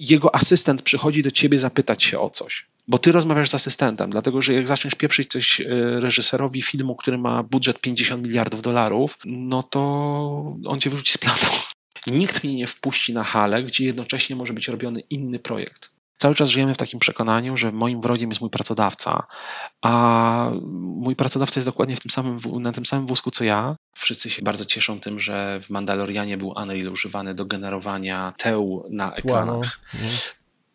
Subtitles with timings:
[0.00, 4.42] jego asystent przychodzi do ciebie zapytać się o coś, bo ty rozmawiasz z asystentem, dlatego
[4.42, 5.64] że jak zaczniesz pieprzyć coś e,
[6.00, 9.80] reżyserowi filmu, który ma budżet 50 miliardów dolarów, no to
[10.66, 11.38] on cię wyrzuci z planu.
[12.06, 15.90] Nikt mnie nie wpuści na halę, gdzie jednocześnie może być robiony inny projekt.
[16.20, 19.26] Cały czas żyjemy w takim przekonaniu, że moim wrogiem jest mój pracodawca,
[19.82, 20.50] a
[20.80, 23.76] mój pracodawca jest dokładnie w tym samym, na tym samym wózku co ja.
[23.94, 29.14] Wszyscy się bardzo cieszą tym, że w Mandalorianie był Unreal używany do generowania teł na
[29.14, 29.80] ekranach.
[29.94, 30.02] Wow.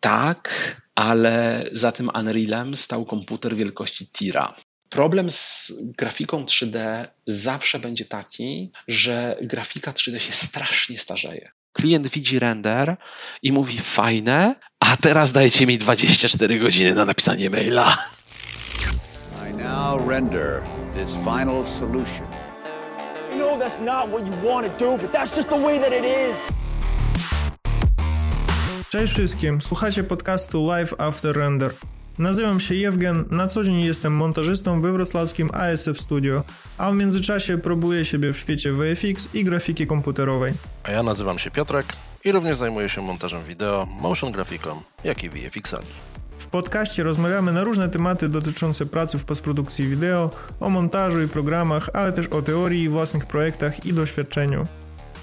[0.00, 0.50] Tak,
[0.94, 4.54] ale za tym Unrealem stał komputer wielkości Tira.
[4.88, 11.50] Problem z grafiką 3D zawsze będzie taki, że grafika 3D się strasznie starzeje.
[11.76, 12.96] Klient widzi render
[13.42, 17.98] i mówi fajne, a teraz dajcie mi 24 godziny na napisanie maila.
[19.50, 20.62] I now render
[20.94, 22.26] this final solution.
[23.32, 25.92] I know that's not what you want to do, but that's just the way that
[25.92, 26.36] it is.
[28.90, 31.70] Cześć wszystkim, słuchacie podcastu Live After Render.
[32.18, 36.44] Nazywam się Jewgen, na co dzień jestem montażystą we wrocławskim ASF Studio,
[36.78, 40.52] a w międzyczasie próbuję siebie w świecie VFX i grafiki komputerowej.
[40.84, 41.86] A ja nazywam się Piotrek
[42.24, 45.86] i również zajmuję się montażem wideo, motion grafiką, jak i VFX-ami.
[46.38, 51.90] W podcaście rozmawiamy na różne tematy dotyczące pracy w postprodukcji wideo, o montażu i programach,
[51.92, 54.66] ale też o teorii, własnych projektach i doświadczeniu.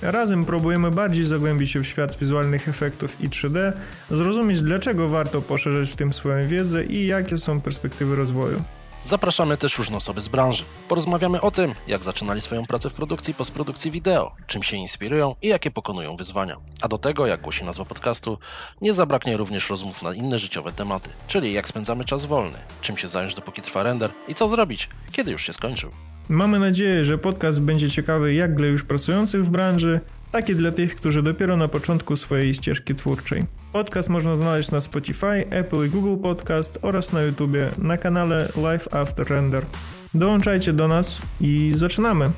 [0.01, 3.71] Razem próbujemy bardziej zagłębić się w świat wizualnych efektów i 3D,
[4.11, 8.63] zrozumieć dlaczego warto poszerzać w tym swoją wiedzę i jakie są perspektywy rozwoju.
[9.05, 10.63] Zapraszamy też różne osoby z branży.
[10.87, 15.35] Porozmawiamy o tym, jak zaczynali swoją pracę w produkcji i postprodukcji wideo, czym się inspirują
[15.41, 16.57] i jakie pokonują wyzwania.
[16.81, 18.37] A do tego, jak głosi nazwa podcastu,
[18.81, 23.07] nie zabraknie również rozmów na inne życiowe tematy, czyli jak spędzamy czas wolny, czym się
[23.07, 25.91] zająć dopóki trwa render i co zrobić, kiedy już się skończył.
[26.29, 29.99] Mamy nadzieję, że podcast będzie ciekawy jak dla już pracujących w branży,
[30.33, 33.43] tak i dla tych, którzy dopiero na początku swojej ścieżki twórczej.
[33.73, 38.87] Podcast można znaleźć na Spotify, Apple i Google Podcast oraz na YouTubie na kanale Live
[38.93, 39.65] After Render.
[40.13, 42.31] Dołączajcie do nas i zaczynamy!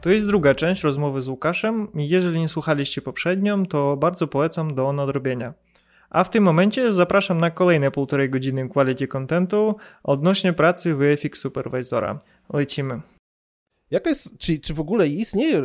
[0.00, 1.88] To jest druga część rozmowy z Łukaszem.
[1.94, 5.54] Jeżeli nie słuchaliście poprzednią, to bardzo polecam do nadrobienia.
[6.10, 12.20] A w tym momencie zapraszam na kolejne półtorej godziny quality contentu odnośnie pracy VFX Supervisora.
[12.52, 13.00] Lecimy.
[13.90, 15.58] Jaka jest, czy, czy w ogóle istnieje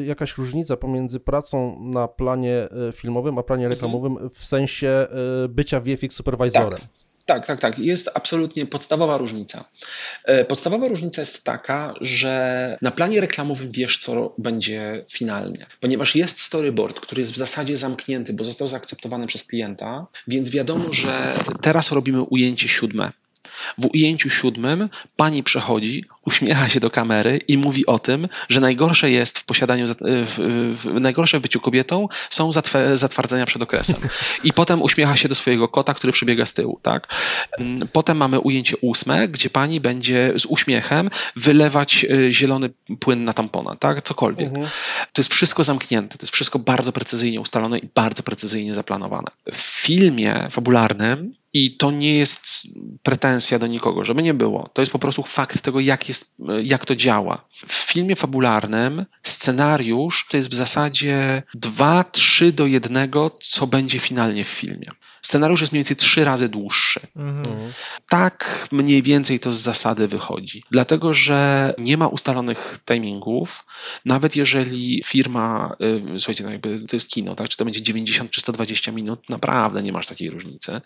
[0.00, 3.72] y, jakaś różnica pomiędzy pracą na planie filmowym, a planie mhm.
[3.72, 5.06] reklamowym w sensie
[5.48, 6.70] bycia VFX supervisorem?
[6.70, 6.88] Tak.
[7.26, 7.78] Tak, tak, tak.
[7.78, 9.64] Jest absolutnie podstawowa różnica.
[10.48, 17.00] Podstawowa różnica jest taka, że na planie reklamowym wiesz, co będzie finalnie, ponieważ jest storyboard,
[17.00, 22.22] który jest w zasadzie zamknięty, bo został zaakceptowany przez klienta, więc wiadomo, że teraz robimy
[22.22, 23.10] ujęcie siódme.
[23.78, 29.10] W ujęciu siódmym pani przechodzi, uśmiecha się do kamery i mówi o tym, że najgorsze
[29.10, 29.94] jest w posiadaniu, w,
[30.74, 32.50] w, najgorsze w byciu kobietą są
[32.94, 34.00] zatwardzenia przed okresem.
[34.44, 37.08] I potem uśmiecha się do swojego kota, który przebiega z tyłu, tak?
[37.92, 42.70] Potem mamy ujęcie ósme, gdzie pani będzie z uśmiechem wylewać y, zielony
[43.00, 44.02] płyn na tampona, tak?
[44.02, 44.48] Cokolwiek.
[44.48, 44.66] Mhm.
[45.12, 49.28] To jest wszystko zamknięte, to jest wszystko bardzo precyzyjnie ustalone i bardzo precyzyjnie zaplanowane.
[49.52, 52.46] W filmie fabularnym i to nie jest
[53.02, 54.68] pretensja do nikogo, żeby nie było.
[54.72, 57.44] To jest po prostu fakt tego, jak, jest, jak to działa.
[57.66, 64.48] W filmie fabularnym scenariusz to jest w zasadzie 2-3 do 1, co będzie finalnie w
[64.48, 64.90] filmie.
[65.22, 67.00] Scenariusz jest mniej więcej trzy razy dłuższy.
[67.16, 67.72] Mhm.
[68.08, 70.64] Tak mniej więcej to z zasady wychodzi.
[70.70, 73.64] Dlatego, że nie ma ustalonych timingów.
[74.04, 75.76] Nawet jeżeli firma,
[76.14, 77.48] y, słuchajcie, no jakby to jest kino, tak?
[77.48, 80.80] czy to będzie 90 czy 120 minut, naprawdę nie masz takiej różnicy.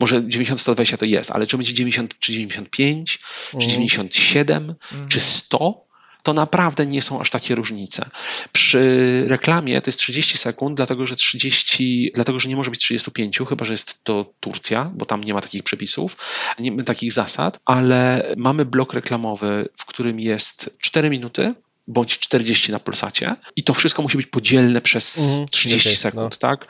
[0.00, 3.18] Może 90-120 to jest, ale czy będzie 90 czy 95,
[3.58, 5.08] czy 97, mhm.
[5.08, 5.90] czy 100,
[6.22, 8.10] to naprawdę nie są aż takie różnice.
[8.52, 13.38] Przy reklamie to jest 30 sekund, dlatego że 30, dlatego że nie może być 35,
[13.48, 16.16] chyba że jest to Turcja, bo tam nie ma takich przepisów,
[16.58, 21.54] nie ma takich zasad, ale mamy blok reklamowy, w którym jest 4 minuty,
[21.90, 26.32] bądź 40 na pulsacie i to wszystko musi być podzielne przez mhm, 30 okay, sekund,
[26.32, 26.38] no.
[26.38, 26.66] tak?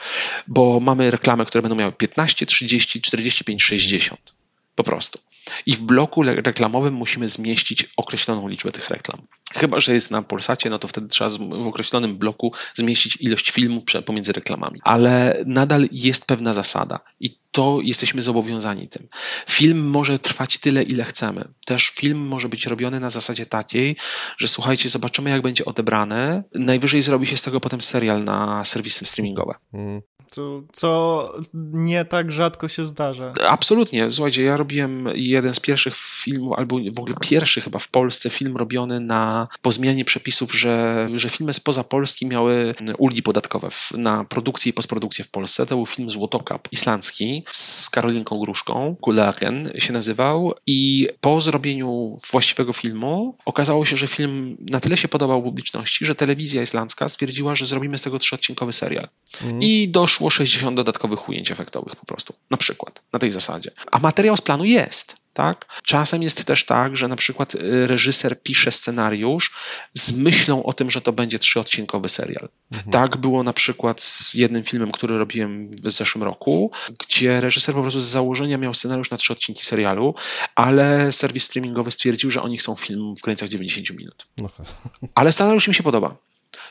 [0.48, 4.20] Bo mamy reklamy, które będą miały 15, 30, 45, 60
[4.74, 5.18] po prostu.
[5.66, 9.20] I w bloku reklamowym musimy zmieścić określoną liczbę tych reklam.
[9.54, 13.84] Chyba, że jest na Polsacie, no to wtedy trzeba w określonym bloku zmieścić ilość filmu
[14.06, 14.80] pomiędzy reklamami.
[14.84, 17.00] Ale nadal jest pewna zasada.
[17.20, 19.08] I to jesteśmy zobowiązani tym.
[19.48, 21.44] Film może trwać tyle, ile chcemy.
[21.66, 23.96] Też film może być robiony na zasadzie takiej,
[24.38, 26.44] że słuchajcie, zobaczymy, jak będzie odebrane.
[26.54, 29.54] Najwyżej zrobi się z tego potem serial na serwisy streamingowe.
[29.72, 30.02] Mm.
[30.30, 31.32] Co, co
[31.72, 33.32] nie tak rzadko się zdarza.
[33.48, 34.10] Absolutnie.
[34.10, 38.56] Słuchajcie, ja robiłem jeden z pierwszych filmów, albo w ogóle pierwszy chyba w Polsce film
[38.56, 44.24] robiony na, po zmianie przepisów, że, że filmy spoza Polski miały ulgi podatkowe w, na
[44.24, 45.66] produkcję i postprodukcję w Polsce.
[45.66, 52.72] To był film Złotokap islandzki z Karolinką Gruszką, Kulaken się nazywał i po zrobieniu właściwego
[52.72, 57.66] filmu okazało się, że film na tyle się podobał publiczności, że telewizja islandzka stwierdziła, że
[57.66, 59.08] zrobimy z tego trzyodcinkowy serial.
[59.42, 59.62] Mhm.
[59.62, 63.70] I doszło weszło 60 dodatkowych ujęć efektowych po prostu, na przykład, na tej zasadzie.
[63.90, 65.16] A materiał z planu jest.
[65.32, 65.66] Tak?
[65.84, 69.50] Czasem jest też tak, że na przykład y, reżyser pisze scenariusz
[69.94, 72.48] z myślą o tym, że to będzie trzyodcinkowy serial.
[72.72, 72.90] Mhm.
[72.90, 77.82] Tak było na przykład z jednym filmem, który robiłem w zeszłym roku, gdzie reżyser po
[77.82, 80.14] prostu z założenia miał scenariusz na trzy odcinki serialu,
[80.54, 84.26] ale serwis streamingowy stwierdził, że oni chcą film w granicach 90 minut.
[84.42, 84.66] Okay.
[85.14, 86.16] Ale scenariusz im się podoba.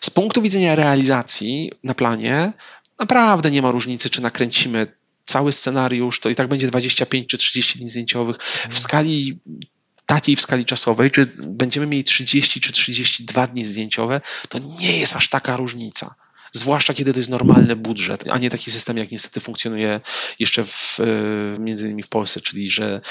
[0.02, 2.54] Z punktu widzenia realizacji na planie
[3.00, 4.99] naprawdę nie ma różnicy, czy nakręcimy
[5.30, 8.38] cały scenariusz, to i tak będzie 25 czy 30 dni zdjęciowych.
[8.70, 9.40] W skali
[10.06, 15.16] takiej w skali czasowej, czy będziemy mieli 30 czy 32 dni zdjęciowe, to nie jest
[15.16, 16.16] aż taka różnica.
[16.52, 20.02] Zwłaszcza kiedy to jest normalny budżet, a nie taki system, jak niestety funkcjonuje
[20.40, 23.02] jeszcze w, e, między innymi w Polsce, czyli że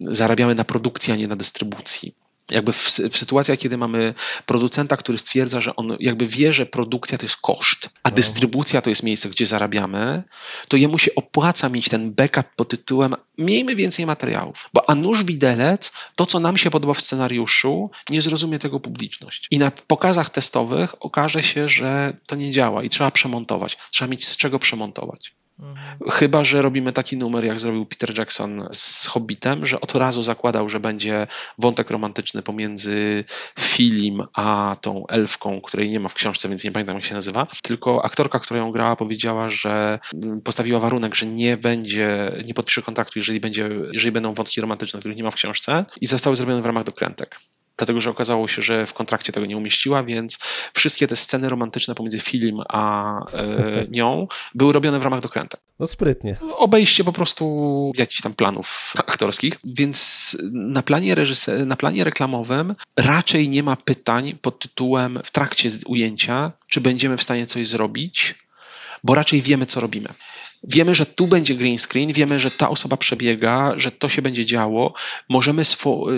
[0.00, 2.14] zarabiamy na produkcji, a nie na dystrybucji
[2.50, 4.14] jakby w, w, sytuacjach, kiedy mamy
[4.46, 8.14] producenta, który stwierdza, że on jakby wie, że produkcja to jest koszt, a mhm.
[8.14, 10.22] dystrybucja to jest miejsce, gdzie zarabiamy,
[10.68, 15.24] to jemu się opłaca mieć ten backup pod tytułem miejmy więcej materiałów, bo a nuż
[15.24, 19.48] widelec, to co nam się podoba w scenariuszu, nie zrozumie tego publiczność.
[19.50, 24.28] I na pokazach testowych okaże się, że to nie działa i trzeba przemontować, trzeba mieć
[24.28, 25.34] z czego przemontować.
[26.10, 30.68] Chyba, że robimy taki numer, jak zrobił Peter Jackson z Hobbitem, że od razu zakładał,
[30.68, 31.26] że będzie
[31.58, 33.24] wątek romantyczny pomiędzy
[33.60, 37.46] Filim a tą elfką, której nie ma w książce, więc nie pamiętam jak się nazywa.
[37.62, 39.98] Tylko aktorka, która ją grała, powiedziała, że
[40.44, 45.16] postawiła warunek, że nie będzie, nie podpisze kontraktu, jeżeli, będzie, jeżeli będą wątki romantyczne, których
[45.16, 47.38] nie ma w książce i zostały zrobione w ramach dokrętek
[47.82, 50.38] dlatego że okazało się, że w kontrakcie tego nie umieściła, więc
[50.74, 55.60] wszystkie te sceny romantyczne pomiędzy film a e, nią były robione w ramach dokrętek.
[55.78, 56.36] No sprytnie.
[56.56, 63.48] Obejście po prostu jakichś tam planów aktorskich, więc na planie, reżyser, na planie reklamowym raczej
[63.48, 68.34] nie ma pytań pod tytułem w trakcie ujęcia, czy będziemy w stanie coś zrobić,
[69.04, 70.08] bo raczej wiemy, co robimy.
[70.64, 74.46] Wiemy, że tu będzie green screen, wiemy, że ta osoba przebiega, że to się będzie
[74.46, 74.94] działo.
[75.28, 75.62] Możemy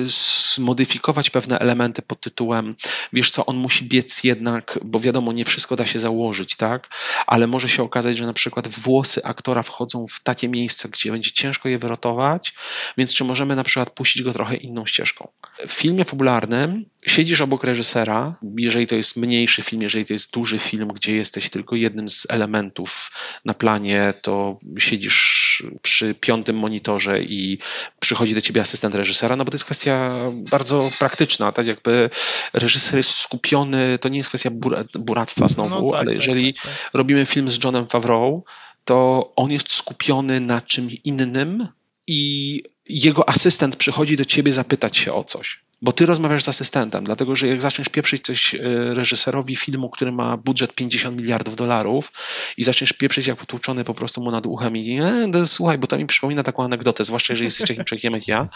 [0.06, 2.74] zmodyfikować pewne elementy pod tytułem,
[3.12, 6.88] wiesz co, on musi biec jednak, bo wiadomo, nie wszystko da się założyć, tak?
[7.26, 11.30] Ale może się okazać, że na przykład włosy aktora wchodzą w takie miejsce, gdzie będzie
[11.30, 12.54] ciężko je wyrotować,
[12.98, 15.28] więc czy możemy na przykład puścić go trochę inną ścieżką?
[15.66, 20.58] W filmie fabularnym siedzisz obok reżysera, jeżeli to jest mniejszy film, jeżeli to jest duży
[20.58, 23.12] film, gdzie jesteś tylko jednym z elementów
[23.44, 24.33] na planie, to
[24.78, 27.58] siedzisz przy piątym monitorze i
[28.00, 32.10] przychodzi do ciebie asystent reżysera, no bo to jest kwestia bardzo praktyczna, tak jakby
[32.52, 34.50] reżyser jest skupiony, to nie jest kwestia
[34.94, 36.90] buractwa znowu, no tak, ale tak, jeżeli tak, tak.
[36.94, 38.42] robimy film z Johnem Favreau,
[38.84, 41.68] to on jest skupiony na czymś innym
[42.06, 47.04] i jego asystent przychodzi do ciebie zapytać się o coś bo ty rozmawiasz z asystentem,
[47.04, 48.58] dlatego że jak zaczniesz pieprzyć coś e,
[48.94, 52.12] reżyserowi filmu, który ma budżet 50 miliardów dolarów
[52.56, 55.98] i zaczniesz pieprzyć jak potłuczony po prostu mu nad uchem i e, słuchaj, bo to
[55.98, 58.48] mi przypomina taką anegdotę, zwłaszcza jeżeli jesteś takim człowiekiem jak ja,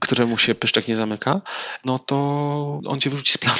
[0.00, 1.40] któremu się pyszczek nie zamyka,
[1.84, 2.16] no to
[2.86, 3.58] on cię wyrzuci z planu.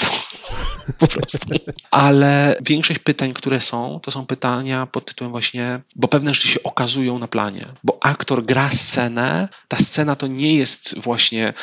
[0.99, 1.49] po prostu.
[1.91, 6.63] Ale większość pytań, które są, to są pytania pod tytułem właśnie, bo pewne rzeczy się
[6.63, 11.55] okazują na planie, bo aktor gra scenę, ta scena to nie jest właśnie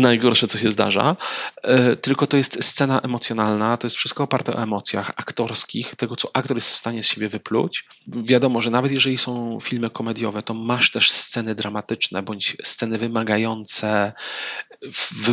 [0.00, 1.16] najgorsze, co się zdarza,
[1.62, 6.30] e, tylko to jest scena emocjonalna, to jest wszystko oparte o emocjach aktorskich, tego, co
[6.34, 7.84] aktor jest w stanie z siebie wypluć.
[8.06, 14.12] Wiadomo, że nawet jeżeli są filmy komediowe, to masz też sceny dramatyczne bądź sceny wymagające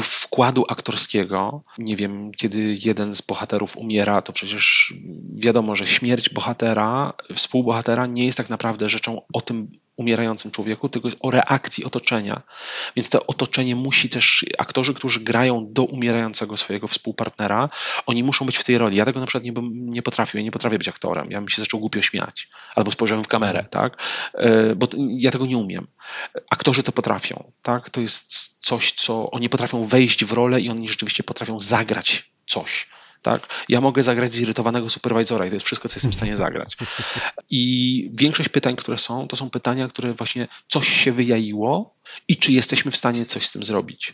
[0.01, 1.63] wkładu aktorskiego.
[1.77, 4.93] Nie wiem, kiedy jeden z bohaterów umiera, to przecież
[5.35, 11.09] wiadomo, że śmierć bohatera, współbohatera nie jest tak naprawdę rzeczą o tym umierającym człowieku, tylko
[11.19, 12.41] o reakcji otoczenia.
[12.95, 17.69] Więc to otoczenie musi też, aktorzy, którzy grają do umierającego swojego współpartnera,
[18.05, 18.97] oni muszą być w tej roli.
[18.97, 21.31] Ja tego na przykład nie, bym, nie potrafię, ja nie potrafię być aktorem.
[21.31, 22.49] Ja bym się zaczął głupio śmiać.
[22.75, 23.97] Albo spojrzałem w kamerę, tak?
[24.33, 25.87] E, bo ja tego nie umiem.
[26.49, 27.89] Aktorzy to potrafią, tak?
[27.89, 32.87] To jest coś, co oni potrafią wejść w rolę i oni rzeczywiście potrafią zagrać coś
[33.23, 33.47] Tak?
[33.69, 36.77] Ja mogę zagrać zirytowanego superwizora i to jest wszystko, co jestem w stanie zagrać.
[37.49, 41.95] I większość pytań, które są, to są pytania, które właśnie coś się wyjaiło
[42.27, 44.13] i czy jesteśmy w stanie coś z tym zrobić.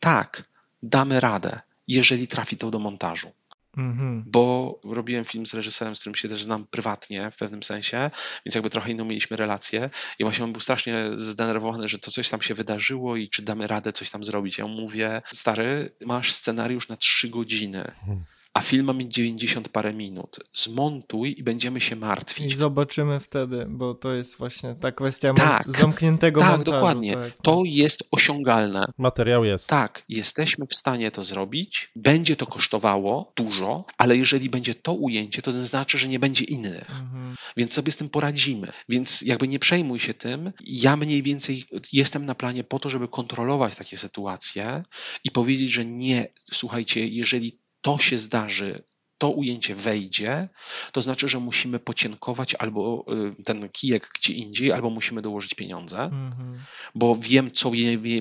[0.00, 0.44] Tak,
[0.82, 3.32] damy radę, jeżeli trafi to do montażu.
[3.76, 4.24] Mhm.
[4.26, 8.10] Bo robiłem film z reżyserem, z którym się też znam prywatnie w pewnym sensie,
[8.46, 9.90] więc jakby trochę inną mieliśmy relację.
[10.18, 13.66] I właśnie on był strasznie zdenerwowany, że to coś tam się wydarzyło i czy damy
[13.66, 14.58] radę coś tam zrobić.
[14.58, 17.84] Ja mu mówię, stary, masz scenariusz na trzy godziny.
[18.02, 20.36] Mhm a film ma mieć 90 parę minut.
[20.54, 22.52] Zmontuj i będziemy się martwić.
[22.52, 26.76] I zobaczymy wtedy, bo to jest właśnie ta kwestia tak, zamkniętego tak, montażu.
[26.76, 27.10] Dokładnie.
[27.10, 27.42] Tak, dokładnie.
[27.42, 28.84] To jest osiągalne.
[28.98, 29.68] Materiał jest.
[29.68, 31.90] Tak, jesteśmy w stanie to zrobić.
[31.96, 36.90] Będzie to kosztowało dużo, ale jeżeli będzie to ujęcie, to znaczy, że nie będzie innych.
[36.90, 37.36] Mhm.
[37.56, 38.68] Więc sobie z tym poradzimy.
[38.88, 40.52] Więc jakby nie przejmuj się tym.
[40.60, 44.82] Ja mniej więcej jestem na planie po to, żeby kontrolować takie sytuacje
[45.24, 48.84] i powiedzieć, że nie, słuchajcie, jeżeli to się zdarzy,
[49.22, 50.48] to ujęcie wejdzie,
[50.92, 53.04] to znaczy, że musimy pocienkować albo
[53.38, 56.58] y, ten kijek gdzie indziej, albo musimy dołożyć pieniądze, mm-hmm.
[56.94, 57.70] bo wiem, co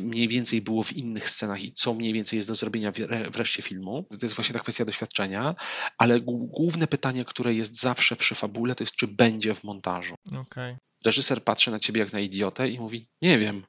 [0.02, 2.92] mniej więcej było w innych scenach i co mniej więcej jest do zrobienia
[3.32, 4.06] w reszcie filmu.
[4.10, 5.56] To jest właśnie ta kwestia doświadczenia,
[5.98, 6.20] ale
[6.58, 10.16] główne pytanie, które jest zawsze przy fabule, to jest, czy będzie w montażu.
[10.42, 10.78] Okay.
[11.06, 13.64] Reżyser patrzy na ciebie jak na idiotę i mówi, nie wiem,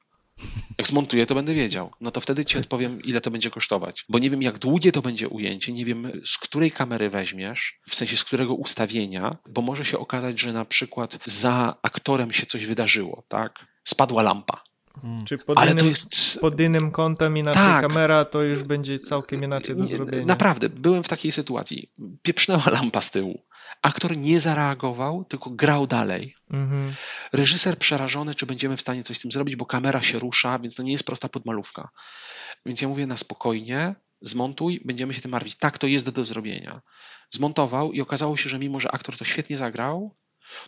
[0.78, 1.90] jak zmontuję, to będę wiedział.
[2.00, 4.04] No to wtedy ci odpowiem, ile to będzie kosztować.
[4.08, 7.94] Bo nie wiem, jak długie to będzie ujęcie, nie wiem, z której kamery weźmiesz, w
[7.94, 12.66] sensie z którego ustawienia, bo może się okazać, że na przykład za aktorem się coś
[12.66, 13.66] wydarzyło, tak?
[13.84, 14.62] Spadła lampa.
[15.02, 15.24] Hmm.
[15.24, 16.40] Czy pod, Ale innym, to jest...
[16.40, 17.80] pod innym kątem inaczej tak.
[17.80, 20.26] kamera, to już będzie całkiem inaczej do zrobienia.
[20.26, 21.90] Naprawdę, byłem w takiej sytuacji.
[22.22, 23.42] Pieprznęła lampa z tyłu.
[23.82, 26.34] Aktor nie zareagował, tylko grał dalej.
[26.50, 26.94] Mhm.
[27.32, 30.74] Reżyser przerażony, czy będziemy w stanie coś z tym zrobić, bo kamera się rusza, więc
[30.74, 31.88] to nie jest prosta podmalówka.
[32.66, 35.56] Więc ja mówię na spokojnie, zmontuj, będziemy się tym martwić.
[35.56, 36.80] Tak, to jest do zrobienia.
[37.30, 40.14] Zmontował i okazało się, że mimo, że aktor to świetnie zagrał,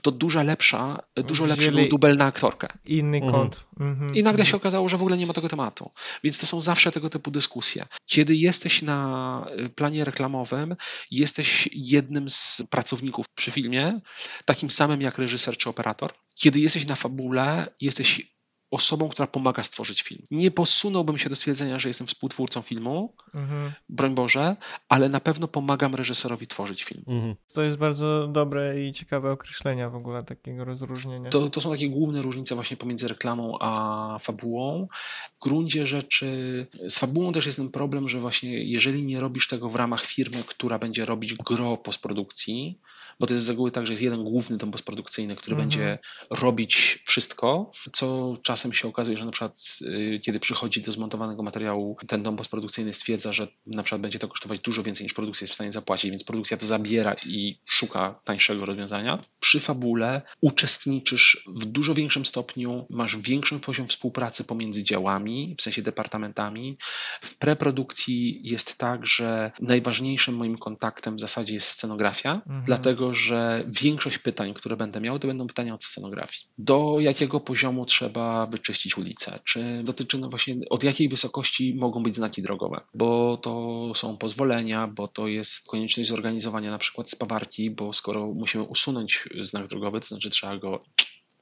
[0.03, 2.69] to duża lepsza, dużo lepszy był dubel na aktorkę.
[2.85, 3.33] Inny mhm.
[3.33, 3.65] kąt.
[3.81, 4.15] Mhm.
[4.15, 5.91] I nagle się okazało, że w ogóle nie ma tego tematu.
[6.25, 7.87] Więc to są zawsze tego typu dyskusje.
[8.07, 10.77] Kiedy jesteś na y, planie reklamowym,
[11.11, 14.01] jesteś jednym z pracowników przy filmie,
[14.45, 16.11] takim samym jak reżyser czy operator.
[16.35, 18.35] Kiedy jesteś na fabule, jesteś
[18.71, 20.27] osobą, która pomaga stworzyć film.
[20.31, 23.73] Nie posunąłbym się do stwierdzenia, że jestem współtwórcą filmu, mhm.
[23.89, 24.57] broń Boże,
[24.89, 27.05] ale na pewno pomagam reżyserowi tworzyć film.
[27.07, 27.35] Mhm.
[27.55, 31.31] To jest bardzo dobre i ciekawe określenia w ogóle takiego rozróżnienia.
[31.31, 34.89] To, to są takie główne różnice właśnie pomiędzy reklamą a fabułą.
[35.37, 39.69] W gruncie rzeczy z fabułą też jest ten problem, że właśnie jeżeli nie robisz tego
[39.69, 42.81] w ramach firmy, która będzie robić gro postprodukcji,
[43.21, 45.69] bo to jest z reguły tak, że jest jeden główny dom postprodukcyjny, który mhm.
[45.69, 45.99] będzie
[46.31, 51.97] robić wszystko, co czasem się okazuje, że na przykład y, kiedy przychodzi do zmontowanego materiału,
[52.07, 55.53] ten dom postprodukcyjny stwierdza, że na przykład będzie to kosztować dużo więcej niż produkcja jest
[55.53, 59.19] w stanie zapłacić, więc produkcja to zabiera i szuka tańszego rozwiązania.
[59.41, 65.83] Przy fabule uczestniczysz w dużo większym stopniu, masz większy poziom współpracy pomiędzy działami, w sensie
[65.83, 66.79] departamentami.
[67.21, 72.65] W preprodukcji jest tak, że najważniejszym moim kontaktem w zasadzie jest scenografia, mhm.
[72.65, 76.47] dlatego dlatego że większość pytań, które będę miał, to będą pytania od scenografii.
[76.59, 79.39] Do jakiego poziomu trzeba wyczyścić ulicę?
[79.45, 82.81] Czy dotyczy no właśnie od jakiej wysokości mogą być znaki drogowe?
[82.95, 88.65] Bo to są pozwolenia, bo to jest konieczność zorganizowania na przykład spawarki, bo skoro musimy
[88.65, 90.85] usunąć znak drogowy, to znaczy trzeba go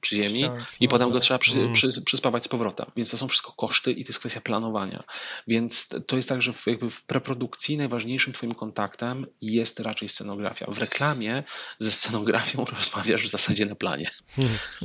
[0.03, 0.45] przy ziemi
[0.81, 1.73] i potem go trzeba przy, mm.
[1.73, 2.87] przy, przyspawać z powrotem.
[2.97, 5.05] Więc to są wszystko koszty i to jest kwestia planowania.
[5.47, 10.67] Więc to jest tak, że w, jakby w preprodukcji najważniejszym twoim kontaktem jest raczej scenografia.
[10.69, 11.43] W reklamie
[11.79, 14.11] ze scenografią rozmawiasz w zasadzie na planie.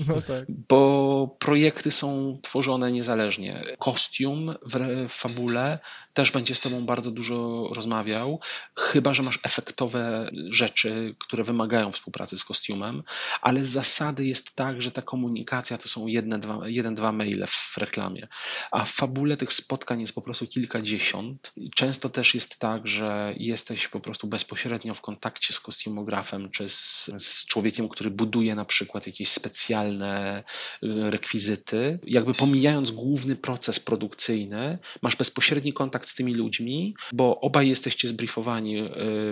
[0.07, 0.45] No tak.
[0.49, 3.63] Bo projekty są tworzone niezależnie.
[3.79, 5.79] Kostium w, w fabule
[6.17, 8.39] też będzie z tobą bardzo dużo rozmawiał,
[8.75, 13.03] chyba że masz efektowe rzeczy, które wymagają współpracy z kostiumem,
[13.41, 17.47] ale z zasady jest tak, że ta komunikacja to są jedne, dwa, jeden, dwa maile
[17.47, 18.27] w reklamie,
[18.71, 21.53] a w fabule tych spotkań jest po prostu kilkadziesiąt.
[21.75, 27.11] Często też jest tak, że jesteś po prostu bezpośrednio w kontakcie z kostiumografem, czy z,
[27.17, 30.43] z człowiekiem, który buduje na przykład jakieś specjalne
[30.83, 31.99] y, rekwizyty.
[32.03, 38.79] Jakby pomijając główny proces produkcyjny, masz bezpośredni kontakt z tymi ludźmi, bo obaj jesteście zbriefowani
[38.79, 38.89] y,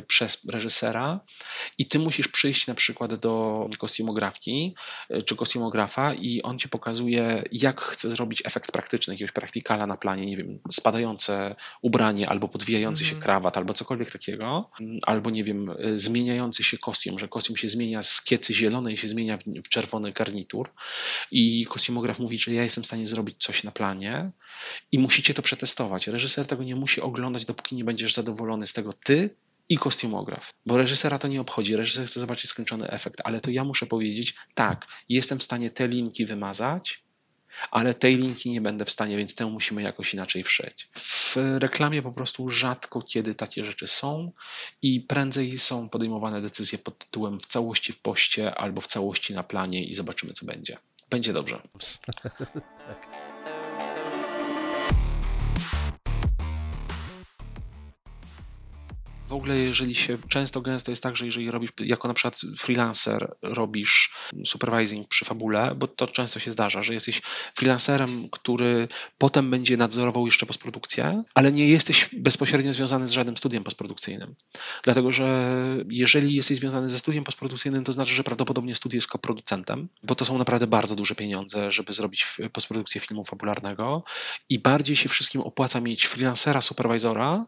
[0.07, 1.19] przez reżysera
[1.77, 4.75] i ty musisz przyjść na przykład do kostiumografki
[5.11, 9.97] y, czy kostiumografa i on ci pokazuje, jak chce zrobić efekt praktyczny, jakiegoś praktykala na
[9.97, 13.23] planie, nie wiem, spadające ubranie albo podwijający się mhm.
[13.23, 14.69] krawat albo cokolwiek takiego,
[15.03, 19.07] albo nie wiem, y, zmieniający się kostium, że kostium się zmienia z kiecy zielonej się
[19.07, 20.69] zmienia w, w czerwony garnitur
[21.31, 24.31] i kostiumograf mówi, że ja jestem w stanie zrobić coś na planie
[24.91, 26.07] i musicie to przetestować.
[26.07, 29.29] Reżyser tego nie musi oglądać, dopóki nie będziesz zadowolony z tego ty
[29.69, 33.63] i kostiumograf, bo reżysera to nie obchodzi, reżyser chce zobaczyć skończony efekt, ale to ja
[33.63, 37.05] muszę powiedzieć, tak, jestem w stanie te linki wymazać,
[37.71, 40.89] ale tej linki nie będę w stanie, więc tę musimy jakoś inaczej wszeć.
[40.95, 44.31] W reklamie po prostu rzadko kiedy takie rzeczy są
[44.81, 49.43] i prędzej są podejmowane decyzje pod tytułem w całości w poście albo w całości na
[49.43, 50.77] planie i zobaczymy co będzie.
[51.09, 51.61] Będzie dobrze.
[52.87, 53.54] tak.
[59.27, 63.35] W ogóle, jeżeli się często gęsto jest tak, że jeżeli robisz, jako na przykład freelancer,
[63.41, 64.13] robisz
[64.45, 67.21] supervising przy fabule, bo to często się zdarza, że jesteś
[67.55, 73.63] freelancerem, który potem będzie nadzorował jeszcze postprodukcję, ale nie jesteś bezpośrednio związany z żadnym studiem
[73.63, 74.35] postprodukcyjnym.
[74.83, 75.55] Dlatego, że
[75.89, 80.25] jeżeli jesteś związany ze studiem postprodukcyjnym, to znaczy, że prawdopodobnie studio jest koproducentem, bo to
[80.25, 84.03] są naprawdę bardzo duże pieniądze, żeby zrobić postprodukcję filmu fabularnego
[84.49, 87.45] i bardziej się wszystkim opłaca mieć freelancera, superwizora,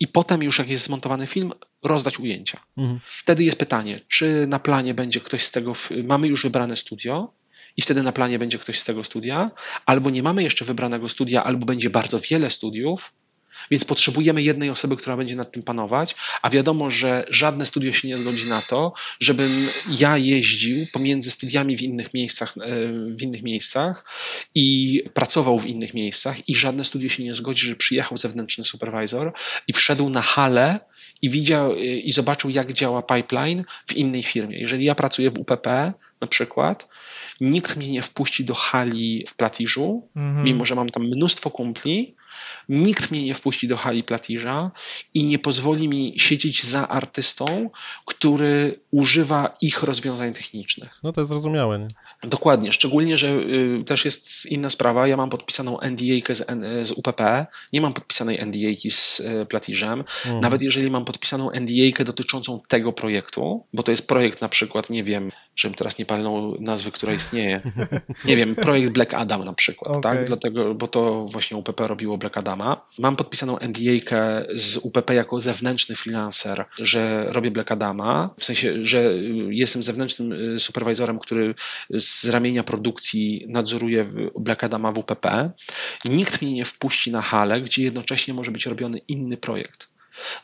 [0.00, 1.52] i potem już jak jest zmontowany film,
[1.82, 2.60] rozdać ujęcia.
[2.76, 3.00] Mhm.
[3.06, 5.72] Wtedy jest pytanie, czy na planie będzie ktoś z tego,
[6.04, 7.32] mamy już wybrane studio
[7.76, 9.50] i wtedy na planie będzie ktoś z tego studia,
[9.86, 13.12] albo nie mamy jeszcze wybranego studia, albo będzie bardzo wiele studiów,
[13.70, 18.08] więc potrzebujemy jednej osoby, która będzie nad tym panować, a wiadomo, że żadne studio się
[18.08, 22.62] nie zgodzi na to, żebym ja jeździł pomiędzy studiami w innych miejscach, e,
[23.16, 24.04] w innych miejscach
[24.54, 29.32] i pracował w innych miejscach i żadne studio się nie zgodzi, że przyjechał zewnętrzny supervisor
[29.68, 30.80] i wszedł na halę
[31.22, 34.58] i widział e, i zobaczył, jak działa pipeline w innej firmie.
[34.58, 36.88] Jeżeli ja pracuję w UPP na przykład,
[37.40, 40.44] nikt mnie nie wpuści do hali w Platiżu, mhm.
[40.44, 42.14] mimo że mam tam mnóstwo kumpli,
[42.68, 44.70] Nikt mnie nie wpuści do hali Platiża
[45.14, 47.70] i nie pozwoli mi siedzieć za artystą,
[48.04, 51.00] który używa ich rozwiązań technicznych.
[51.02, 51.78] No to jest zrozumiałe.
[51.78, 51.88] Nie?
[52.22, 55.06] Dokładnie, szczególnie, że y, też jest inna sprawa.
[55.08, 56.46] Ja mam podpisaną NDA z,
[56.88, 60.04] z UPP, nie mam podpisanej NDA z y, Platiżem.
[60.24, 60.40] Mhm.
[60.40, 65.04] Nawet jeżeli mam podpisaną NDA dotyczącą tego projektu, bo to jest projekt na przykład, nie
[65.04, 67.60] wiem, żebym teraz nie palnął nazwy, która istnieje.
[68.24, 70.02] Nie wiem, projekt Black Adam na przykład, okay.
[70.02, 70.26] tak?
[70.26, 72.86] Dlatego, bo to właśnie UPP robiło Black Adama.
[72.98, 79.12] Mam podpisaną NDA z UPP jako zewnętrzny freelancer, że robię Black Adama, w sensie, że
[79.48, 81.54] jestem zewnętrznym y, superwizorem, który
[81.90, 84.06] z ramienia produkcji nadzoruje
[84.38, 85.50] Black Adama w UPP.
[86.04, 89.93] Nikt mnie nie wpuści na halę, gdzie jednocześnie może być robiony inny projekt.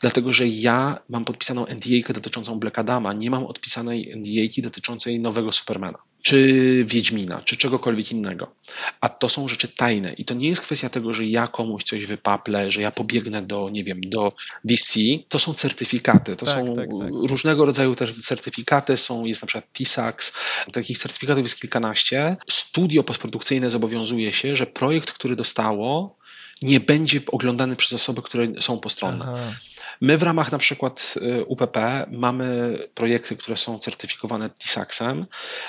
[0.01, 5.51] Dlatego, że ja mam podpisaną NDA dotyczącą Black Adama, nie mam odpisanej NDA dotyczącej nowego
[5.51, 8.55] Supermana, czy Wiedźmina, czy czegokolwiek innego.
[9.01, 12.05] A to są rzeczy tajne i to nie jest kwestia tego, że ja komuś coś
[12.05, 14.99] wypaplę, że ja pobiegnę do, nie wiem, do DC.
[15.29, 17.09] To są certyfikaty, to tak, są tak, tak.
[17.29, 20.33] różnego rodzaju certyfikaty, są, jest na przykład TISAX,
[20.73, 22.37] takich certyfikatów jest kilkanaście.
[22.49, 26.20] Studio postprodukcyjne zobowiązuje się, że projekt, który dostało,
[26.61, 29.25] nie będzie oglądany przez osoby, które są postronne.
[29.27, 29.53] Aha.
[30.01, 35.25] My w ramach na przykład y, UPP mamy projekty, które są certyfikowane TISAX-em.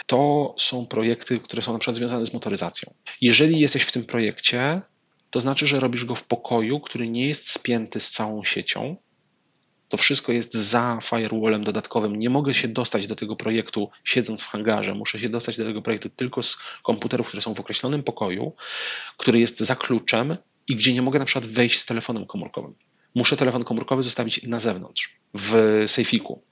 [0.07, 2.94] To są projekty, które są na przykład związane z motoryzacją.
[3.20, 4.81] Jeżeli jesteś w tym projekcie,
[5.31, 8.96] to znaczy, że robisz go w pokoju, który nie jest spięty z całą siecią.
[9.88, 12.18] To wszystko jest za firewallem dodatkowym.
[12.18, 14.94] Nie mogę się dostać do tego projektu siedząc w hangarze.
[14.94, 18.52] Muszę się dostać do tego projektu tylko z komputerów, które są w określonym pokoju,
[19.16, 20.37] który jest za kluczem
[20.68, 22.75] i gdzie nie mogę na przykład wejść z telefonem komórkowym.
[23.14, 26.42] Muszę telefon komórkowy zostawić na zewnątrz, w sejfiku,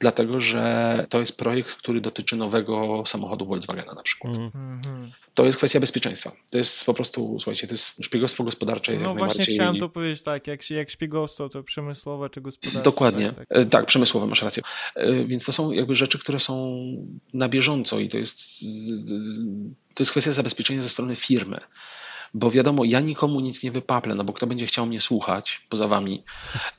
[0.00, 4.36] dlatego że to jest projekt, który dotyczy nowego samochodu Volkswagena na przykład.
[4.36, 5.08] Mm-hmm.
[5.34, 6.32] To jest kwestia bezpieczeństwa.
[6.50, 8.92] To jest po prostu, słuchajcie, to jest szpiegostwo gospodarcze.
[8.92, 12.82] Jest no jak właśnie chciałem to powiedzieć tak, jak, jak szpiegostwo to przemysłowe czy gospodarcze.
[12.82, 13.68] Dokładnie, tak, tak.
[13.68, 14.62] tak, przemysłowe, masz rację.
[14.94, 16.82] E, więc to są jakby rzeczy, które są
[17.34, 18.60] na bieżąco i to jest,
[19.94, 21.60] to jest kwestia zabezpieczenia ze strony firmy
[22.36, 25.88] bo wiadomo, ja nikomu nic nie wypaplę, no bo kto będzie chciał mnie słuchać poza
[25.88, 26.24] wami,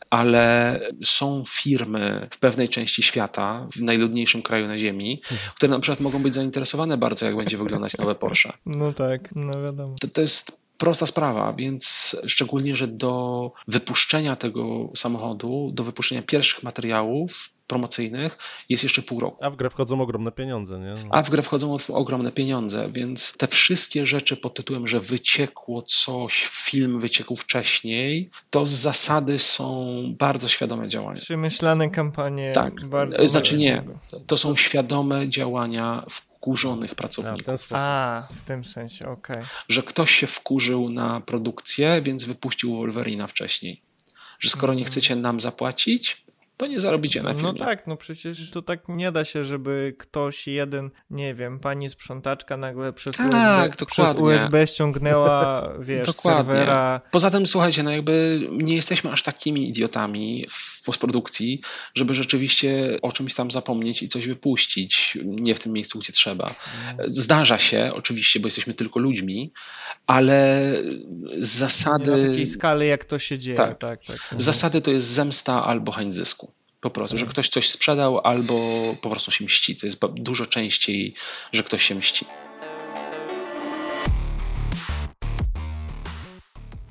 [0.09, 5.21] ale są firmy w pewnej części świata, w najludniejszym kraju na ziemi,
[5.55, 8.53] które na przykład mogą być zainteresowane bardzo, jak będzie wyglądać nowe Porsche.
[8.65, 9.95] No tak, no wiadomo.
[10.01, 16.63] To, to jest prosta sprawa, więc szczególnie, że do wypuszczenia tego samochodu, do wypuszczenia pierwszych
[16.63, 18.37] materiałów promocyjnych
[18.69, 19.45] jest jeszcze pół roku.
[19.45, 20.95] A w grę wchodzą ogromne pieniądze, nie?
[21.09, 26.47] A w grę wchodzą ogromne pieniądze, więc te wszystkie rzeczy pod tytułem, że wyciekło coś,
[26.47, 31.21] film wyciekł wcześniej, to z zasady są bardzo świadome działania.
[31.21, 32.51] Przemyślane kampanie.
[32.51, 33.83] Tak, bardzo znaczy nie.
[34.27, 37.67] To są świadome działania wkurzonych pracowników.
[37.71, 39.35] A, w tym sensie, okej.
[39.35, 39.45] Okay.
[39.69, 43.81] Że ktoś się wkurzył na produkcję, więc wypuścił Wolverina wcześniej.
[44.39, 44.91] Że skoro nie mhm.
[44.91, 46.26] chcecie nam zapłacić,
[46.57, 47.53] to nie zarobicie na filmie.
[47.53, 51.89] No tak, no przecież to tak nie da się, żeby ktoś jeden, nie wiem, pani
[51.89, 56.43] sprzątaczka nagle przez, tak, USB, przez USB ściągnęła, wiesz, dokładnie.
[56.43, 57.01] serwera.
[57.11, 61.61] Poza tym, słuchajcie, no jakby nie jesteśmy aż takimi idiotami w postprodukcji,
[61.95, 66.55] żeby rzeczywiście o czymś tam zapomnieć i coś wypuścić, nie w tym miejscu, gdzie trzeba.
[67.05, 69.53] Zdarza się, oczywiście, bo jesteśmy tylko ludźmi,
[70.07, 70.71] ale
[71.37, 72.11] z zasady...
[72.11, 73.57] Nie na takiej skali, jak to się dzieje.
[73.57, 74.05] Tak, tak.
[74.05, 74.17] tak.
[74.37, 76.46] Z zasady to jest zemsta albo chęć zysku.
[76.79, 77.33] Po prostu, że tak.
[77.33, 78.59] ktoś coś sprzedał albo
[79.01, 79.75] po prostu się mści.
[79.75, 81.13] To jest dużo częściej,
[81.51, 82.25] że ktoś się mści.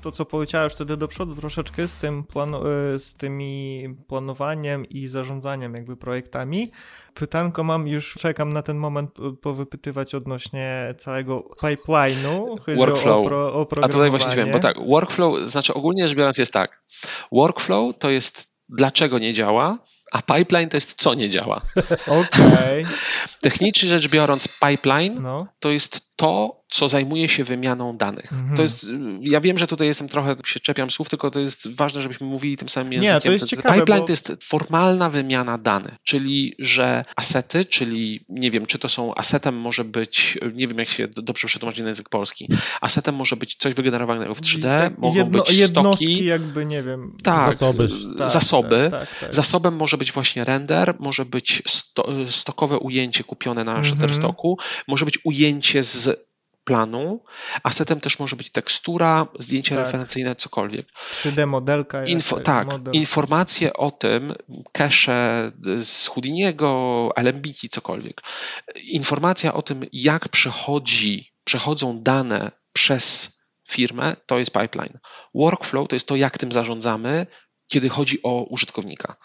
[0.07, 2.59] to, co powiedziałeś wtedy do przodu troszeczkę z, tym plan, e,
[2.99, 6.71] z tymi planowaniem i zarządzaniem jakby projektami.
[7.13, 12.55] Pytanko mam, już czekam na ten moment powypytywać odnośnie całego pipeline'u.
[12.77, 13.25] Workflow.
[13.25, 16.53] O, pro, o A tutaj właśnie wiem, bo tak, workflow, znaczy ogólnie rzecz biorąc jest
[16.53, 16.83] tak.
[17.31, 19.77] Workflow to jest dlaczego nie działa,
[20.11, 21.61] a pipeline to jest co nie działa.
[22.07, 22.83] Okej.
[22.83, 22.85] Okay.
[23.41, 25.47] Technicznie rzecz biorąc, pipeline no.
[25.59, 28.33] to jest to, co zajmuje się wymianą danych.
[28.33, 28.55] Mhm.
[28.55, 28.87] To jest,
[29.21, 32.57] ja wiem, że tutaj jestem trochę, się czepiam słów, tylko to jest ważne, żebyśmy mówili
[32.57, 33.15] tym samym językiem.
[33.15, 34.05] Nie, to jest to, ciekawe, pipeline bo...
[34.05, 39.55] to jest formalna wymiana danych, czyli że asety, czyli nie wiem, czy to są asetem
[39.55, 42.49] może być, nie wiem jak się dobrze przetłumaczyć na język polski,
[42.81, 46.25] asetem może być coś wygenerowanego w 3D, tak, mogą jedno, być stoki.
[46.25, 47.89] jakby, nie wiem, tak, zasoby.
[48.17, 48.87] Tak, zasoby.
[48.91, 53.71] Tak, tak, tak, Zasobem może być właśnie render, może być sto, stokowe ujęcie kupione na
[53.71, 53.85] mhm.
[53.85, 56.27] Shutterstocku, może być ujęcie z
[56.67, 57.23] planu,
[57.63, 59.85] asetem też może być tekstura, zdjęcie tak.
[59.85, 60.87] referencyjne, cokolwiek.
[61.13, 62.05] 3D modelka.
[62.05, 62.93] Info, tak, model.
[62.93, 64.33] informacje o tym,
[64.71, 68.21] cache z Houdiniego, Alembiki, cokolwiek.
[68.83, 73.37] Informacja o tym, jak przechodzi, przechodzą dane przez
[73.69, 74.99] firmę, to jest pipeline.
[75.35, 77.27] Workflow to jest to, jak tym zarządzamy,
[77.67, 79.15] kiedy chodzi o użytkownika.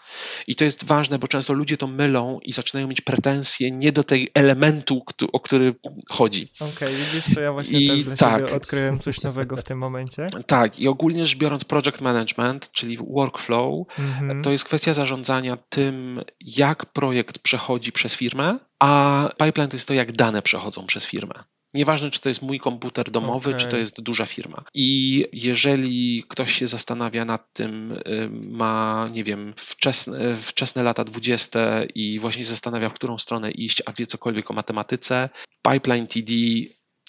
[0.47, 4.03] I to jest ważne, bo często ludzie to mylą i zaczynają mieć pretensje nie do
[4.03, 5.03] tej elementu,
[5.33, 5.75] o który
[6.09, 6.49] chodzi.
[6.59, 9.77] Okej, okay, widzisz, to ja właśnie I też dla tak, odkryłem coś nowego w tym
[9.77, 10.27] momencie.
[10.47, 14.41] Tak, i ogólnie rzecz biorąc project management, czyli workflow, mhm.
[14.41, 19.93] to jest kwestia zarządzania tym, jak projekt przechodzi przez firmę, a pipeline to jest to,
[19.93, 21.33] jak dane przechodzą przez firmę.
[21.73, 23.61] Nieważne, czy to jest mój komputer domowy, okay.
[23.61, 24.63] czy to jest duża firma.
[24.73, 31.83] I jeżeli ktoś się zastanawia nad tym, y, ma, nie wiem, wczesne, wczesne lata 20
[31.95, 35.29] i właśnie zastanawia, w którą stronę iść, a wie cokolwiek o matematyce,
[35.71, 36.33] Pipeline TD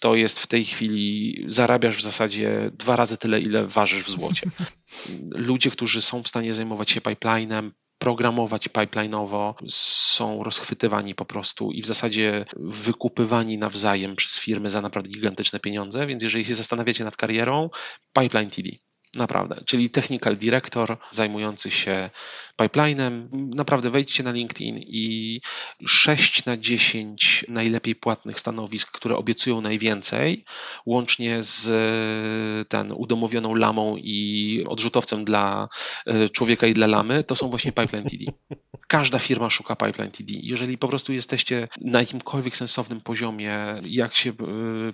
[0.00, 4.50] to jest w tej chwili, zarabiasz w zasadzie dwa razy tyle, ile ważysz w złocie.
[5.48, 11.82] Ludzie, którzy są w stanie zajmować się pipelinem, programować pipeline'owo, są rozchwytywani po prostu i
[11.82, 17.16] w zasadzie wykupywani nawzajem przez firmy za naprawdę gigantyczne pieniądze, więc jeżeli się zastanawiacie nad
[17.16, 17.70] karierą,
[18.12, 18.70] Pipeline TD.
[19.16, 22.10] Naprawdę, czyli technical director zajmujący się
[22.56, 23.28] pipelinem.
[23.32, 25.40] Naprawdę wejdźcie na LinkedIn i
[25.86, 30.44] 6 na 10 najlepiej płatnych stanowisk, które obiecują najwięcej,
[30.86, 35.68] łącznie z e, ten udomowioną lamą i odrzutowcem dla
[36.06, 38.24] e, człowieka i dla lamy, to są właśnie Pipeline TD.
[38.88, 40.32] Każda firma szuka Pipeline TD.
[40.42, 44.34] Jeżeli po prostu jesteście na jakimkolwiek sensownym poziomie, jak się e,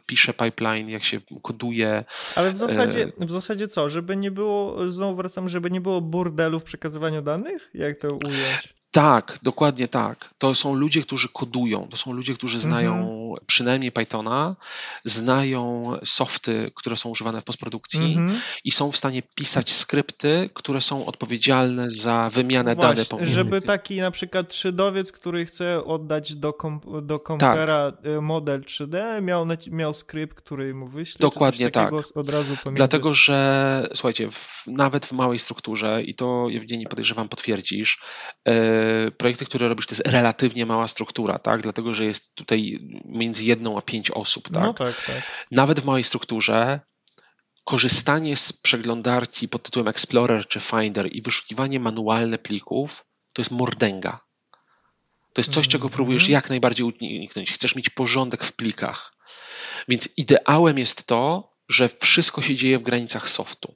[0.06, 2.04] pisze pipeline, jak się koduje.
[2.36, 3.88] Ale w zasadzie, w zasadzie co?
[3.88, 7.70] Żeby nie było, znowu wracam, żeby nie było burdelu w przekazywaniu danych?
[7.74, 8.79] Jak to ująć?
[8.92, 10.34] Tak, dokładnie tak.
[10.38, 13.46] To są ludzie, którzy kodują, to są ludzie, którzy znają mhm.
[13.46, 14.56] przynajmniej Pythona,
[15.04, 18.40] znają softy, które są używane w postprodukcji mhm.
[18.64, 23.32] i są w stanie pisać skrypty, które są odpowiedzialne za wymianę Właśnie, danych pomiędzy.
[23.32, 28.06] Żeby taki na przykład trzydowiec, który chce oddać do, kom do komputera tak.
[28.06, 31.18] Y, model 3D, miał, miał skrypt, który mu wyśle.
[31.20, 31.92] Dokładnie tak.
[32.14, 32.76] Od razu pomiędzy...
[32.76, 37.98] Dlatego, że słuchajcie, w, nawet w małej strukturze, i to Jewgeni podejrzewam potwierdzisz,
[38.46, 38.79] yy,
[39.16, 41.62] projekty, które robisz, to jest relatywnie mała struktura, tak?
[41.62, 44.62] Dlatego, że jest tutaj między jedną a pięć osób, tak?
[44.62, 45.22] No tak, tak.
[45.50, 46.80] Nawet w małej strukturze
[47.64, 54.20] korzystanie z przeglądarki pod tytułem Explorer czy Finder i wyszukiwanie manualne plików to jest mordęga.
[55.32, 55.92] To jest coś, czego -hmm.
[55.92, 57.52] próbujesz jak najbardziej uniknąć.
[57.52, 59.12] Chcesz mieć porządek w plikach.
[59.88, 63.74] Więc ideałem jest to, że wszystko się dzieje w granicach softu.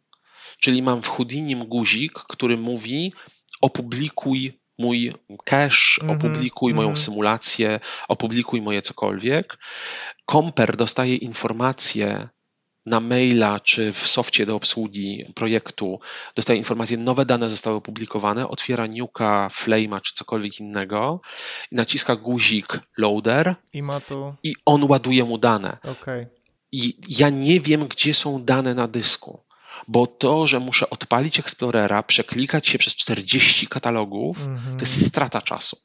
[0.60, 3.12] Czyli mam w Houdinim guzik, który mówi
[3.60, 5.12] opublikuj mój
[5.44, 6.76] cache, mm -hmm, opublikuj mm -hmm.
[6.76, 7.04] moją mhm.
[7.04, 9.58] symulację, opublikuj moje cokolwiek.
[10.26, 12.28] Komper dostaje informację
[12.86, 16.00] na maila czy w softie do obsługi projektu,
[16.34, 21.20] dostaje informację, nowe dane zostały opublikowane, otwiera Nuka, Flame'a czy cokolwiek innego,
[21.72, 24.34] naciska guzik loader i, ma tu...
[24.42, 25.76] i on ładuje mu dane.
[25.82, 26.26] Okay.
[26.72, 29.43] I ja nie wiem, gdzie są dane na dysku
[29.88, 34.76] bo to, że muszę odpalić Explorera, przeklikać się przez 40 katalogów, mhm.
[34.76, 35.76] to jest strata czasu.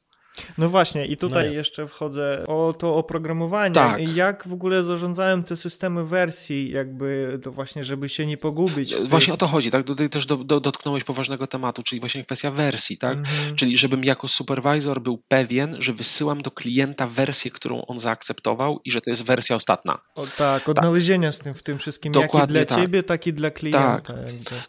[0.58, 3.74] No właśnie, i tutaj no jeszcze wchodzę o to oprogramowanie.
[3.74, 4.16] Tak.
[4.16, 8.94] Jak w ogóle zarządzałem te systemy wersji, jakby to właśnie, żeby się nie pogubić.
[8.94, 9.84] Właśnie o to chodzi, tak?
[9.84, 13.18] Tutaj też do, do, dotknąłeś poważnego tematu, czyli właśnie kwestia wersji, tak?
[13.18, 13.56] Mhm.
[13.56, 18.90] Czyli żebym jako supervisor był pewien, że wysyłam do klienta wersję, którą on zaakceptował i
[18.90, 19.98] że to jest wersja ostatnia.
[20.14, 21.34] O, tak, odnalezienia tak.
[21.34, 22.84] z tym, w tym wszystkim, Dokładnie jak i dla tak.
[22.84, 24.00] ciebie, tak i dla klienta.
[24.00, 24.16] Tak.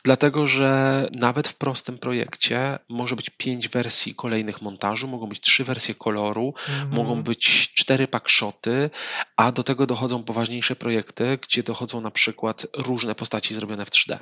[0.03, 5.60] Dlatego, że nawet w prostym projekcie może być pięć wersji kolejnych montażu, mogą być trzy
[5.63, 6.89] wersje koloru, mhm.
[6.89, 8.89] mogą być cztery packshoty,
[9.37, 14.17] a do tego dochodzą poważniejsze projekty, gdzie dochodzą na przykład różne postaci zrobione w 3D.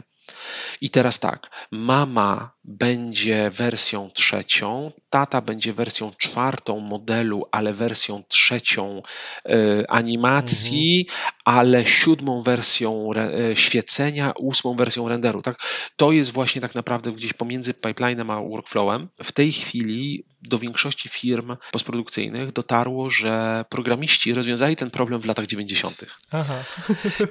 [0.82, 9.02] I teraz tak, mama będzie wersją trzecią, tata będzie wersją czwartą modelu, ale wersją trzecią
[9.49, 11.32] y, animacji, mhm.
[11.45, 15.41] ale siódmą wersją re, y, świecenia, ósmą wersją renderu.
[15.41, 15.56] Tak?
[15.95, 19.10] To jest właśnie tak naprawdę gdzieś pomiędzy pipelinem a workflowem.
[19.23, 21.29] W tej chwili do większości firm
[21.72, 26.06] postprodukcyjnych dotarło, że programiści rozwiązali ten problem w latach 90.
[26.32, 26.56] Aha.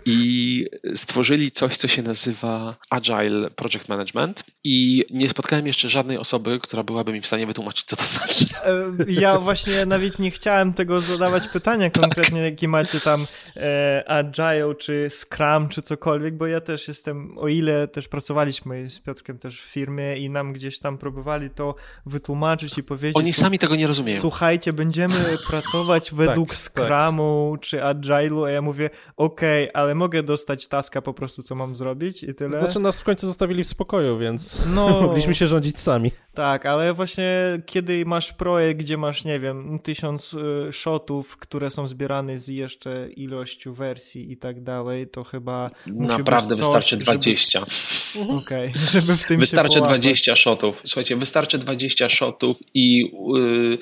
[0.05, 4.45] I stworzyli coś, co się nazywa Agile Project Management.
[4.65, 8.45] I nie spotkałem jeszcze żadnej osoby, która byłaby mi w stanie wytłumaczyć, co to znaczy.
[8.65, 12.51] E, ja właśnie nawet nie chciałem tego zadawać pytania konkretnie, tak.
[12.51, 17.89] jaki macie tam e, Agile, czy Scrum, czy cokolwiek, bo ja też jestem, o ile
[17.89, 21.75] też pracowaliśmy z Piotrkiem też w firmie i nam gdzieś tam próbowali to
[22.07, 23.17] wytłumaczyć i powiedzieć, powiedzieć.
[23.17, 24.21] Oni sami tego nie rozumieją.
[24.21, 25.15] Słuchajcie, będziemy
[25.51, 27.61] pracować według tak, Scrumu tak.
[27.61, 31.75] czy Agile'u, a ja mówię, okej, okay, ale mogę dostać taska po prostu, co mam
[31.75, 32.51] zrobić i tyle.
[32.51, 36.13] Znaczy nas w końcu zostawili w spokoju, więc no, mogliśmy się rządzić sami.
[36.39, 41.87] Tak, ale właśnie kiedy masz projekt, gdzie masz, nie wiem, tysiąc y, shotów, które są
[41.87, 47.61] zbierane z jeszcze ilością wersji i tak dalej, to chyba Naprawdę coś, wystarczy 20.
[47.61, 48.33] Żeby...
[48.33, 50.83] Okej, okay, żeby w tym Wystarczy 20 shotów.
[50.85, 53.79] Słuchajcie, wystarczy 20 shotów i y,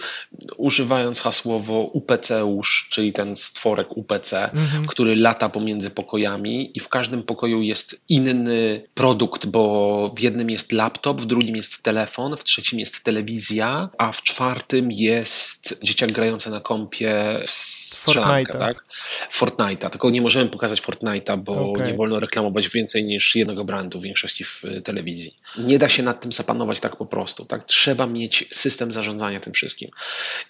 [0.57, 4.85] używając hasłowo UPC-usz, czyli ten stworek UPC, mhm.
[4.85, 10.73] który lata pomiędzy pokojami i w każdym pokoju jest inny produkt, bo w jednym jest
[10.73, 16.51] laptop, w drugim jest telefon, w trzecim jest telewizja, a w czwartym jest dzieciak grający
[16.51, 18.59] na kompie w strzelankę, Fortnite'a.
[18.59, 18.85] tak?
[19.33, 19.91] Fortnite'a.
[19.91, 21.87] Tylko nie możemy pokazać Fortnite'a, bo okay.
[21.87, 25.37] nie wolno reklamować więcej niż jednego brandu w większości w telewizji.
[25.59, 27.65] Nie da się nad tym zapanować tak po prostu, tak?
[27.65, 29.91] Trzeba mieć system zarządzania tym wszystkim.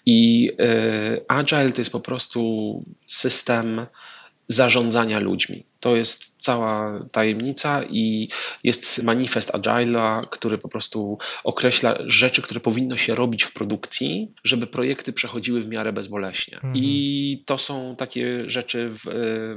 [0.05, 3.85] I y, Agile to jest po prostu system
[4.47, 5.63] zarządzania ludźmi.
[5.79, 8.29] To jest cała tajemnica i
[8.63, 14.67] jest manifest Agile'a, który po prostu określa rzeczy, które powinno się robić w produkcji, żeby
[14.67, 16.55] projekty przechodziły w miarę bezboleśnie.
[16.55, 16.73] Mhm.
[16.75, 19.01] I to są takie rzeczy w,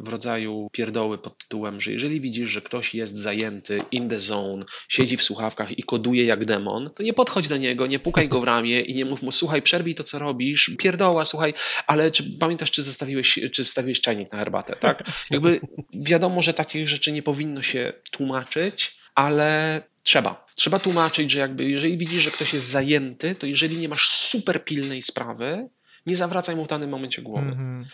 [0.03, 4.65] w rodzaju pierdoły pod tytułem, że jeżeli widzisz, że ktoś jest zajęty, in the zone,
[4.89, 8.41] siedzi w słuchawkach i koduje jak demon, to nie podchodź do niego, nie pukaj go
[8.41, 11.55] w ramię i nie mów mu, słuchaj, przerwij to, co robisz, pierdoła, słuchaj,
[11.87, 15.05] ale czy pamiętasz, czy zostawiłeś, czy wstawiłeś czajnik na herbatę, tak?
[15.31, 15.61] Jakby
[16.11, 20.47] wiadomo, że takich rzeczy nie powinno się tłumaczyć, ale trzeba.
[20.55, 24.65] Trzeba tłumaczyć, że jakby jeżeli widzisz, że ktoś jest zajęty, to jeżeli nie masz super
[24.65, 25.69] pilnej sprawy,
[26.07, 27.53] nie zawracaj mu w danym momencie głowy.
[27.53, 27.87] Mm -hmm.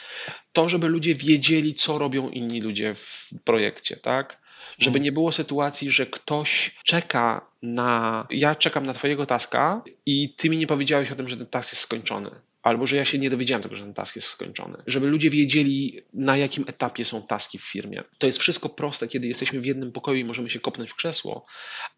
[0.52, 4.38] To, żeby ludzie wiedzieli, co robią inni ludzie w projekcie, tak?
[4.78, 8.26] Żeby nie było sytuacji, że ktoś czeka na.
[8.30, 11.72] Ja czekam na Twojego taska i Ty mi nie powiedziałeś o tym, że ten task
[11.72, 12.30] jest skończony
[12.66, 14.76] albo że ja się nie dowiedziałem tego, że ten task jest skończony.
[14.86, 18.02] Żeby ludzie wiedzieli, na jakim etapie są taski w firmie.
[18.18, 21.46] To jest wszystko proste, kiedy jesteśmy w jednym pokoju i możemy się kopnąć w krzesło,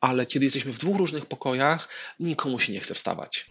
[0.01, 1.89] ale kiedy jesteśmy w dwóch różnych pokojach,
[2.21, 3.47] nikomu się nie chce wstawać.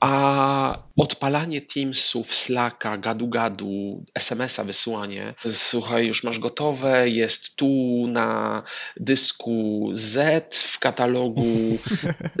[0.00, 8.62] A odpalanie Teamsów, Slacka, gadu-gadu, SMS-a wysyłanie, słuchaj, już masz gotowe, jest tu na
[8.96, 11.46] dysku Z w katalogu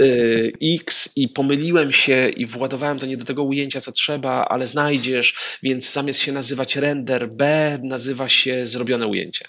[0.00, 4.66] y, X i pomyliłem się i władowałem to nie do tego ujęcia, co trzeba, ale
[4.66, 9.48] znajdziesz, więc zamiast się nazywać render B, nazywa się zrobione ujęcie.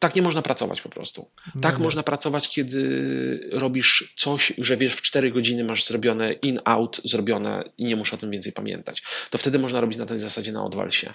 [0.00, 1.30] Tak nie można pracować po prostu.
[1.62, 7.00] Tak no można pracować, kiedy robisz coś, że wiesz, w 4 godziny masz zrobione in-out,
[7.04, 9.02] zrobione i nie muszę o tym więcej pamiętać.
[9.30, 11.12] To wtedy można robić na tej zasadzie na odwalsie.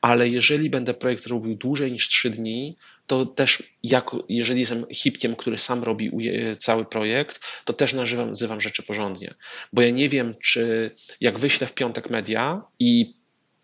[0.00, 5.36] Ale jeżeli będę projekt robił dłużej niż 3 dni, to też jak, jeżeli jestem hipkiem,
[5.36, 6.10] który sam robi
[6.58, 9.34] cały projekt, to też nazywam, nazywam rzeczy porządnie.
[9.72, 10.90] Bo ja nie wiem, czy
[11.20, 13.16] jak wyślę w piątek media i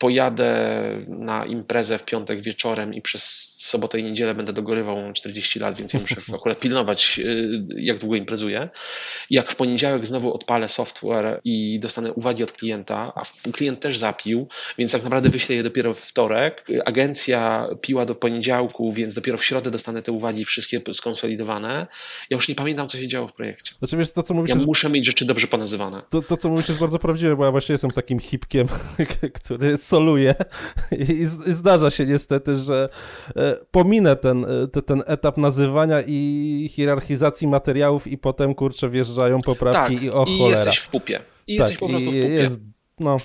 [0.02, 0.54] pojadę
[1.08, 5.92] na imprezę w piątek wieczorem i przez sobotę i niedzielę będę dogorywał 40 lat, więc
[5.92, 8.68] ja muszę akurat pilnować, y, jak długo imprezuję.
[9.30, 14.48] Jak w poniedziałek znowu odpalę software i dostanę uwagi od klienta, a klient też zapił,
[14.78, 16.66] więc tak naprawdę wyślę je dopiero we wtorek.
[16.84, 21.86] Agencja piła do poniedziałku, więc dopiero w środę dostanę te uwagi wszystkie skonsolidowane.
[22.30, 23.74] Ja już nie pamiętam, co się działo w projekcie.
[23.78, 24.66] Znaczy, wiesz, to, co mówisz ja jest...
[24.66, 26.02] muszę mieć rzeczy dobrze ponazywane.
[26.10, 28.68] To, to, co mówisz, jest bardzo prawdziwe, bo ja właśnie jestem takim hipkiem,
[29.42, 30.34] który soluje
[30.92, 32.88] i, i zdarza się niestety, że
[33.36, 39.94] e, pominę ten, e, ten etap nazywania i hierarchizacji materiałów i potem, kurczę, wjeżdżają poprawki
[39.94, 40.58] tak, i o i cholera.
[40.58, 41.20] jesteś w pupie.
[41.46, 42.28] I tak, jesteś po prostu w pupie.
[42.28, 42.60] Jest,
[43.00, 43.16] no.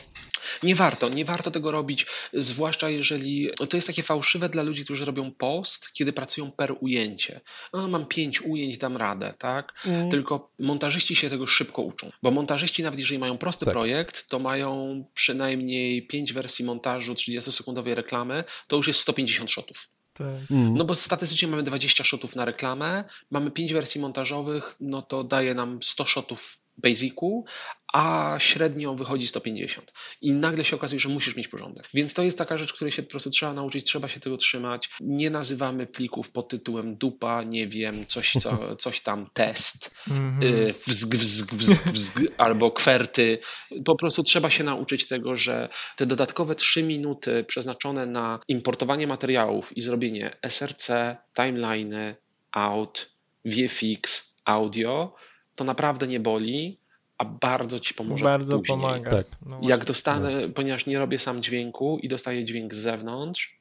[0.64, 5.06] Nie warto, nie warto tego robić, zwłaszcza jeżeli to jest takie fałszywe dla ludzi, którzy
[5.06, 7.42] robią post, kiedy pracują per ujęcie.
[7.74, 9.74] No, mam pięć ujęć, dam radę, tak?
[9.86, 10.10] Mm.
[10.10, 13.74] Tylko montażyści się tego szybko uczą, bo montażyści nawet jeżeli mają prosty tak.
[13.74, 19.90] projekt, to mają przynajmniej pięć wersji montażu 30-sekundowej reklamy, to już jest 150 shotów.
[20.14, 20.52] Tak.
[20.52, 20.78] Mm.
[20.78, 25.54] No bo statystycznie mamy 20 shotów na reklamę, mamy 5 wersji montażowych, no to daje
[25.54, 27.46] nam 100 shotów basicu,
[27.94, 29.94] a średnio wychodzi 150.
[30.22, 31.90] I nagle się okazuje, że musisz mieć porządek.
[31.94, 34.90] Więc to jest taka rzecz, której się po prostu trzeba nauczyć, trzeba się tego trzymać.
[35.00, 40.74] Nie nazywamy plików pod tytułem dupa, nie wiem, coś, co, coś tam test, mm -hmm.
[40.88, 43.38] wzg, wzg, wzg, wzg, albo kwerty.
[43.86, 49.78] Po prostu trzeba się nauczyć tego, że te dodatkowe 3 minuty przeznaczone na importowanie materiałów
[49.78, 50.92] i zrobienie SRC,
[51.34, 52.16] timeliny,
[52.52, 53.10] out,
[53.46, 55.16] VFX, audio,
[55.58, 56.80] to naprawdę nie boli,
[57.17, 58.78] a bardzo ci pomoże Bardzo później.
[58.78, 59.12] pomaga.
[59.12, 59.26] Tak.
[59.46, 60.54] No Jak dostanę, tak.
[60.54, 63.58] ponieważ nie robię sam dźwięku i dostaję dźwięk z zewnątrz,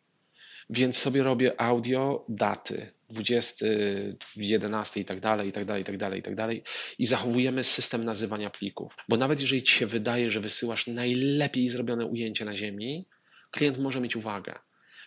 [0.71, 3.67] więc sobie robię audio, daty, 20,
[4.37, 6.63] 11 i tak dalej, i tak dalej, i tak dalej, i tak dalej.
[6.99, 8.97] I zachowujemy system nazywania plików.
[9.09, 13.07] Bo nawet jeżeli ci się wydaje, że wysyłasz najlepiej zrobione ujęcie na ziemi,
[13.51, 14.55] klient może mieć uwagę.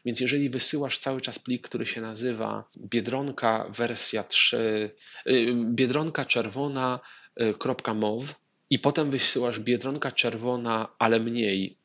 [0.05, 4.91] Więc jeżeli wysyłasz cały czas plik, który się nazywa Biedronka wersja 3,
[5.27, 6.99] y, Biedronka czerwona
[7.41, 8.25] y, .mov
[8.69, 11.77] i potem wysyłasz Biedronka czerwona, ale mniej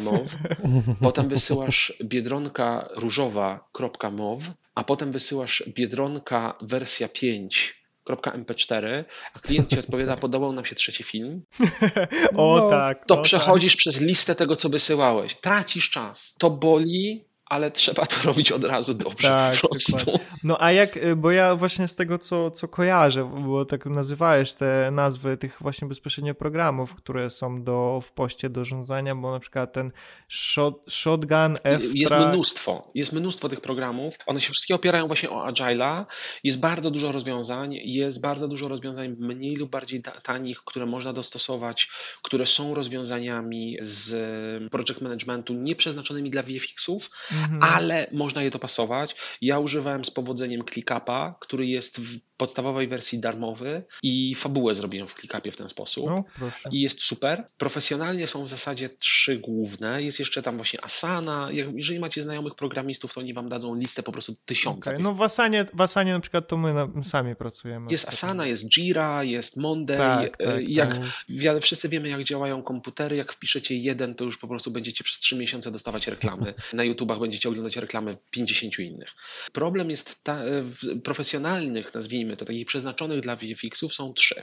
[0.00, 0.24] .mov,
[1.02, 3.68] potem wysyłasz Biedronka różowa
[4.12, 4.44] .mov,
[4.74, 11.02] a potem wysyłasz Biedronka wersja 5 .mp4, a klient ci odpowiada, podobał nam się trzeci
[11.02, 11.42] film.
[12.36, 13.06] o no, tak.
[13.06, 13.78] To o przechodzisz tak.
[13.78, 15.34] przez listę tego, co wysyłałeś.
[15.34, 16.34] Tracisz czas.
[16.38, 19.92] To boli, ale trzeba to robić od razu dobrze tak, po prostu.
[19.96, 20.26] Dokładnie.
[20.44, 24.54] No a jak, y, bo ja właśnie z tego, co, co kojarzę, bo tak nazywałeś
[24.54, 29.40] te nazwy tych właśnie bezpośrednio programów, które są do, w poście do rządzenia, bo na
[29.40, 29.92] przykład ten
[30.28, 31.82] shot, Shotgun F.
[31.94, 34.14] Jest mnóstwo, jest mnóstwo tych programów.
[34.26, 36.04] One się wszystkie opierają właśnie o Agile'a.
[36.44, 41.88] Jest bardzo dużo rozwiązań, jest bardzo dużo rozwiązań mniej lub bardziej tanich, które można dostosować,
[42.22, 47.10] które są rozwiązaniami z project managementu nieprzeznaczonymi dla VFX-ów,
[47.40, 47.60] mhm.
[47.62, 49.16] ale można je dopasować.
[49.40, 55.14] Ja używałem z powodzeniem ClickUpa, który jest w podstawowej wersji darmowy i fabułę zrobiłem w
[55.14, 56.06] ClickUpie w ten sposób.
[56.06, 56.24] No,
[56.70, 57.46] I jest super.
[57.58, 60.02] Profesjonalnie są w zasadzie trzy główne.
[60.02, 61.48] Jest jeszcze tam właśnie Asana.
[61.74, 64.90] Jeżeli macie znajomych programistów, to oni wam dadzą listę po prostu tysiąca.
[64.90, 65.02] Okay.
[65.02, 66.74] No w Asanie, w Asanie na przykład to my,
[67.04, 67.86] sami pracujemy.
[67.90, 69.96] Jest Asana, jest Jira, jest Monday.
[69.96, 70.98] Tak, tak, jak,
[71.52, 71.62] tak.
[71.62, 73.16] Wszyscy wiemy, jak działają komputery.
[73.16, 76.54] Jak wpiszecie jeden, to już po prostu będziecie przez trzy miesiące dostawać reklamy.
[76.72, 79.08] Na YouTubach będziecie oglądać reklamy 50 innych.
[79.52, 84.42] Problem jest ta, w profesjonalnych, nazwijmy to, takich przeznaczonych dla VFX-ów są trzy.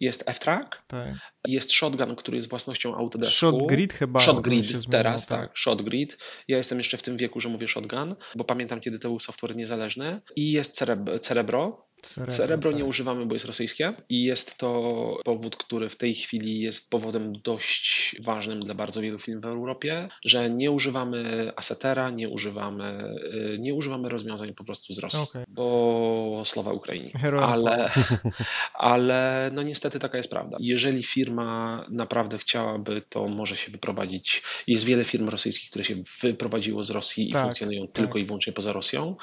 [0.00, 1.32] Jest F-Track, tak.
[1.46, 3.34] jest Shotgun, który jest własnością Autodesku.
[3.34, 4.20] Shotgrid chyba.
[4.20, 5.40] Shotgrid teraz, tak.
[5.40, 5.58] tak.
[5.58, 6.18] Shotgrid.
[6.48, 9.56] Ja jestem jeszcze w tym wieku, że mówię Shotgun, bo pamiętam, kiedy to był software
[9.56, 10.20] niezależny.
[10.36, 11.86] I jest Cerebro, Cerebro,
[12.28, 12.88] Cerebro nie tak.
[12.88, 18.16] używamy, bo jest rosyjskie i jest to powód, który w tej chwili jest powodem dość
[18.20, 23.14] ważnym dla bardzo wielu firm w Europie, że nie używamy Asetera, nie używamy,
[23.54, 25.44] y, nie używamy rozwiązań po prostu z Rosji, okay.
[25.48, 27.10] bo słowa Ukrainie.
[27.42, 27.90] Ale,
[28.74, 30.56] ale no niestety taka jest prawda.
[30.60, 34.42] Jeżeli firma naprawdę chciałaby, to może się wyprowadzić.
[34.66, 37.92] Jest wiele firm rosyjskich, które się wyprowadziło z Rosji i tak, funkcjonują tak.
[37.92, 39.16] tylko i wyłącznie poza Rosją,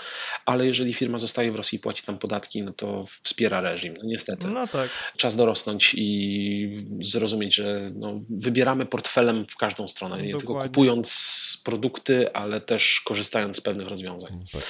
[0.46, 3.94] ale jeżeli firma zostaje w Rosji i płaci tam podatki, no to wspiera reżim.
[3.98, 4.48] No niestety.
[4.48, 4.90] No tak.
[5.18, 10.24] Czas dorosnąć i zrozumieć, że no, wybieramy portfelem w każdą stronę.
[10.24, 10.48] Nie Dokładnie.
[10.48, 14.46] tylko kupując produkty, ale też korzystając z pewnych rozwiązań.
[14.54, 14.62] Tak.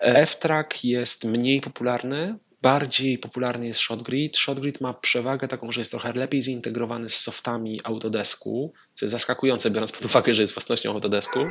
[0.00, 4.38] F-Track jest mniej popularny, bardziej popularny jest ShotGrid.
[4.38, 9.70] ShotGrid ma przewagę taką, że jest trochę lepiej zintegrowany z softami Autodesku, co jest zaskakujące,
[9.70, 11.38] biorąc pod uwagę, że jest własnością Autodesku.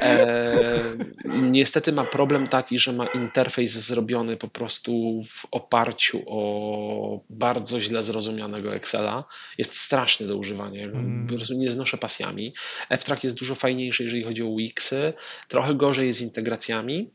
[0.00, 0.82] E,
[1.24, 8.02] niestety ma problem taki, że ma interfejs zrobiony po prostu w oparciu o bardzo źle
[8.02, 9.24] zrozumianego Excela.
[9.58, 10.84] Jest straszny do używania.
[10.84, 11.26] Mm.
[11.26, 12.54] Po prostu nie znoszę pasjami.
[12.90, 15.12] F-Track jest dużo fajniejszy, jeżeli chodzi o Wixy.
[15.48, 17.10] Trochę gorzej jest z integracjami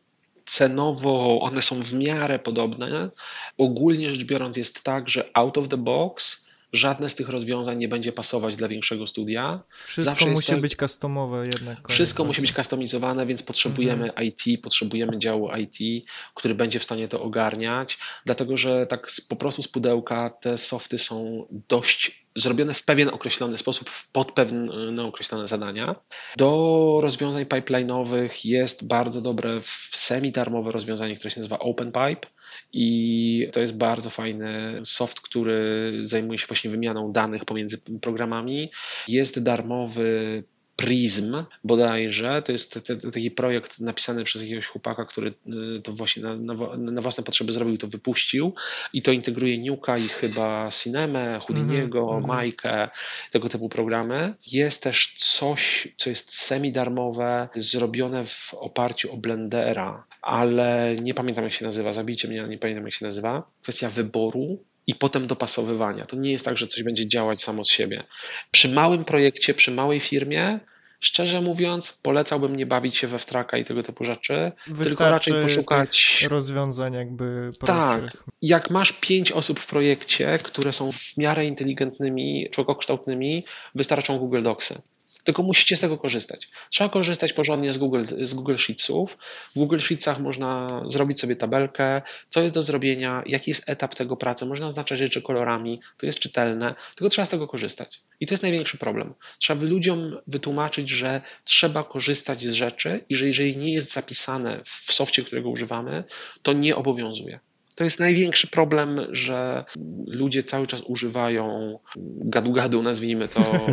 [0.45, 3.09] cenowo one są w miarę podobne.
[3.57, 6.44] Ogólnie rzecz biorąc jest tak, że out of the box
[6.75, 9.63] żadne z tych rozwiązań nie będzie pasować dla większego studia.
[9.85, 11.89] Wszystko Zawsze musi tak, być customowe jednak.
[11.89, 14.27] Wszystko musi być customizowane, więc potrzebujemy mhm.
[14.27, 19.61] IT, potrzebujemy działu IT, który będzie w stanie to ogarniać, dlatego że tak po prostu
[19.61, 25.95] z pudełka te softy są dość zrobione w pewien określony sposób, pod pewne określone zadania.
[26.37, 29.59] Do rozwiązań pipeline'owych jest bardzo dobre
[29.91, 32.27] semi-darmowe rozwiązanie, które się nazywa OpenPipe
[32.73, 38.71] i to jest bardzo fajny soft, który zajmuje się właśnie wymianą danych pomiędzy programami.
[39.07, 40.43] Jest darmowy
[40.75, 42.41] Prism bodajże.
[42.41, 42.79] To jest
[43.13, 45.33] taki projekt napisany przez jakiegoś chłopaka, który
[45.77, 48.53] y, to właśnie na, na, na własne potrzeby zrobił, to wypuścił
[48.93, 52.27] i to integruje Nuka i chyba Cinemę, Houdiniego, mm -hmm.
[52.27, 52.89] Majkę,
[53.31, 54.33] tego typu programy.
[54.51, 61.53] Jest też coś, co jest semi-darmowe, zrobione w oparciu o Blendera, ale nie pamiętam jak
[61.53, 63.43] się nazywa, zabijcie mnie, nie pamiętam jak się nazywa.
[63.61, 66.05] Kwestia wyboru i potem dopasowywania.
[66.05, 68.03] To nie jest tak, że coś będzie działać samo z siebie.
[68.51, 70.59] Przy małym projekcie, przy małej firmie,
[70.99, 75.41] szczerze mówiąc, polecałbym nie bawić się we wtraka i tego typu rzeczy, Wystarczy tylko raczej
[75.41, 78.11] poszukać rozwiązań jakby prostszych.
[78.11, 78.23] Tak.
[78.41, 84.81] Jak masz pięć osób w projekcie, które są w miarę inteligentnymi, człowiekokształtnymi, wystarczą Google Docsy
[85.25, 86.49] tylko musicie z tego korzystać.
[86.69, 89.17] Trzeba korzystać porządnie z Google, z Google Sheetsów.
[89.55, 94.17] W Google Sheetsach można zrobić sobie tabelkę, co jest do zrobienia, jaki jest etap tego
[94.17, 94.45] pracy.
[94.45, 98.01] Można oznaczać rzeczy kolorami, to jest czytelne, tylko trzeba z tego korzystać.
[98.19, 99.13] I to jest największy problem.
[99.37, 104.93] Trzeba ludziom wytłumaczyć, że trzeba korzystać z rzeczy i że jeżeli nie jest zapisane w
[104.93, 106.03] softie, którego używamy,
[106.43, 107.39] to nie obowiązuje.
[107.75, 109.65] To jest największy problem, że
[110.07, 111.79] ludzie cały czas używają
[112.17, 113.41] gadu-gadu, nazwijmy to,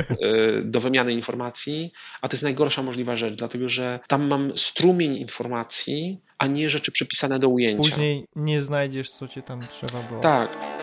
[0.59, 5.17] y, do wymiany informacji, a to jest najgorsza możliwa rzecz, dlatego że tam mam strumień
[5.17, 7.91] informacji, a nie rzeczy przypisane do ujęcia.
[7.91, 10.21] Później nie znajdziesz, co cię tam trzeba było.
[10.21, 10.82] Tak.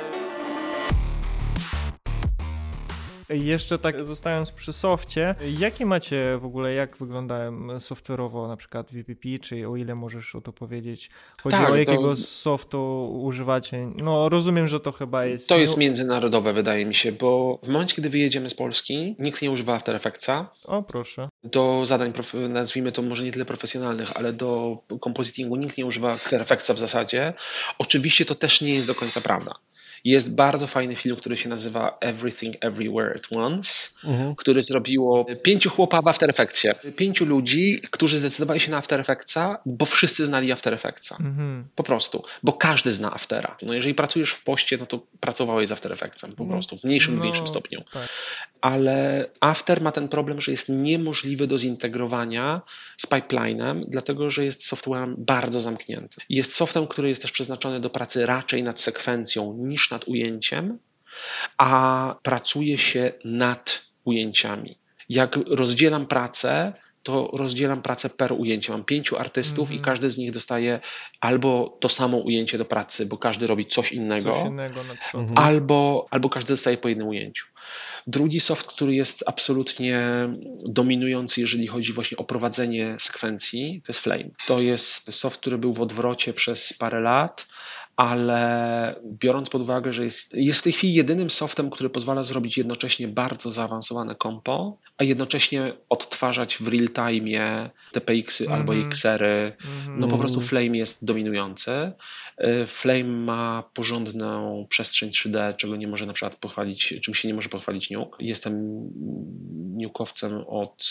[3.30, 9.39] Jeszcze tak zostając przy softie, jakie macie w ogóle, jak wyglądają software'owo na przykład VPP,
[9.41, 11.09] czy o ile możesz o to powiedzieć?
[11.43, 12.15] Chodzi tak, o jakiego to...
[12.15, 13.89] softu używacie?
[13.95, 15.49] No rozumiem, że to chyba jest...
[15.49, 19.51] To jest międzynarodowe wydaje mi się, bo w momencie, kiedy wyjedziemy z Polski, nikt nie
[19.51, 20.49] używa After Effectsa.
[20.65, 21.30] O proszę.
[21.43, 22.13] Do zadań,
[22.49, 26.80] nazwijmy to może nie tyle profesjonalnych, ale do compositingu nikt nie używa After Effectsa w
[26.80, 27.34] zasadzie.
[27.77, 29.55] Oczywiście to też nie jest do końca prawda.
[30.03, 34.35] Jest bardzo fajny film, który się nazywa Everything Everywhere at Once, mhm.
[34.35, 36.67] który zrobiło pięciu chłopa w After Effectsie.
[36.97, 41.17] Pięciu ludzi, którzy zdecydowali się na After Effectsa, bo wszyscy znali After Effectsa.
[41.19, 41.67] Mhm.
[41.75, 42.23] Po prostu.
[42.43, 43.57] Bo każdy zna Aftera.
[43.61, 46.83] No jeżeli pracujesz w poście, no to pracowałeś z After Effectsem po no, prostu, w
[46.83, 47.81] mniejszym lub no, większym stopniu.
[47.93, 48.09] Tak.
[48.61, 52.61] Ale After ma ten problem, że jest niemożliwy do zintegrowania
[52.97, 56.21] z pipelinem, dlatego że jest softwarem bardzo zamknięty.
[56.29, 60.79] Jest softem, który jest też przeznaczony do pracy raczej nad sekwencją niż nad ujęciem,
[61.57, 64.79] a pracuje się nad ujęciami.
[65.09, 66.73] Jak rozdzielam pracę,
[67.03, 68.71] to rozdzielam pracę per ujęcie.
[68.71, 69.75] Mam pięciu artystów mm -hmm.
[69.75, 69.85] i mhm.
[69.85, 70.79] każdy z nich dostaje
[71.21, 74.81] albo to samo ujęcie do pracy, bo każdy robi coś innego, coś innego
[75.35, 77.45] albo, albo każdy dostaje po jednym ujęciu.
[78.07, 79.99] Drugi soft, który jest absolutnie
[80.65, 84.29] dominujący, jeżeli chodzi właśnie o prowadzenie sekwencji, to jest Flame.
[84.45, 87.47] To jest soft, który był w odwrocie przez parę lat
[87.99, 92.57] ale biorąc pod uwagę, że jest, jest w tej chwili jedynym softem, który pozwala zrobić
[92.57, 98.59] jednocześnie bardzo zaawansowane kompo, a jednocześnie odtwarzać w real time TPX-y mm -hmm.
[98.59, 99.51] albo XR-y,
[99.97, 100.49] no po prostu mhm.
[100.49, 101.71] Flame jest dominujący.
[101.71, 107.33] Y, Flame ma porządną przestrzeń 3D, czego nie może na przykład pochwalić, czym się nie
[107.33, 108.17] może pochwalić Nuke.
[108.19, 108.53] Jestem
[109.77, 110.83] Nukowcem od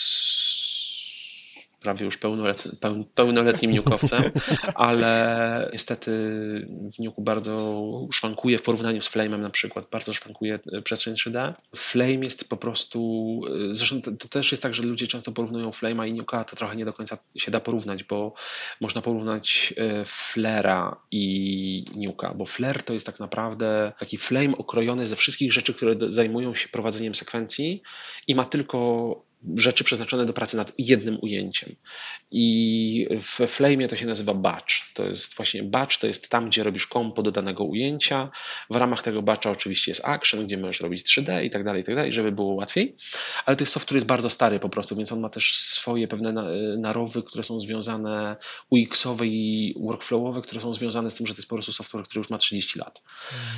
[1.79, 2.71] prawie już pełnoletni,
[3.15, 4.23] pełnoletnim niukowcem,
[4.75, 6.11] ale niestety
[6.95, 11.53] w niuku bardzo szwankuje w porównaniu z Flame'em na przykład, bardzo szwankuje e, przestrzeń 3D.
[11.75, 15.69] Flame jest po prostu, e, zresztą to, to też jest tak, że ludzie często porównują
[15.69, 18.33] Flame'a i niuka, to trochę nie do końca się da porównać, bo
[18.81, 25.05] można porównać e, Flera i niuka, bo Flare to jest tak naprawdę taki Flame okrojony
[25.05, 27.81] ze wszystkich rzeczy, które zajmują się prowadzeniem sekwencji
[28.27, 31.75] i ma tylko rzeczy przeznaczone do pracy nad jednym ujęciem.
[32.31, 34.93] I w Flame to się nazywa batch.
[34.93, 38.31] To jest właśnie batch, to jest tam, gdzie robisz kompo do danego ujęcia.
[38.69, 41.85] W ramach tego batcha oczywiście jest action, gdzie możesz robić 3D i tak dalej, i
[41.85, 42.95] tak dalej, żeby było łatwiej.
[43.45, 46.07] Ale to jest soft, który jest bardzo stary po prostu, więc on ma też swoje
[46.07, 46.33] pewne
[46.77, 48.35] narowy, które są związane
[48.69, 52.19] UX-owe i workflowowe, które są związane z tym, że to jest po prostu software, który
[52.19, 53.03] już ma 30 lat.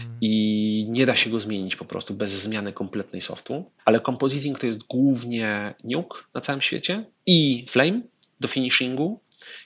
[0.05, 0.17] Mm.
[0.21, 3.71] I nie da się go zmienić po prostu bez zmiany kompletnej softu.
[3.85, 8.01] Ale compositing to jest głównie Nuke na całym świecie i Flame
[8.39, 9.19] do finishingu.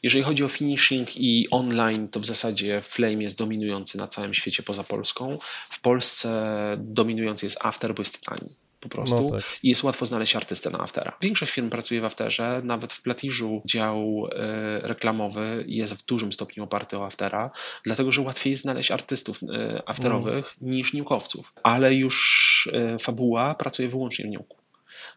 [0.04, 4.64] Jeżeli chodzi o finishing i online, to w zasadzie Flame jest dominujący na całym świecie
[4.64, 5.38] poza Polską.
[5.70, 8.50] W Polsce dominujący jest After, bo jest tani
[8.80, 9.60] po prostu no tak.
[9.64, 11.18] i jest łatwo znaleźć artystę na Aftera.
[11.22, 16.64] Większość firm pracuje w Afterze, nawet w Platiżu dział y, reklamowy jest w dużym stopniu
[16.64, 17.52] oparty o Aftera,
[17.84, 19.48] dlatego że łatwiej jest znaleźć artystów y,
[19.86, 20.76] afterowych mm.
[20.76, 24.65] niż niukowców, ale już y, fabuła pracuje wyłącznie w niuku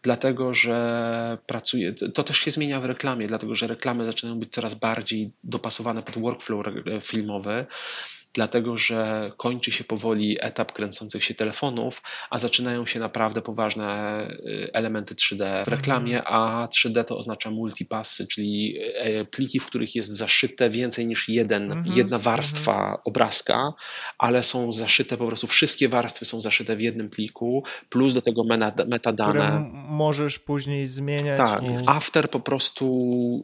[0.03, 4.73] dlatego że pracuje, to też się zmienia w reklamie, dlatego że reklamy zaczynają być coraz
[4.73, 6.65] bardziej dopasowane pod workflow
[7.01, 7.65] filmowy
[8.33, 14.69] dlatego że kończy się powoli etap kręcących się telefonów, a zaczynają się naprawdę poważne y,
[14.73, 15.77] elementy 3D w mhm.
[15.77, 21.29] reklamie, a 3D to oznacza multipassy, czyli e, pliki, w których jest zaszyte więcej niż
[21.29, 21.97] jeden, mhm.
[21.97, 22.97] jedna warstwa mhm.
[23.05, 23.73] obrazka,
[24.17, 28.43] ale są zaszyte po prostu, wszystkie warstwy są zaszyte w jednym pliku, plus do tego
[28.87, 29.39] metadane.
[29.39, 31.37] Które możesz później zmieniać.
[31.37, 31.65] Tak, i...
[31.85, 32.89] After po prostu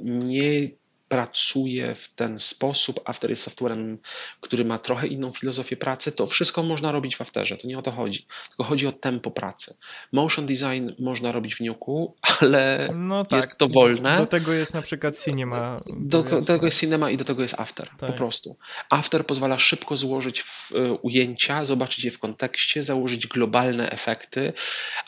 [0.02, 0.70] nie
[1.16, 3.00] pracuje w ten sposób.
[3.06, 3.98] After jest softwarem,
[4.42, 6.12] który ma trochę inną filozofię pracy.
[6.12, 8.26] To wszystko można robić w Afterze, to nie o to chodzi.
[8.48, 9.78] Tylko chodzi o tempo pracy.
[10.12, 14.18] Motion design można robić w Nuku, ale no tak, jest to wolne.
[14.18, 15.82] Do tego jest na przykład Cinema.
[15.98, 18.10] Do, do tego jest Cinema i do tego jest After, tak.
[18.10, 18.58] po prostu.
[18.90, 24.54] After pozwala szybko złożyć w, y, ujęcia, zobaczyć je w kontekście, założyć globalne efekty,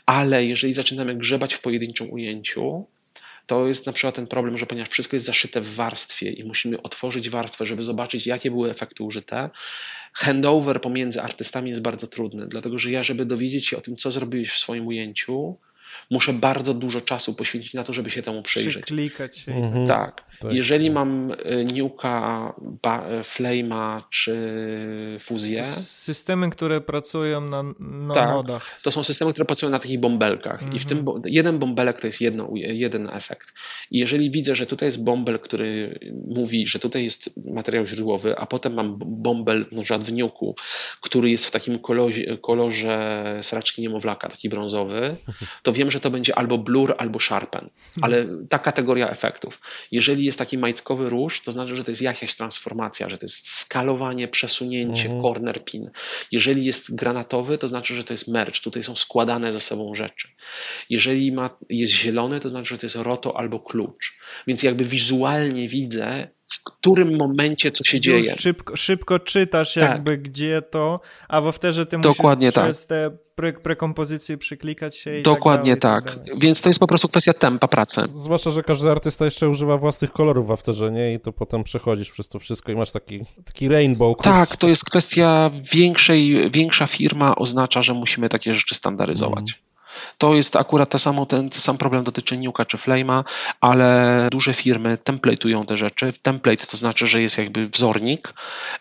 [0.06, 2.86] ale jeżeli zaczynamy grzebać w pojedynczym ujęciu,
[3.48, 6.82] to jest na przykład ten problem, że ponieważ wszystko jest zaszyte w warstwie i musimy
[6.82, 9.50] otworzyć warstwę, żeby zobaczyć, jakie były efekty użyte,
[10.14, 14.12] handover pomiędzy artystami jest bardzo trudny, dlatego że ja, żeby dowiedzieć się o tym, co
[14.12, 15.58] zrobiwiesz w swoim ujęciu,
[16.12, 18.86] muszę bardzo dużo czasu poświęcić na to, żeby się temu przyjrzeć.
[18.86, 19.56] Klikać się.
[19.56, 19.86] Mhm.
[19.86, 20.24] Tak.
[20.42, 20.54] tak.
[20.54, 22.54] Jeżeli mam y, Nuka,
[23.24, 24.38] Flame'a czy
[25.20, 25.66] Fuzję.
[25.82, 28.80] Systemy, które pracują na, na tak, nodach.
[28.84, 30.54] To są systemy, które pracują na takich bąbelkach.
[30.54, 30.74] Mhm.
[30.74, 31.22] I w tym mhm.
[31.26, 33.54] jeden bąbelek to jest jedno, jeden efekt.
[33.92, 38.46] I jeżeli widzę, że tutaj jest bąbel, który mówi, że tutaj jest materiał źródłowy, a
[38.46, 40.56] potem mam bąbel na przykład w Nuku,
[41.02, 45.16] który jest w takim kolorze, kolorze sraczki niemowlaka, taki brązowy,
[45.64, 47.70] to wiem, że to będzie albo blur, albo sharpen,
[48.02, 49.60] ale ta kategoria efektów.
[49.92, 53.50] Jeżeli jest taki majtkowy róż, to znaczy, że to jest jakaś transformacja, że to jest
[53.50, 55.22] skalowanie, przesunięcie, mhm.
[55.22, 55.90] corner pin.
[56.32, 60.28] Jeżeli jest granatowy, to znaczy, że to jest merch, tutaj są składane ze sobą rzeczy.
[60.90, 64.18] Jeżeli ma, jest zielony, to znaczy, że to jest roto albo klucz.
[64.48, 68.36] Więc jakby wizualnie widzę, w którym momencie co się Już dzieje.
[68.38, 69.84] Szybko, szybko czytasz tak.
[69.84, 72.66] jakby gdzie to, a w Afterze ty Dokładnie musisz tak.
[72.66, 76.26] przez te pre, prekompozycje przyklikać się i tak Dokładnie tak, tak.
[76.26, 78.02] tak Więc to jest po prostu kwestia tempa pracy.
[78.14, 81.14] Zwłaszcza, że każdy artysta jeszcze używa własnych kolorów w Afterze, nie?
[81.14, 84.18] I to potem przechodzisz przez to wszystko i masz taki, taki rainbow.
[84.18, 84.24] Kurs.
[84.24, 89.40] Tak, to jest kwestia większej, większa firma oznacza, że musimy takie rzeczy standaryzować.
[89.40, 89.67] Mm.
[90.18, 93.24] To jest akurat to samo, ten, ten sam problem dotyczy Nuka czy Flame'a,
[93.62, 96.14] ale duże firmy template'ują te rzeczy.
[96.22, 98.34] Template to znaczy, że jest jakby wzornik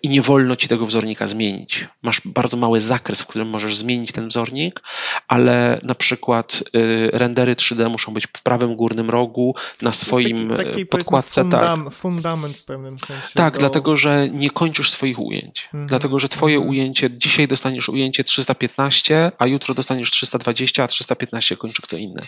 [0.03, 1.89] i nie wolno ci tego wzornika zmienić.
[2.03, 4.83] Masz bardzo mały zakres, w którym możesz zmienić ten wzornik,
[5.29, 10.71] ale na przykład y, rendery 3D muszą być w prawym górnym rogu, na swoim taki,
[10.71, 11.41] taki, podkładce.
[11.43, 11.95] Fundam, tak.
[11.95, 13.29] Fundament w pewnym sensie.
[13.35, 13.61] Tak, do...
[13.61, 15.65] dlatego, że nie kończysz swoich ujęć.
[15.65, 15.87] Mhm.
[15.87, 16.71] Dlatego, że twoje mhm.
[16.71, 22.23] ujęcie, dzisiaj dostaniesz ujęcie 315, a jutro dostaniesz 320, a 300 315 kończy kto inny.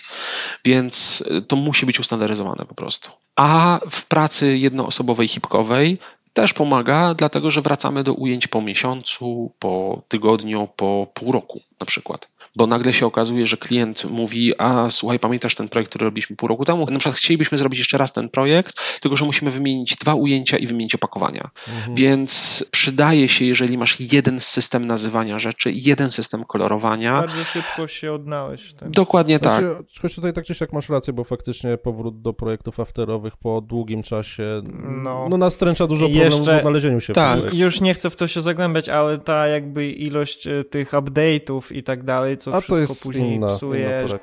[0.65, 3.11] Więc y, to musi być ustandaryzowane po prostu.
[3.37, 5.99] A w pracy jednoosobowej, hipkowej
[6.33, 11.87] też pomaga, dlatego że wracamy do ujęć po miesiącu, po tygodniu, po pół roku na
[11.87, 16.37] przykład bo nagle się okazuje, że klient mówi, a słuchaj, pamiętasz ten projekt, który robiliśmy
[16.37, 16.87] pół roku temu?
[16.91, 20.67] Na przykład chcielibyśmy zrobić jeszcze raz ten projekt, tylko że musimy wymienić dwa ujęcia i
[20.67, 21.51] wymienić opakowania.
[21.69, 21.95] Mhm.
[21.95, 27.21] Więc przydaje się, jeżeli masz jeden system nazywania rzeczy, jeden system kolorowania.
[27.21, 28.75] Bardzo szybko się odnałeś.
[28.75, 28.91] Tak?
[28.91, 30.03] Dokładnie znaczy, tak.
[30.03, 34.03] Choć tutaj tak czy siak masz rację, bo faktycznie powrót do projektów afterowych po długim
[34.03, 34.63] czasie
[35.03, 37.13] no, no nastręcza dużo problemów jeszcze, w odnalezieniu się.
[37.13, 41.77] Tak, już nie chcę w to się zagłębiać, ale ta jakby ilość e, tych update'ów
[41.77, 43.81] i tak dalej, co A wszystko to jest później inna, psuje.
[43.81, 44.19] Inna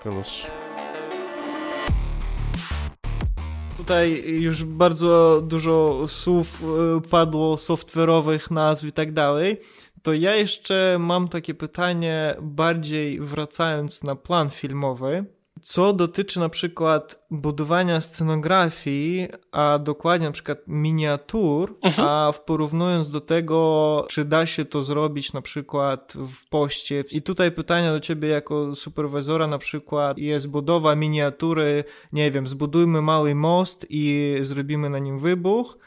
[3.77, 6.63] Tutaj już bardzo dużo słów
[6.97, 9.57] e, padło, software'owych nazw i tak dalej.
[10.01, 15.25] To ja jeszcze mam takie pytanie, bardziej wracając na plan filmowy.
[15.65, 22.07] Co dotyczy na przykład budowania scenografii, a dokładnie na przykład miniatur, mhm.
[22.07, 27.03] a w porównując do tego, czy da się to zrobić na przykład w poście.
[27.11, 33.01] I tutaj pytania do ciebie jako superwizora na przykład jest budowa miniatury, nie wiem, zbudujmy
[33.01, 35.77] mały most i zrobimy na nim wybuch,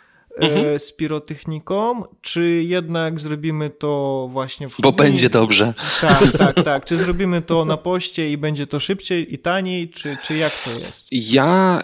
[0.41, 0.67] mhm.
[0.67, 5.75] E, z pirotechniką, czy jednak zrobimy to właśnie w Bo będzie dobrze.
[6.01, 6.85] Tak, tak, tak.
[6.85, 10.71] Czy zrobimy to na poście i będzie to szybciej i taniej, czy, czy jak to
[10.71, 11.07] jest?
[11.11, 11.83] Ja,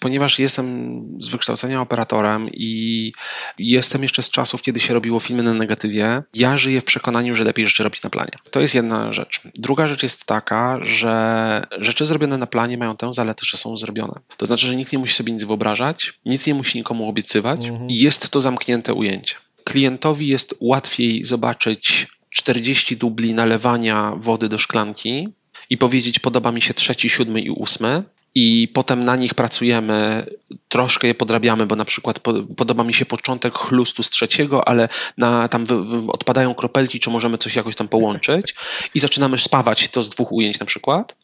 [0.00, 3.12] ponieważ jestem z wykształcenia operatorem i
[3.58, 7.44] jestem jeszcze z czasów, kiedy się robiło filmy na negatywie, ja żyję w przekonaniu, że
[7.44, 8.32] lepiej rzeczy robić na planie.
[8.50, 9.40] To jest jedna rzecz.
[9.54, 14.20] Druga rzecz jest taka, że rzeczy zrobione na planie mają tę zaletę, że są zrobione.
[14.36, 17.90] To znaczy, że nikt nie musi sobie nic wyobrażać, nic nie musi nikomu obiecywać mhm.
[17.90, 19.34] jest to zamknięte ujęcie.
[19.64, 25.28] Klientowi jest łatwiej zobaczyć 40 dubli nalewania wody do szklanki
[25.70, 28.02] i powiedzieć podoba mi się trzeci, siódmy i ósmy
[28.34, 30.26] i potem na nich pracujemy,
[30.68, 32.20] troszkę je podrabiamy, bo na przykład
[32.56, 34.88] podoba mi się początek chlustu z trzeciego, ale
[35.18, 35.64] na, tam
[36.08, 38.54] odpadają kropelki, czy możemy coś jakoś tam połączyć
[38.94, 41.16] i zaczynamy spawać to z dwóch ujęć na przykład,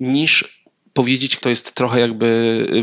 [0.00, 0.61] niż
[0.92, 2.26] powiedzieć, to jest trochę jakby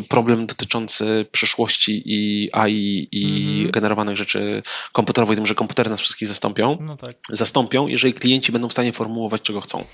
[0.06, 3.72] y, problem dotyczący przyszłości i AI i mm-hmm.
[3.72, 6.78] generowanych rzeczy komputerowych, tym, że komputery nas wszystkich zastąpią.
[6.82, 7.16] No tak.
[7.30, 9.86] Zastąpią, jeżeli klienci będą w stanie formułować, czego chcą.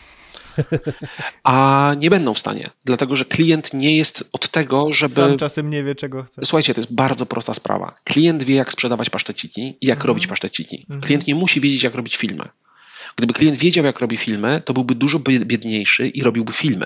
[1.44, 5.16] A nie będą w stanie, dlatego że klient nie jest od tego, żeby.
[5.16, 6.42] Sam czasem nie wie, czego chce.
[6.46, 7.94] Słuchajcie, to jest bardzo prosta sprawa.
[8.04, 10.06] Klient wie, jak sprzedawać paszteciki i jak mm-hmm.
[10.08, 10.86] robić paszteciki.
[10.90, 11.00] Mm-hmm.
[11.00, 12.44] Klient nie musi wiedzieć, jak robić filmy.
[13.16, 16.86] Gdyby klient wiedział, jak robi filmy, to byłby dużo biedniejszy i robiłby filmy.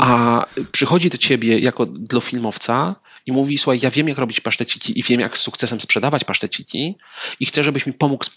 [0.00, 2.94] A przychodzi do ciebie jako do filmowca
[3.26, 6.96] i mówi, słuchaj, ja wiem, jak robić paszteciki i wiem, jak z sukcesem sprzedawać paszteciki
[7.40, 8.34] i chcę, żebyś mi pomógł z, e,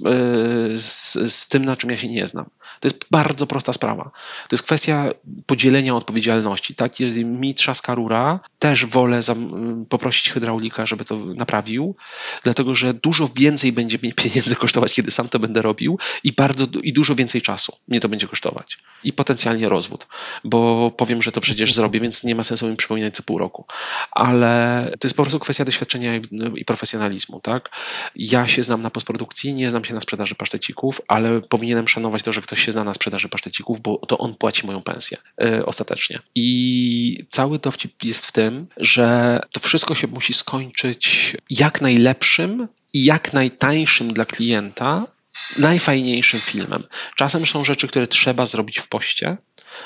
[0.77, 2.45] z, z, tym, na czym ja się nie znam.
[2.79, 4.03] To jest bardzo prosta sprawa.
[4.49, 5.09] To jest kwestia
[5.45, 6.75] podzielenia odpowiedzialności.
[6.75, 6.99] Tak?
[6.99, 9.19] Jeżeli mi trzaska rura, też wolę
[9.89, 11.95] poprosić hydraulika, żeby to naprawił,
[12.43, 16.65] dlatego, że dużo więcej będzie mnie pieniędzy kosztować, kiedy sam to będę robił i bardzo
[16.83, 18.77] i dużo więcej czasu mnie to będzie kosztować.
[19.03, 20.07] I potencjalnie rozwód,
[20.43, 23.65] bo powiem, że to przecież zrobię, więc nie ma sensu mi przypominać co pół roku.
[24.11, 26.15] Ale to jest po prostu kwestia doświadczenia
[26.55, 27.69] i profesjonalizmu, tak?
[28.15, 32.33] Ja się znam na postprodukcji, nie znam się na sprzedaży pasztecików, ale powinienem szanować to,
[32.33, 36.19] że ktoś się zna na sprzedaży pasztecików, bo to on płaci moją pensję yy, ostatecznie.
[36.35, 43.03] I cały dowcip jest w tym, że to wszystko się musi skończyć jak najlepszym i
[43.03, 45.14] jak najtańszym dla klienta
[45.57, 46.83] najfajniejszym filmem.
[47.15, 49.37] Czasem są rzeczy, które trzeba zrobić w poście,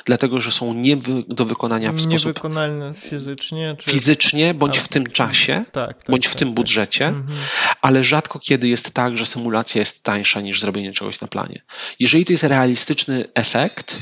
[0.05, 0.97] dlatego że są nie
[1.27, 2.25] do wykonania w sposób.
[2.25, 3.75] Niewykonalne fizycznie.
[3.79, 3.91] Czy...
[3.91, 6.55] Fizycznie, bądź w tym czasie, tak, tak, bądź w tak, tym tak.
[6.55, 7.39] budżecie, mhm.
[7.81, 11.61] ale rzadko kiedy jest tak, że symulacja jest tańsza niż zrobienie czegoś na planie.
[11.99, 13.97] Jeżeli to jest realistyczny efekt,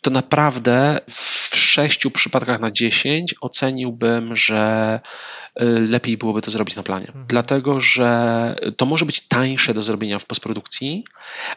[0.00, 5.00] to naprawdę w sześciu przypadkach na dziesięć oceniłbym, że
[5.62, 7.06] y, lepiej byłoby to zrobić na planie.
[7.06, 7.24] Mhm.
[7.28, 11.04] Dlatego, że to może być tańsze do zrobienia w postprodukcji,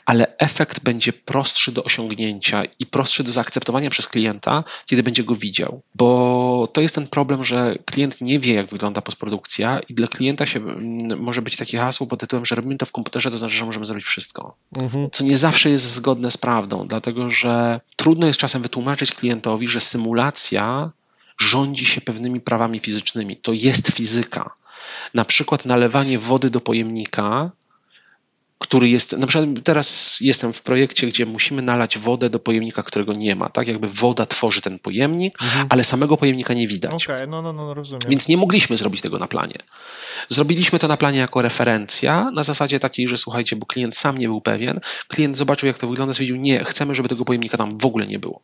[0.05, 5.35] ale efekt będzie prostszy do osiągnięcia i prostszy do zaakceptowania przez klienta, kiedy będzie go
[5.35, 5.81] widział.
[5.95, 10.45] Bo to jest ten problem, że klient nie wie, jak wygląda postprodukcja i dla klienta
[10.45, 10.59] się
[11.17, 13.85] może być takie hasło pod tytułem, że robimy to w komputerze, to znaczy, że możemy
[13.85, 14.55] zrobić wszystko.
[14.77, 15.09] Mhm.
[15.11, 19.79] Co nie zawsze jest zgodne z prawdą, dlatego że trudno jest czasem wytłumaczyć klientowi, że
[19.79, 20.91] symulacja
[21.39, 23.37] rządzi się pewnymi prawami fizycznymi.
[23.37, 24.55] To jest fizyka.
[25.13, 27.51] Na przykład nalewanie wody do pojemnika,
[28.61, 29.11] który jest.
[29.11, 33.49] Na przykład teraz jestem w projekcie, gdzie musimy nalać wodę do pojemnika, którego nie ma.
[33.49, 35.67] Tak jakby woda tworzy ten pojemnik, mhm.
[35.69, 37.05] ale samego pojemnika nie widać.
[37.05, 38.09] Okay, no, no, no, rozumiem.
[38.09, 39.57] Więc nie mogliśmy zrobić tego na planie.
[40.29, 44.27] Zrobiliśmy to na planie jako referencja, na zasadzie takiej, że słuchajcie, bo klient sam nie
[44.27, 47.85] był pewien, klient zobaczył, jak to wygląda, stwierdził, nie, chcemy, żeby tego pojemnika tam w
[47.85, 48.41] ogóle nie było.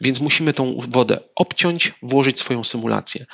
[0.00, 3.26] Więc musimy tą wodę obciąć, włożyć swoją symulację.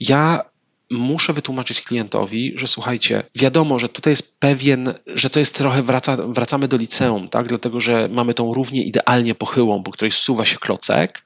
[0.00, 0.51] Ja
[0.92, 6.16] muszę wytłumaczyć klientowi, że słuchajcie, wiadomo, że tutaj jest pewien, że to jest trochę wraca,
[6.16, 7.48] wracamy do liceum, tak?
[7.48, 11.22] Dlatego, że mamy tą równie idealnie pochyłą, po której suwa się klocek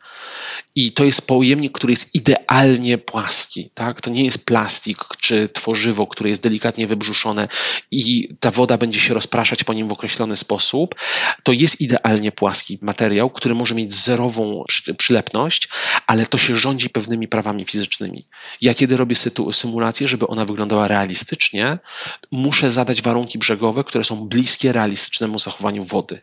[0.75, 3.71] i to jest pojemnik, który jest idealnie płaski.
[3.75, 4.01] Tak?
[4.01, 7.49] To nie jest plastik czy tworzywo, które jest delikatnie wybrzuszone
[7.91, 10.95] i ta woda będzie się rozpraszać po nim w określony sposób.
[11.43, 14.65] To jest idealnie płaski materiał, który może mieć zerową
[14.99, 15.69] przylepność,
[16.07, 18.29] ale to się rządzi pewnymi prawami fizycznymi.
[18.61, 19.17] Ja kiedy robię
[19.53, 21.79] symulację, żeby ona wyglądała realistycznie,
[22.31, 26.21] muszę zadać warunki brzegowe, które są bliskie realistycznemu zachowaniu wody.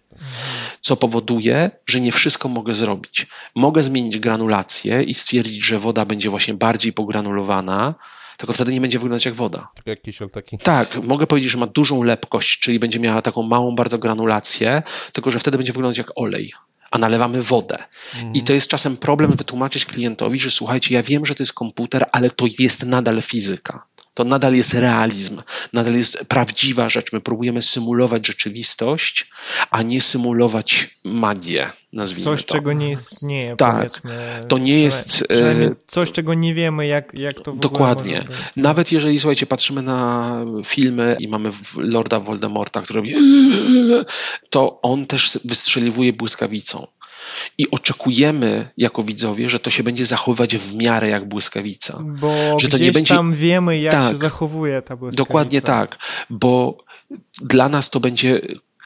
[0.81, 3.27] Co powoduje, że nie wszystko mogę zrobić.
[3.55, 7.95] Mogę zmienić granulację i stwierdzić, że woda będzie właśnie bardziej pogranulowana,
[8.37, 9.71] tylko wtedy nie będzie wyglądać jak woda.
[9.85, 10.57] Jak kisiel taki.
[10.57, 14.81] Tak, mogę powiedzieć, że ma dużą lepkość, czyli będzie miała taką małą bardzo granulację,
[15.13, 16.53] tylko że wtedy będzie wyglądać jak olej
[16.91, 17.77] a nalewamy wodę.
[18.33, 22.05] I to jest czasem problem wytłumaczyć klientowi, że słuchajcie, ja wiem, że to jest komputer,
[22.11, 23.85] ale to jest nadal fizyka.
[24.13, 25.41] To nadal jest realizm,
[25.73, 27.13] nadal jest prawdziwa rzecz.
[27.13, 29.29] My próbujemy symulować rzeczywistość,
[29.71, 32.53] a nie symulować magię, nazwijmy Coś, to.
[32.53, 33.55] czego nie istnieje.
[33.55, 34.01] Tak.
[34.47, 38.23] To nie jest, e, coś, czego nie wiemy, jak, jak to w Dokładnie.
[38.55, 40.35] Nawet jeżeli, słuchajcie, patrzymy na
[40.65, 43.15] filmy i mamy Lorda Voldemorta, który robi
[44.49, 46.87] to on też wystrzeliwuje błyskawicą.
[47.57, 51.99] I oczekujemy jako widzowie, że to się będzie zachowywać w miarę jak błyskawica.
[52.21, 54.11] Bo że to nie będzie- tam wiemy, jak Tak.
[54.13, 55.23] się zachowuje ta błyskawica.
[55.23, 55.97] Dokładnie tak,
[56.29, 56.77] bo
[57.41, 58.41] dla nas to będzie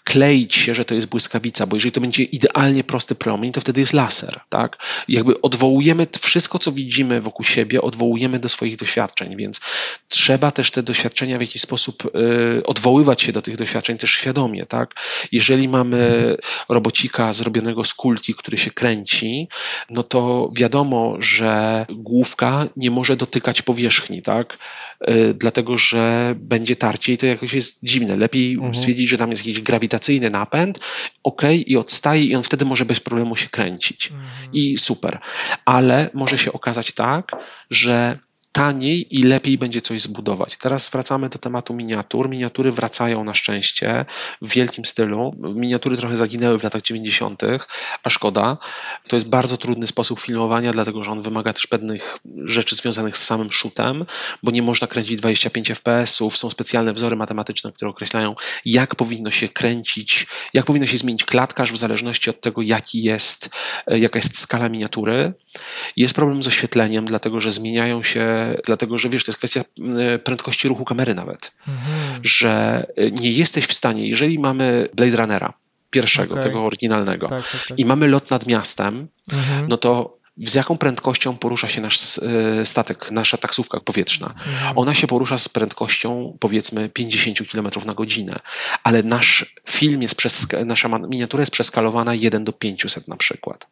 [0.07, 3.79] kleić się, że to jest błyskawica, bo jeżeli to będzie idealnie prosty promień, to wtedy
[3.79, 4.77] jest laser, tak?
[5.07, 9.61] Jakby odwołujemy wszystko, co widzimy wokół siebie, odwołujemy do swoich doświadczeń, więc
[10.09, 12.05] trzeba też te doświadczenia w jakiś sposób
[12.59, 14.95] y, odwoływać się do tych doświadczeń też świadomie, tak?
[15.31, 16.35] Jeżeli mamy
[16.69, 19.47] robocika zrobionego z kulki, który się kręci,
[19.89, 24.57] no to wiadomo, że główka nie może dotykać powierzchni, tak?
[25.09, 28.15] Y, dlatego że będzie tarcie i to jakoś jest dziwne.
[28.15, 30.79] Lepiej stwierdzić, że tam jest jakiś grawitacyjny napęd,
[31.23, 34.13] ok, i odstaje i on wtedy może bez problemu się kręcić.
[34.53, 35.19] I super.
[35.65, 37.31] Ale może się okazać tak,
[37.69, 38.17] że
[38.57, 40.57] taniej i lepiej będzie coś zbudować.
[40.57, 42.29] Teraz wracamy do tematu miniatur.
[42.29, 44.05] Miniatury wracają na szczęście
[44.41, 45.35] w wielkim stylu.
[45.55, 47.41] Miniatury trochę zaginęły w latach 90.,
[48.03, 48.57] a szkoda.
[49.07, 53.23] To jest bardzo trudny sposób filmowania, dlatego że on wymaga też pewnych rzeczy związanych z
[53.23, 54.05] samym shootem,
[54.43, 56.37] bo nie można kręcić 25 fps-ów.
[56.37, 58.35] Są specjalne wzory matematyczne, które określają,
[58.65, 63.49] jak powinno się kręcić, jak powinno się zmienić klatkarz w zależności od tego, jaki jest,
[63.87, 65.33] e, jaka jest skala miniatury.
[65.97, 69.61] Jest problem z oświetleniem, dlatego że zmieniają się, dlatego że wiesz, to jest kwestia
[70.13, 72.21] e, prędkości ruchu kamery nawet, Mhm.
[72.23, 75.53] że e, nie jesteś w stanie, jeżeli mamy Blade Runnera,
[75.89, 76.43] pierwszego, Okej.
[76.43, 77.79] tego oryginalnego, Tak, tak, tak.
[77.79, 79.65] i mamy lot nad miastem, Mhm.
[79.69, 84.27] no to z jaką prędkością porusza się nasz e, statek, nasza taksówka powietrzna?
[84.27, 84.77] Mhm.
[84.77, 88.35] Ona się porusza z prędkością powiedzmy 50 km na godzinę,
[88.83, 93.67] ale nasz film jest przez, nasza miniatura jest przeskalowana 1 do 500 na przykład.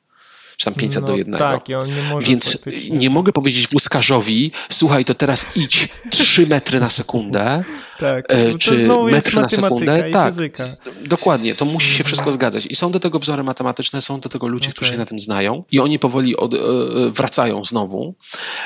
[0.58, 1.40] Czy tam 500 no, do 1.
[1.40, 5.90] Tak, i on nie może Więc faktycznie- nie mogę powiedzieć wózkarzowi, słuchaj, to teraz idź
[6.10, 7.64] 3 metry na sekundę,
[8.00, 8.26] tak.
[8.30, 10.10] e, czy metr na sekundę.
[10.12, 10.64] Tak, fizyka.
[11.06, 12.66] dokładnie, to musi się wszystko zgadzać.
[12.66, 15.64] I są do tego wzory matematyczne, są do tego ludzie, którzy się na tym znają
[15.72, 16.62] i oni powoli od, e, e,
[17.10, 18.16] wracają znowu.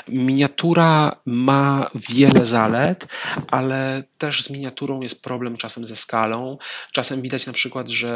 [0.07, 3.07] Miniatura ma wiele zalet,
[3.51, 6.57] ale też z miniaturą jest problem czasem ze skalą.
[6.91, 8.09] Czasem widać na przykład, że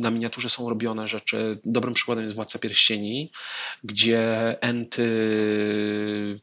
[0.00, 1.58] na miniaturze są robione rzeczy.
[1.64, 3.30] Dobrym przykładem jest Władca Pierścieni,
[3.84, 4.20] gdzie
[4.60, 5.06] enty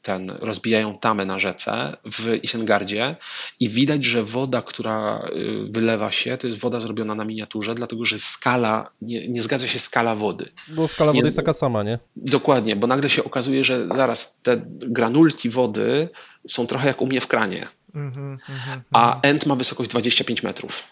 [0.01, 3.15] ten, rozbijają tamę na rzece w Isengardzie
[3.59, 8.05] i widać, że woda, która y, wylewa się, to jest woda zrobiona na miniaturze, dlatego
[8.05, 10.45] że skala, nie, nie zgadza się skala wody.
[10.67, 11.99] Bo skala wody Jest- jest taka sama, nie?
[12.15, 16.09] Dokładnie, bo nagle się okazuje, że zaraz te granulki wody
[16.47, 18.81] są trochę jak u mnie w kranie, Mhm, mhm.
[18.91, 20.83] a end ma wysokość 25 metrów.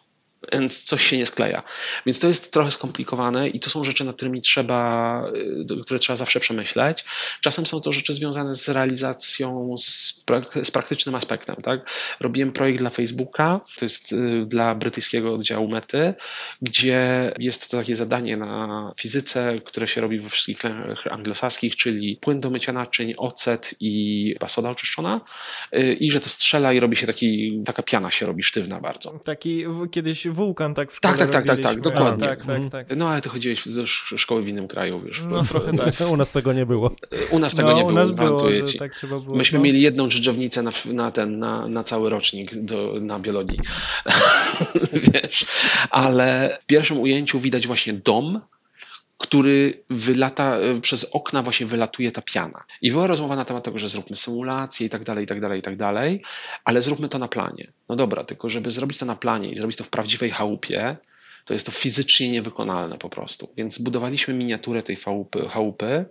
[0.54, 1.64] Więc coś się nie skleja.
[2.06, 5.22] Więc to jest trochę skomplikowane i to są rzeczy, nad którymi trzeba,
[5.72, 7.06] y, które trzeba zawsze przemyśleć.
[7.42, 11.56] Czasem są to rzeczy związane z realizacją, z, prak- z praktycznym aspektem.
[11.56, 11.90] Tak?
[12.20, 16.14] Robiłem projekt dla Facebooka, to jest y, dla brytyjskiego oddziału Mety,
[16.62, 22.18] gdzie jest to takie zadanie na fizyce, które się robi we wszystkich krajach anglosaskich, czyli
[22.22, 25.22] płyn do mycia naczyń, ocet i soda oczyszczona
[25.78, 29.20] y, i że to strzela i robi się taki, taka piana się robi sztywna bardzo.
[29.26, 32.28] Taki kiedyś wulkan tak w Tak, tak, tak, tak, tak, dokładnie.
[32.28, 32.98] Tak, tak, tak.
[32.98, 35.22] No ale ty chodziłeś do sz- szkoły w innym kraju, wiesz.
[35.30, 35.94] No, trochę tak.
[36.14, 36.92] U nas tego nie było.
[37.32, 38.80] U nas tego no, nie u było, nas było, ci.
[38.80, 39.36] tak trzeba było.
[39.38, 39.64] Myśmy no.
[39.66, 43.60] mieli jedną dżdżownicę na, na ten, na, na cały rocznik do, na biologii.
[45.14, 45.46] Wiesz,
[45.90, 48.42] ale w pierwszym ujęciu widać właśnie dom,
[49.18, 52.64] który wylata, przez okna właśnie wylatuje ta piana.
[52.82, 55.60] I była rozmowa na temat tego, że zróbmy symulację i tak dalej, i tak dalej,
[55.60, 56.24] i tak dalej,
[56.66, 57.74] ale zróbmy to na planie.
[57.90, 60.98] No dobra, tylko żeby zrobić to na planie i zrobić to w prawdziwej chałupie,
[61.46, 63.50] to jest to fizycznie niewykonalne po prostu.
[63.58, 65.50] Więc zbudowaliśmy miniaturę tej chałupy.
[65.50, 66.06] chałupy.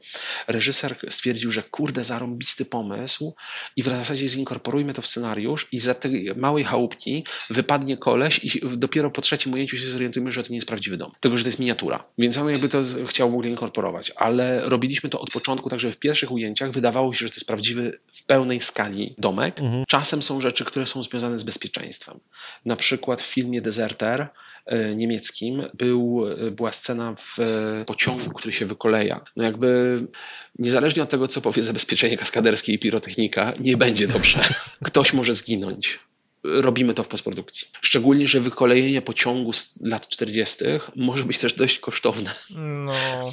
[0.49, 3.35] Reżyser stwierdził, że kurde, zarąbisty pomysł
[3.77, 8.61] i w zasadzie zinkorporujmy to w scenariusz i za tej małej chałupki wypadnie koleś i
[8.77, 11.13] dopiero po trzecim ujęciu się zorientujemy, że to nie jest prawdziwy dom.
[11.21, 12.05] Tego, że to jest miniatura.
[12.19, 14.13] Więc on jakby to chciał w ogóle inkorporować.
[14.17, 17.99] Ale robiliśmy to od początku, także w pierwszych ujęciach wydawało się, że to jest prawdziwy
[18.13, 19.61] w pełnej skali domek.
[19.89, 22.21] Czasem są rzeczy, które są związane z bezpieczeństwem.
[22.65, 24.29] Na przykład w filmie Deserter
[24.97, 29.21] niemieckim był, e, była scena w e, pociągu, który się wykoleja.
[29.37, 29.99] No jakby
[30.59, 34.45] niezależnie od tego, co powie zabezpieczenie kaskaderskie i pirotechnika, nie będzie dobrze.
[34.85, 35.99] Ktoś może zginąć.
[36.45, 37.69] Robimy to w postprodukcji.
[37.81, 40.65] Szczególnie, że wykolejenie pociągu z lat 40.
[40.97, 42.35] może być też dość kosztowne.
[42.51, 42.93] No.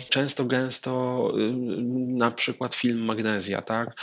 [0.10, 1.54] Często, gęsto, y,
[2.18, 4.02] na przykład film Magnezja, tak?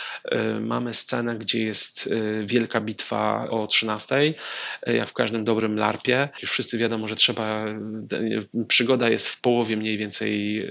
[0.56, 4.34] Y, mamy scenę, gdzie jest y, wielka bitwa o 13,
[4.86, 6.28] jak w każdym dobrym larpie.
[6.42, 7.64] Już wszyscy wiadomo, że trzeba,
[8.68, 10.68] przygoda jest w połowie mniej więcej,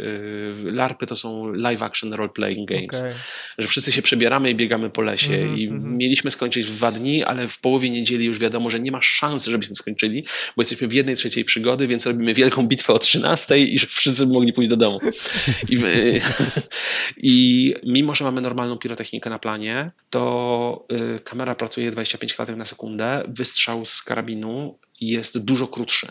[0.64, 3.16] larpy to są live action role playing games, okay.
[3.58, 5.82] że wszyscy się przebieramy i biegamy po lesie mm -hmm, i -hmm.
[5.84, 9.46] mieliśmy skończyć w dwa dni, ale w połowie niedzieli już wiadomo, że nie ma szans,
[9.46, 10.26] żebyśmy skończyli,
[10.56, 14.28] bo jesteśmy w jednej trzeciej przygody, więc robimy wielką bitwę o 13 i żeby wszyscy
[14.28, 15.00] mogli pójść do domu.
[15.70, 15.78] I,
[17.18, 20.86] I, mimo, że mamy normalną pirotechnikę na planie, to
[21.18, 26.08] y, kamera pracuje 25 klatek na sekundę, wystrzał z karabinu jest dużo krótszy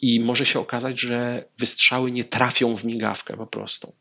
[0.00, 3.92] i może się okazać, że wystrzały nie trafią w migawkę po prostu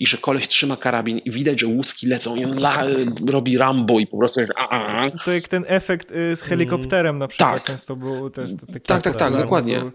[0.00, 2.82] i że koleś trzyma karabin i widać, że łuski lecą i on la,
[3.28, 5.10] robi Rambo i po prostu jest a, a.
[5.10, 7.64] To jak ten efekt y, z helikopterem na przykład tak.
[7.64, 9.78] często był też taki Tak, tak, tak, dokładnie.
[9.78, 9.92] Był...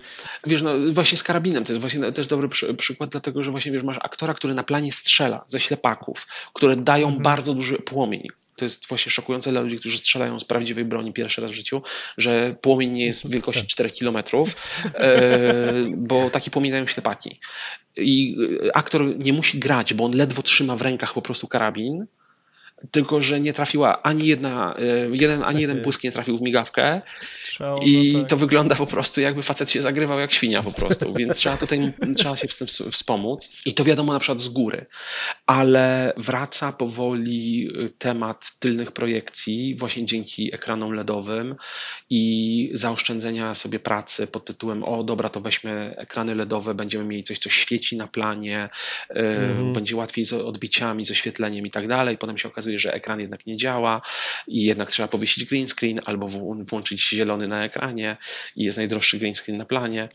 [0.48, 3.72] Wiesz, no właśnie z karabinem to jest właśnie też dobry przy, przykład, dlatego że właśnie
[3.72, 7.24] wiesz, masz aktora, który na planie strzela ze ślepaków, które dają mhm.
[7.24, 8.28] bardzo duży płomień
[8.58, 11.82] to jest właśnie szokujące dla ludzi, którzy strzelają z prawdziwej broni pierwszy raz w życiu,
[12.18, 14.18] że płomień nie jest wielkości 4 km,
[14.94, 15.54] e,
[15.98, 17.40] bo taki płomień dają ślepaki.
[17.98, 18.38] I
[18.74, 22.08] aktor nie musi grać, bo on ledwo trzyma w rękach po prostu karabin,
[22.92, 27.02] tylko że nie trafiła ani jedna, e, jeden, ani jeden błysk nie trafił w migawkę.
[27.86, 28.30] I tak.
[28.30, 31.94] to wygląda po prostu jakby facet się zagrywał jak świnia po prostu, więc trzeba tutaj,
[32.16, 33.50] trzeba się z tym wspomóc.
[33.66, 34.86] I to wiadomo na przykład z góry,
[35.46, 41.56] ale wraca powoli y, temat tylnych projekcji właśnie dzięki ekranom LEDowym
[42.10, 47.40] i zaoszczędzenia sobie pracy pod tytułem o dobra to weźmy ekrany LEDowe, będziemy mieli coś
[47.40, 48.70] co świeci na planie,
[49.10, 49.74] mm.
[49.74, 53.20] będzie łatwiej z odbiciami, z oświetleniem i tak dalej, potem się okazuje okazuje, że ekran
[53.20, 54.02] jednak nie działa
[54.48, 56.28] i jednak trzeba powiesić green screen albo
[56.70, 58.18] włączyć zielony na ekranie
[58.56, 60.10] i jest najdroższy green screen na planie.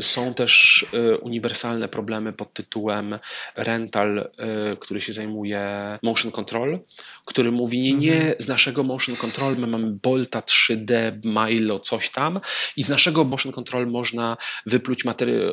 [0.00, 3.18] Są też e, uniwersalne problemy pod tytułem
[3.56, 5.60] rental, e, który się zajmuje
[6.02, 6.78] motion control,
[7.26, 8.34] który mówi nie, nie, mhm.
[8.38, 12.40] z naszego motion control my mamy Bolta 3D, Milo, coś tam
[12.76, 14.36] i z naszego motion control można
[14.66, 15.04] wypluć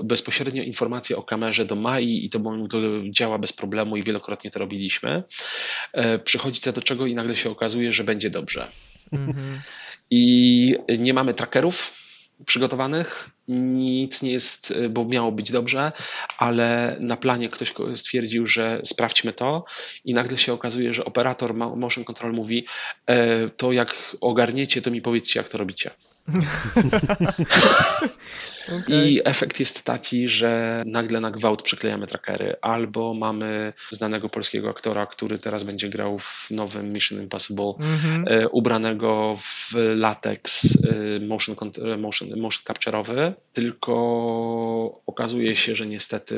[0.03, 2.39] bezpośrednio informacje o kamerze do MAI i to,
[2.69, 2.77] to
[3.09, 5.23] działa bez problemu i wielokrotnie to robili robiliśmy,
[5.93, 8.67] e, przychodzi co do czego i nagle się okazuje, że będzie dobrze.
[9.13, 9.59] Mm-hmm.
[10.09, 12.03] I nie mamy trackerów
[12.45, 15.91] przygotowanych, nic nie jest, bo miało być dobrze,
[16.37, 19.63] ale na planie ktoś stwierdził, że sprawdźmy to
[20.05, 22.65] i nagle się okazuje, że operator motion control mówi
[23.05, 25.91] e, to jak ogarniecie, to mi powiedzcie jak to robicie.
[28.67, 29.05] Okay.
[29.07, 35.05] I efekt jest taki, że nagle na gwałt przyklejamy trackery, albo mamy znanego polskiego aktora,
[35.05, 38.47] który teraz będzie grał w nowym Mission Impossible, mm -hmm.
[38.51, 41.55] ubranego w latex e, motion,
[41.97, 43.93] motion, motion capture'owy, tylko
[45.05, 46.35] okazuje się, że niestety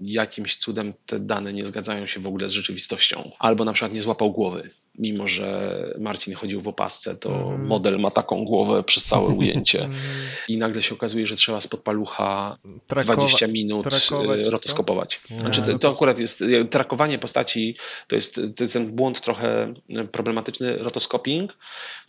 [0.00, 3.30] jakimś cudem te dane nie zgadzają się w ogóle z rzeczywistością.
[3.38, 4.70] Albo na przykład nie złapał głowy.
[4.98, 7.66] Mimo, że Marcin chodził w opasce, to mm.
[7.66, 9.78] model ma taką głowę przez całe ujęcie.
[9.84, 10.00] Mhm.
[10.48, 15.20] I nagle się okazuje, że trzeba spod palucha Trakowa 20 minut trakować, y, rotoskopować.
[15.38, 19.74] Znaczy, to, to akurat jest y, trakowanie postaci, to jest, to jest ten błąd trochę
[20.12, 20.76] problematyczny.
[20.76, 21.56] Rotoskoping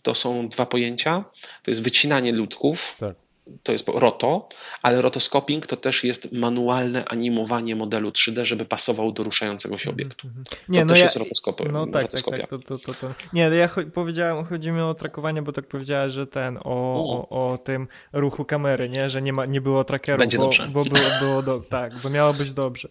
[0.02, 1.24] to są dwa pojęcia.
[1.62, 2.96] To jest wycinanie ludków.
[3.00, 3.14] Tak
[3.62, 4.48] to jest roto,
[4.82, 10.28] ale rotoscoping to też jest manualne animowanie modelu 3D, żeby pasował do ruszającego się obiektu.
[10.28, 10.64] Mhm, mhm.
[10.68, 11.64] Nie, to no też ja, jest rotoskopia.
[11.72, 12.38] No tak, rotoskopia.
[12.38, 16.12] Tak, tak, to, to, to, Nie, ja powiedziałem, chodzi mi o trakowanie, bo tak powiedziałeś,
[16.12, 20.18] że ten, o, o, o, tym ruchu kamery, nie, że nie, ma, nie było trackeru,
[20.18, 20.68] Będzie bo, dobrze.
[20.72, 22.88] bo było, było do, tak, bo miało być dobrze.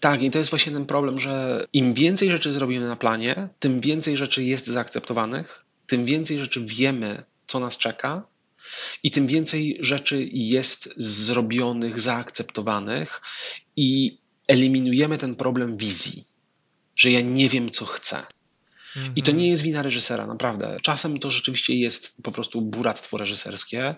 [0.00, 3.80] Tak, i to jest właśnie ten problem, że im więcej rzeczy zrobimy na planie, tym
[3.80, 8.22] więcej rzeczy jest zaakceptowanych, tym więcej rzeczy wiemy, co nas czeka,
[9.02, 13.22] i tym więcej rzeczy jest zrobionych, zaakceptowanych
[13.76, 14.18] i
[14.48, 16.24] eliminujemy ten problem wizji,
[16.96, 18.22] że ja nie wiem, co chcę.
[19.16, 19.38] I to mhm.
[19.38, 20.76] nie jest wina reżysera, naprawdę.
[20.82, 23.94] Czasem to rzeczywiście jest po prostu buractwo reżyserskie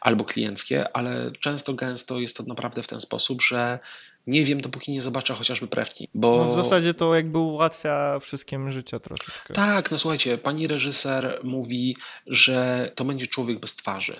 [0.00, 3.78] albo klienckie, ale często, gęsto jest to naprawdę w ten sposób, że
[4.26, 6.08] nie wiem, dopóki nie zobaczę chociażby prewki.
[6.14, 6.36] Bo...
[6.36, 9.54] No w zasadzie to jakby ułatwia wszystkim życie troszeczkę.
[9.54, 11.96] Tak, no słuchajcie, pani reżyser mówi,
[12.26, 14.16] że to będzie człowiek bez twarzy.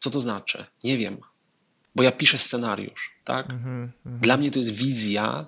[0.00, 0.64] Co to znaczy?
[0.84, 1.16] Nie wiem,
[1.94, 3.48] bo ja piszę scenariusz, tak?
[3.48, 5.46] Mm-hmm, Dla mnie to jest wizja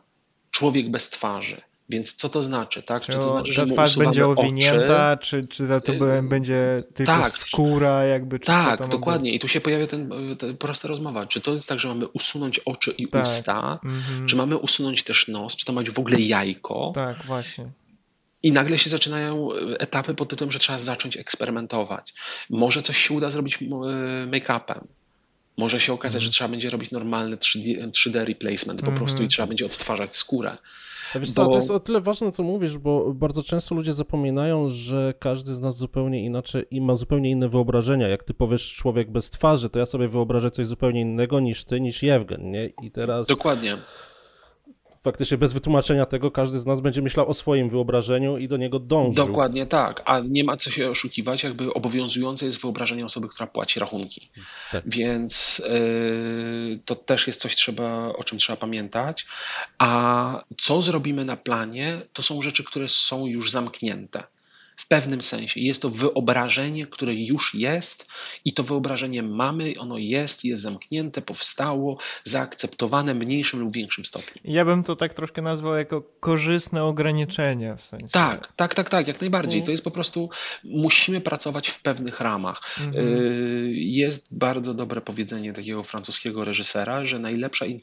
[0.50, 1.62] człowiek bez twarzy.
[1.92, 3.02] Więc co to znaczy, tak?
[3.02, 7.38] Czy, czy to znaczy, że twarz będzie owinięta, czy, czy to y, będzie tylko tak,
[7.38, 8.40] skóra, jakby?
[8.40, 9.32] Czy tak, dokładnie.
[9.32, 11.26] I tu się pojawia ten, ten, prosta rozmowa.
[11.26, 13.24] Czy to jest tak, że mamy usunąć oczy i tak.
[13.24, 14.26] usta, mm-hmm.
[14.26, 16.92] czy mamy usunąć też nos, czy to ma być w ogóle jajko?
[16.94, 17.70] Tak, właśnie.
[18.42, 22.14] I nagle się zaczynają etapy pod tytułem, że trzeba zacząć eksperymentować.
[22.50, 23.58] Może coś się uda zrobić
[24.26, 24.84] make-upem.
[25.56, 28.98] Może się okazać, że trzeba będzie robić normalny 3D, 3D replacement po mm -hmm.
[28.98, 29.30] prostu i mhm.
[29.30, 30.56] trzeba będzie odtwarzać skórę.
[31.14, 31.44] Wiesz bo...
[31.44, 35.54] co, to jest o tyle ważne, co mówisz, bo bardzo często ludzie zapominają, że każdy
[35.54, 38.08] z nas zupełnie inaczej i ma zupełnie inne wyobrażenia.
[38.08, 41.80] Jak ty powiesz człowiek bez twarzy, to ja sobie wyobrażę coś zupełnie innego niż ty,
[41.80, 42.66] niż Jewgen, nie?
[42.82, 43.28] I teraz...
[43.28, 43.76] Dokładnie
[45.02, 48.78] faktycznie bez wytłumaczenia tego każdy z nas będzie myślał o swoim wyobrażeniu i do niego
[48.78, 49.26] dążył.
[49.26, 53.80] Dokładnie tak, a nie ma co się oszukiwać, jakby obowiązujące jest wyobrażenie osoby, która płaci
[53.80, 54.30] rachunki.
[54.72, 54.84] Tak.
[54.86, 59.26] Więc yy, to też jest coś, trzeba, o czym trzeba pamiętać.
[59.78, 64.22] A co zrobimy na planie, to są rzeczy, które są już zamknięte
[64.76, 65.60] w pewnym sensie.
[65.60, 68.06] Jest to wyobrażenie, które już jest
[68.44, 74.42] i to wyobrażenie mamy, ono jest, jest zamknięte, powstało, zaakceptowane w mniejszym lub większym stopniu.
[74.44, 78.08] Ja bym to tak troszkę nazwał jako korzystne ograniczenie w sensie.
[78.10, 79.58] Tak, tak, tak, tak, jak najbardziej.
[79.58, 79.66] Mm.
[79.66, 80.30] To jest po prostu,
[80.64, 82.60] musimy pracować w pewnych ramach.
[82.80, 82.98] Mm -hmm.
[83.74, 87.78] Jest bardzo dobre powiedzenie takiego francuskiego reżysera, że najlepsza, y,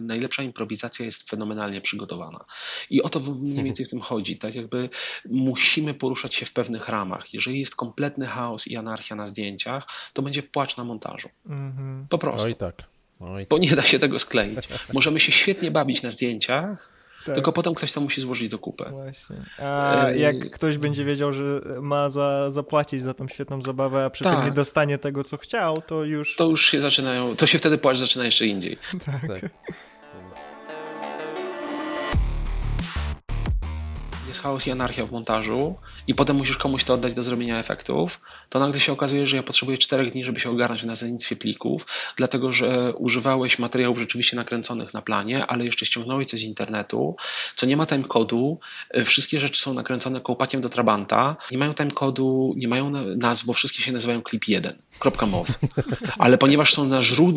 [0.00, 2.44] najlepsza improwizacja jest fenomenalnie przygotowana.
[2.90, 4.36] I o to mniej więcej w tym chodzi.
[4.36, 4.88] Tak jakby
[5.30, 7.34] musimy poruszać się w pewnych ramach.
[7.34, 11.28] Jeżeli jest kompletny chaos i anarchia na zdjęciach, to będzie płacz na montażu.
[11.48, 12.04] Mm-hmm.
[12.08, 12.48] Po prostu.
[12.48, 12.74] Oj tak.
[13.20, 13.46] Oj.
[13.50, 14.68] Bo nie da się tego skleić.
[14.92, 16.90] Możemy się świetnie bawić na zdjęciach,
[17.26, 17.34] tak.
[17.34, 18.84] Tylko potem ktoś to musi złożyć do kupy.
[18.90, 19.36] Właśnie.
[19.58, 20.18] A e...
[20.18, 24.36] jak ktoś będzie wiedział, że ma za, zapłacić za tą świetną zabawę, a przy tak.
[24.36, 26.36] tym nie dostanie tego, co chciał, to już.
[26.36, 27.36] To już się zaczynają.
[27.36, 28.78] To się wtedy płacz zaczyna jeszcze indziej.
[29.06, 29.28] tak.
[29.28, 29.50] tak.
[34.44, 35.74] Chaos i anarchia w montażu
[36.06, 39.42] i potem musisz komuś to oddać do zrobienia efektów, to nagle się okazuje, że ja
[39.42, 41.86] potrzebuję czterech dni, żeby się ogarnąć w nazewnictwie plików,
[42.16, 47.16] dlatego że używałeś materiałów rzeczywiście nakręconych na planie, ale jeszcze ściągnąłeś coś z internetu,
[47.56, 48.58] co nie ma timecodu,
[49.04, 53.82] wszystkie rzeczy są nakręcone kołpakiem do Trabanta, nie mają timecodu, nie mają nazw, bo wszystkie
[53.82, 54.74] się nazywają clip 1,
[55.26, 55.52] .mov.
[56.24, 57.32] Ale ponieważ są na żru,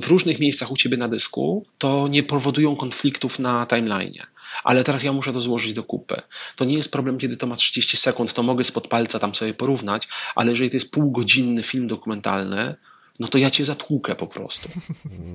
[0.00, 4.26] w różnych miejscach u ciebie na dysku, to nie powodują konfliktów na timeline'ie
[4.64, 6.16] ale teraz ja muszę to złożyć do kupy.
[6.56, 9.54] To nie jest problem, kiedy to ma 30 sekund, to mogę spod palca tam sobie
[9.54, 12.74] porównać, ale jeżeli to jest półgodzinny film dokumentalny,
[13.20, 14.68] no to ja cię zatłukę po prostu.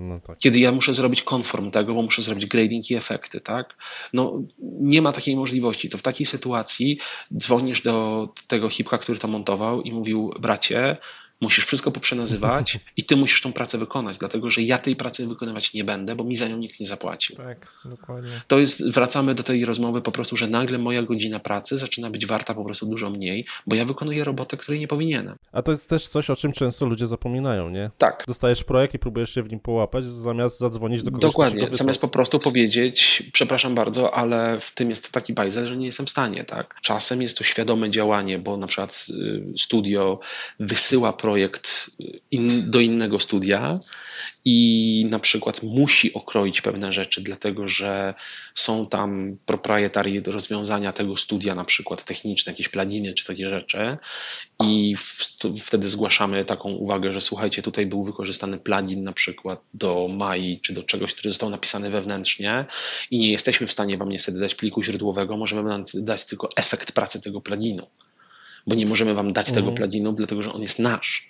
[0.10, 0.38] No tak.
[0.38, 3.76] Kiedy ja muszę zrobić konform tego, bo muszę zrobić grading i efekty, tak?
[4.14, 5.90] No nie ma takiej możliwości.
[5.90, 7.00] To w takiej sytuacji
[7.38, 10.98] dzwonisz do tego hipka, który to montował i mówił, bracie,
[11.42, 15.74] Musisz wszystko poprzenazywać i ty musisz tą pracę wykonać, dlatego że ja tej pracy wykonywać
[15.74, 17.36] nie będę, bo mi za nią nikt nie zapłacił.
[17.36, 18.42] Tak, dokładnie.
[18.48, 22.26] To jest, wracamy do tej rozmowy po prostu, że nagle moja godzina pracy zaczyna być
[22.26, 25.36] warta po prostu dużo mniej, bo ja wykonuję robotę, której nie powinienem.
[25.52, 27.92] A to jest też coś, o czym często ludzie zapominają, nie?
[27.98, 28.24] Tak.
[28.28, 31.22] Dostajesz projekt i próbujesz się w nim połapać, zamiast zadzwonić do kogoś.
[31.22, 35.86] Dokładnie, zamiast po prostu powiedzieć, przepraszam bardzo, ale w tym jest taki bajzel, że nie
[35.86, 36.76] jestem w stanie, tak?
[36.82, 40.20] Czasem jest to świadome działanie, bo na przykład y, studio
[40.60, 41.92] wysyła projekt projekt
[42.32, 43.80] in, do innego studia
[44.46, 48.14] i na przykład musi okroić pewne rzeczy, dlatego że
[48.54, 53.98] są tam proprietary rozwiązania tego studia, na przykład techniczne, jakieś pluginy czy takie rzeczy.
[54.64, 60.08] I w, wtedy zgłaszamy taką uwagę, że słuchajcie, tutaj był wykorzystany plugin na przykład do
[60.08, 62.66] Mai czy do czegoś, który został napisany wewnętrznie
[63.12, 66.92] i nie jesteśmy w stanie wam niestety dać pliku źródłowego, możemy wam dać tylko efekt
[66.92, 67.88] pracy tego pluginu
[68.68, 69.66] bo nie możemy wam dać mhm.
[69.66, 71.30] tego pluginu, dlatego że on jest nasz.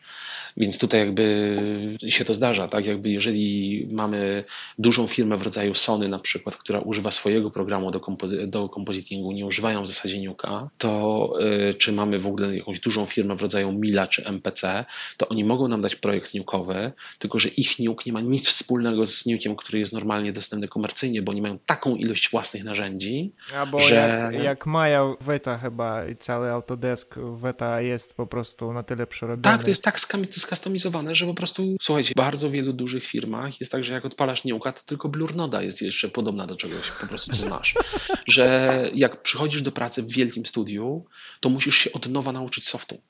[0.57, 2.85] Więc tutaj jakby się to zdarza, tak?
[2.85, 4.43] Jakby jeżeli mamy
[4.79, 9.31] dużą firmę w rodzaju Sony na przykład, która używa swojego programu do, kompozy do compositingu,
[9.31, 11.33] nie używają w zasadzie Nuke'a, to
[11.69, 14.85] y, czy mamy w ogóle jakąś dużą firmę w rodzaju Mila czy MPC,
[15.17, 19.05] to oni mogą nam dać projekt Nuke'owy, tylko że ich Nuke nie ma nic wspólnego
[19.05, 23.79] z Nuke'iem, który jest normalnie dostępny komercyjnie, bo oni mają taką ilość własnych narzędzi, Albo
[23.79, 24.29] że...
[24.33, 29.43] jak, jak Maja Weta chyba i cały Autodesk Weta jest po prostu na tyle przerobiony.
[29.57, 29.99] Tak, to jest tak
[30.39, 34.45] skustomizowane, że po prostu, słuchajcie, w bardzo wielu dużych firmach jest tak, że jak odpalasz
[34.45, 37.75] Nuke'a, to tylko Blur Noda jest jeszcze podobna do czegoś po prostu, co znasz.
[38.27, 41.05] że jak przychodzisz do pracy w wielkim studiu,
[41.39, 43.01] to musisz się od nowa nauczyć softu.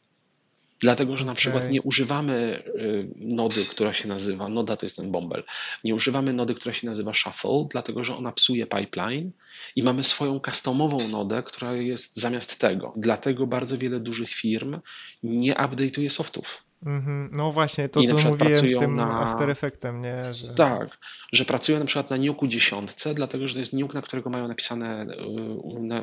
[0.80, 5.12] Dlatego, że na przykład nie używamy y, nody, która się nazywa, noda to jest ten
[5.12, 5.44] bąbel,
[5.84, 9.32] nie używamy nody, która się nazywa shuffle, dlatego, że ona psuje pipeline
[9.76, 12.94] i mamy swoją customową nodę, która jest zamiast tego.
[12.98, 14.80] Dlatego bardzo wiele dużych firm
[15.24, 16.69] nie update'uje softów.
[16.86, 17.30] Mm-hmm.
[17.32, 19.22] No właśnie, to I co mówiłem pracują z tym na...
[19.22, 20.34] After Effectem, nie?
[20.34, 20.48] Że...
[20.48, 20.98] Tak,
[21.32, 24.48] że pracują na przykład na Nuke'u dziesiątce, dlatego że to jest Nuke, na którego mają
[24.48, 25.08] napisane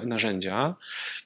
[0.02, 0.74] y, narzędzia.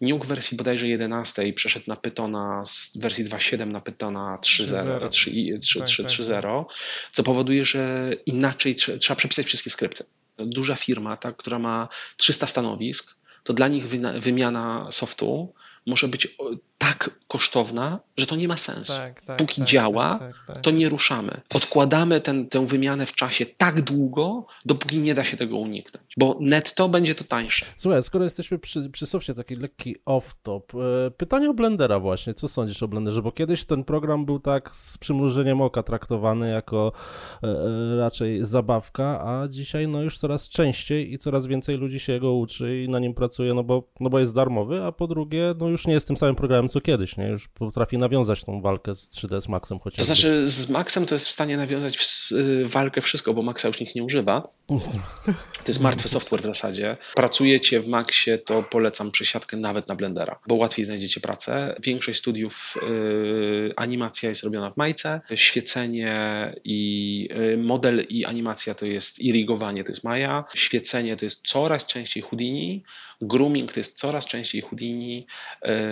[0.01, 6.77] Nuke wersji bodajże 11 przeszedł na Pythona z wersji 2.7 na Pythona 3.0, tak, tak.
[7.13, 10.05] co powoduje, że inaczej trzeba przepisać wszystkie skrypty.
[10.37, 13.87] Duża firma, ta, która ma 300 stanowisk, to dla nich
[14.21, 15.53] wymiana softu
[15.87, 16.37] może być
[16.78, 18.93] tak kosztowna, że to nie ma sensu.
[18.93, 20.61] Tak, tak, Póki tak, działa, tak, tak, tak.
[20.61, 21.41] to nie ruszamy.
[21.55, 26.37] Odkładamy ten, tę wymianę w czasie tak długo, dopóki nie da się tego uniknąć, bo
[26.41, 27.66] netto będzie to tańsze.
[27.76, 30.61] Słuchaj, skoro jesteśmy przy, przy taki lekki off-top,
[31.07, 32.35] e, pytanie o Blendera właśnie.
[32.35, 33.22] Co sądzisz o Blenderze?
[33.22, 36.93] Bo kiedyś ten program był tak z przymrużeniem oka traktowany jako
[37.43, 42.20] e, e, raczej zabawka, a dzisiaj no już coraz częściej i coraz więcej ludzi się
[42.20, 45.55] go uczy i na nim pracuje, no bo, no bo jest darmowy, a po drugie,
[45.59, 47.29] no już nie jest tym samym programem co kiedyś, nie?
[47.29, 50.01] Już potrafi nawiązać tą walkę z 3D z Maxem chociażby.
[50.01, 53.68] To znaczy z Maxem to jest w stanie nawiązać w, y, walkę wszystko, bo Maxa
[53.68, 54.49] już nikt nie używa.
[55.64, 56.97] To jest martwy software w zasadzie.
[57.14, 61.77] Pracujecie w Maxie, to polecam przesiadkę nawet na Blendera, bo łatwiej znajdziecie pracę.
[61.83, 66.16] Większość studiów y, animacja jest robiona w Majce, świecenie
[66.64, 71.87] i y, model i animacja to jest irigowanie, to jest Maja, świecenie to jest coraz
[71.87, 72.85] częściej Houdini,
[73.21, 75.27] grooming to jest coraz częściej Houdini,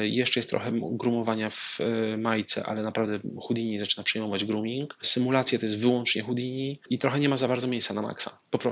[0.03, 1.79] y, jeszcze jest trochę groomowania w
[2.19, 4.97] Majce, ale naprawdę Houdini zaczyna przejmować grooming.
[5.03, 8.59] Symulacje to jest wyłącznie Houdini i trochę nie ma za bardzo miejsca na Maxa, po
[8.59, 8.68] prostu.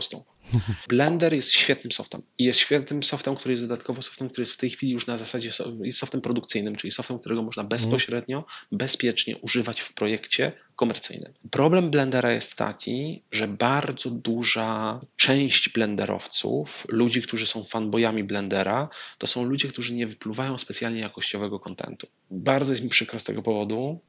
[0.89, 2.23] Blender jest świetnym softem.
[2.39, 5.17] I jest świetnym softem, który jest dodatkowo softem, który jest w tej chwili już na
[5.17, 11.33] zasadzie jest softem produkcyjnym, czyli softem, którego można bezpośrednio, bezpiecznie używać w projekcie komercyjnym.
[11.51, 19.27] Problem Blendera jest taki, że bardzo duża część blenderowców, ludzi, którzy są fanboyami Blendera, to
[19.27, 22.07] są ludzie, którzy nie wypluwają specjalnie jakościowego kontentu.
[22.31, 24.01] Bardzo jest mi przykro z tego powodu,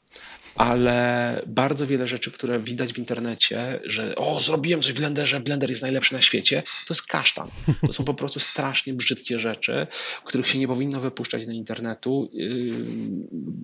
[0.55, 5.69] ale bardzo wiele rzeczy, które widać w internecie, że o, zrobiłem coś w Blenderze, Blender
[5.69, 7.47] jest najlepszy na świecie, to jest kasztan.
[7.85, 9.87] To są po prostu strasznie brzydkie rzeczy,
[10.23, 12.73] których się nie powinno wypuszczać do internetu yy,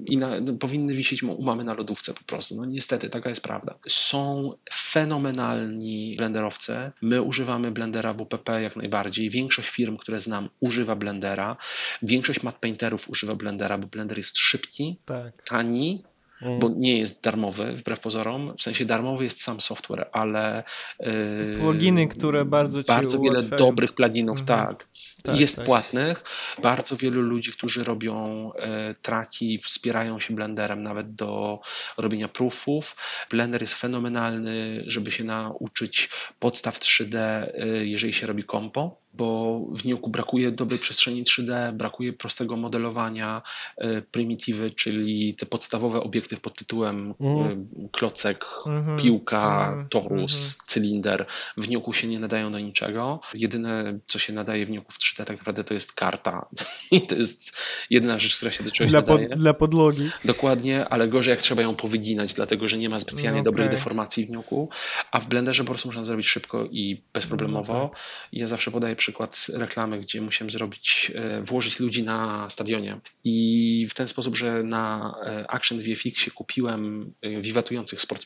[0.06, 2.56] i na, powinny wisieć u mamy na lodówce po prostu.
[2.56, 3.76] No niestety, taka jest prawda.
[3.88, 6.92] Są fenomenalni blenderowcy.
[7.02, 9.30] My używamy Blendera WPP jak najbardziej.
[9.30, 11.58] Większość firm, które znam, używa Blendera.
[12.02, 15.44] Większość matte painterów używa Blendera, bo Blender jest szybki, tak.
[15.44, 16.04] tani,
[16.46, 16.60] Mm.
[16.60, 18.54] bo nie jest darmowy, wbrew pozorom.
[18.58, 20.64] W sensie darmowy jest sam software, ale.
[21.00, 24.60] Yy, Pluginy, które bardzo ci Bardzo wiele dobrych pluginów, mhm.
[24.60, 24.88] tak.
[25.24, 25.40] tak.
[25.40, 25.66] Jest tak.
[25.66, 26.24] płatnych.
[26.62, 31.60] Bardzo wielu ludzi, którzy robią e, traki, wspierają się Blenderem nawet do
[31.98, 32.96] robienia proofów.
[33.30, 37.50] Blender jest fenomenalny, żeby się nauczyć podstaw 3D, e,
[37.86, 43.42] jeżeli się robi kompo bo w Nuke'u brakuje dobrej przestrzeni 3D, brakuje prostego modelowania,
[43.78, 47.68] e, prymitywy, czyli te podstawowe obiekty pod tytułem mm.
[47.92, 49.02] klocek, mm -hmm.
[49.02, 50.58] piłka, mm torus, mm -hmm.
[50.68, 51.26] cylinder.
[51.58, 53.20] W Nuke'u się nie nadają do niczego.
[53.34, 56.50] Jedyne, co się nadaje w Nuke'u w 3D tak naprawdę to jest karta.
[56.92, 57.58] I to jest
[57.90, 59.30] jedyna rzecz, która się do czegoś dla nadaje.
[59.30, 60.10] Pod, dla podlogi.
[60.26, 63.52] Dokładnie, ale gorzej jak trzeba ją powyginać, dlatego że nie ma specjalnie no, okay.
[63.52, 64.68] dobrych deformacji w Nuke'u,
[65.12, 67.74] a w Blenderze po prostu można zrobić szybko i bezproblemowo.
[67.74, 68.00] No, okay.
[68.32, 73.00] Ja zawsze podaję przykład reklamy, gdzie musiałem zrobić, e, włożyć ludzi na stadionie.
[73.24, 78.26] I w ten sposób, że na e, Action VFX kupiłem e, wiwatujących sport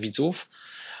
[0.00, 0.48] widzów,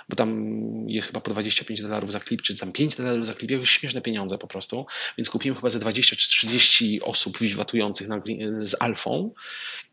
[0.08, 0.52] bo tam
[0.88, 4.00] jest chyba po 25 dolarów za klip, czy tam 5 dolarów za klip, jakieś śmieszne
[4.00, 4.86] pieniądze po prostu,
[5.18, 8.22] więc kupiłem chyba ze 20 czy 30 osób wiwatujących na,
[8.60, 9.30] z alfą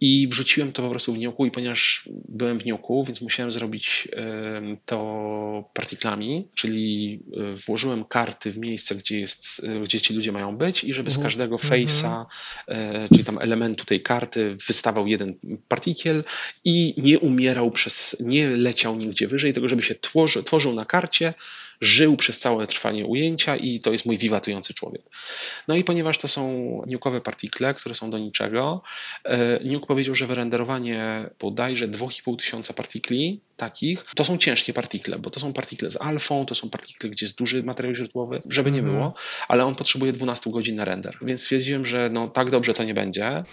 [0.01, 4.07] i wrzuciłem to po prostu w Niuku i ponieważ byłem w Niuku, więc musiałem zrobić
[4.85, 10.57] to partiklami, czyli e, włożyłem karty w miejsce, gdzie, jest, e, gdzie ci ludzie mają
[10.57, 11.23] być i żeby z mhm.
[11.23, 11.81] każdego mhm.
[11.81, 12.25] face'a,
[12.67, 15.35] e, czyli tam elementu tej karty wystawał jeden
[15.67, 16.23] partikiel
[16.65, 21.33] i nie umierał przez, nie leciał nigdzie wyżej, tylko żeby się tworzy, tworzył na karcie,
[21.81, 25.01] żył przez całe trwanie ujęcia i to jest mój wiwatujący człowiek.
[25.67, 26.51] No i ponieważ to są
[26.87, 28.81] nuke'owe partikle, które są do niczego,
[29.23, 35.29] e, Nuke powiedział, że wyrenderowanie bodajże 2,5 tysiąca partikli takich, to są ciężkie partikle, bo
[35.29, 38.79] to są partikle z alfą, to są partikle, gdzie jest duży materiał źródłowy, żeby nie
[38.79, 38.97] mhm.
[38.97, 39.13] było,
[39.47, 41.17] ale on potrzebuje 12 godzin na render.
[41.21, 43.43] Więc stwierdziłem, że no tak dobrze to nie będzie.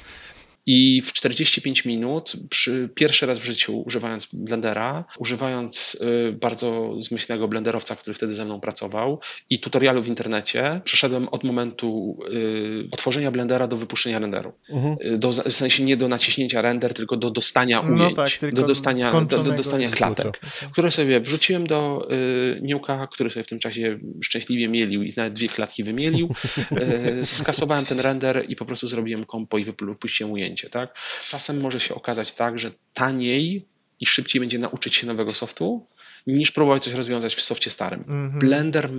[0.66, 5.96] I w 45 minut, przy, pierwszy raz w życiu używając blendera, używając
[6.28, 11.44] y, bardzo zmyślnego blenderowca, który wtedy ze mną pracował i tutorialu w internecie, przeszedłem od
[11.44, 14.52] momentu y, otworzenia blendera do wypuszczenia renderu.
[14.68, 14.96] Mhm.
[15.14, 18.62] Y, do, w sensie nie do naciśnięcia render, tylko do dostania ujęć, no tak, do
[18.62, 20.40] dostania, do, do dostania klatek,
[20.72, 25.32] które sobie wrzuciłem do y, Niuka, który sobie w tym czasie szczęśliwie mielił i nawet
[25.32, 26.28] dwie klatki wymielił.
[27.22, 30.94] Y, skasowałem ten render i po prostu zrobiłem kompo i wypuściłem ujęcie tak?
[31.28, 33.68] Czasem może się okazać tak, że taniej
[34.00, 35.86] i szybciej będzie nauczyć się nowego softu,
[36.27, 38.05] niż próbować coś rozwiązać w softie starym.
[38.09, 38.39] Mm -hmm.
[38.39, 38.91] Blender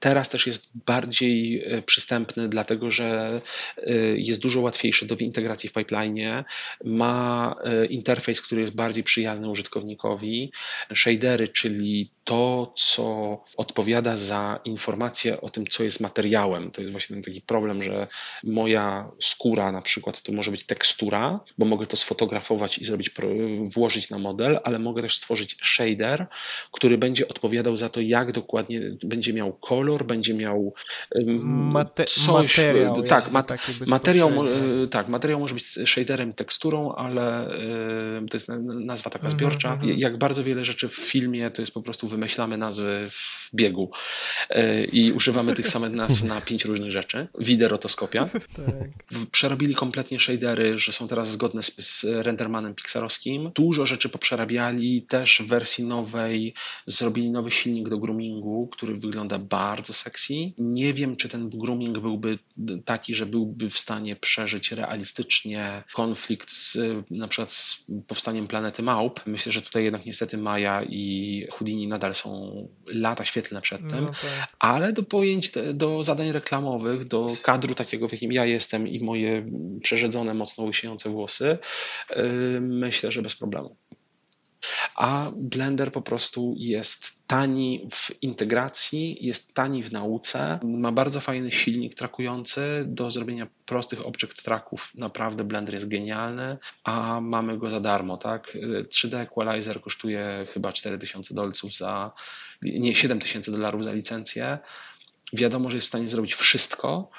[0.00, 3.40] teraz też jest bardziej e, przystępny, dlatego że
[3.76, 6.44] e, jest dużo łatwiejszy do integracji w pipeline,
[6.84, 10.52] ma e, interfejs, który jest bardziej przyjazny użytkownikowi,
[10.94, 16.70] shadery, czyli to, co odpowiada za informację o tym, co jest materiałem.
[16.70, 18.06] To jest właśnie ten taki problem, że
[18.44, 23.10] moja skóra na przykład to może być tekstura, bo mogę to sfotografować i zrobić,
[23.64, 26.26] włożyć na model, ale mogę też stworzyć shader,
[26.70, 30.74] który będzie odpowiadał za to, jak dokładnie będzie miał kolor, będzie miał
[31.44, 32.58] Mate coś.
[32.58, 33.52] Materiał, tak, mat
[33.86, 34.32] materiał,
[34.90, 37.48] tak, materiał może być shaderem, teksturą, ale
[38.30, 39.72] to jest nazwa taka mhm, zbiorcza.
[39.72, 39.98] Mm -hmm.
[39.98, 43.90] Jak bardzo wiele rzeczy w filmie to jest po prostu wymyślamy nazwy w biegu
[44.50, 47.26] e, i używamy tych samych nazw na pięć różnych rzeczy.
[47.38, 48.28] Widerotoskopia.
[48.50, 49.28] Tak.
[49.30, 53.50] Przerobili kompletnie shadery, że są teraz zgodne z, z rendermanem pixarowskim.
[53.54, 56.54] Dużo rzeczy poprzerabiali, też w wersji nowej
[56.86, 60.34] zrobili nowy silnik do groomingu, który wygląda bardzo sexy.
[60.58, 62.38] Nie wiem, czy ten grooming byłby
[62.84, 66.78] taki, że byłby w stanie przeżyć realistycznie konflikt z
[67.10, 69.20] na przykład z powstaniem planety Małp.
[69.26, 74.10] Myślę, że tutaj jednak niestety Maja i Houdini nadal są lata świetlne przed tym, no
[74.10, 74.48] tak.
[74.58, 79.50] ale do pojęć, do zadań reklamowych, do kadru takiego, w jakim ja jestem i moje
[79.82, 81.58] przerzedzone, mocno łysiejące włosy,
[82.16, 83.76] yy, myślę, że bez problemu
[84.96, 91.50] a Blender po prostu jest tani w integracji, jest tani w nauce, ma bardzo fajny
[91.50, 94.92] silnik trakujący do zrobienia prostych object tracków.
[94.94, 98.56] Naprawdę Blender jest genialny, a mamy go za darmo, tak?
[98.88, 102.12] 3D Equalizer kosztuje chyba 4000 dolców za,
[102.62, 104.58] nie 7000 dolarów za licencję.
[105.32, 107.10] Wiadomo, że jest w stanie zrobić wszystko,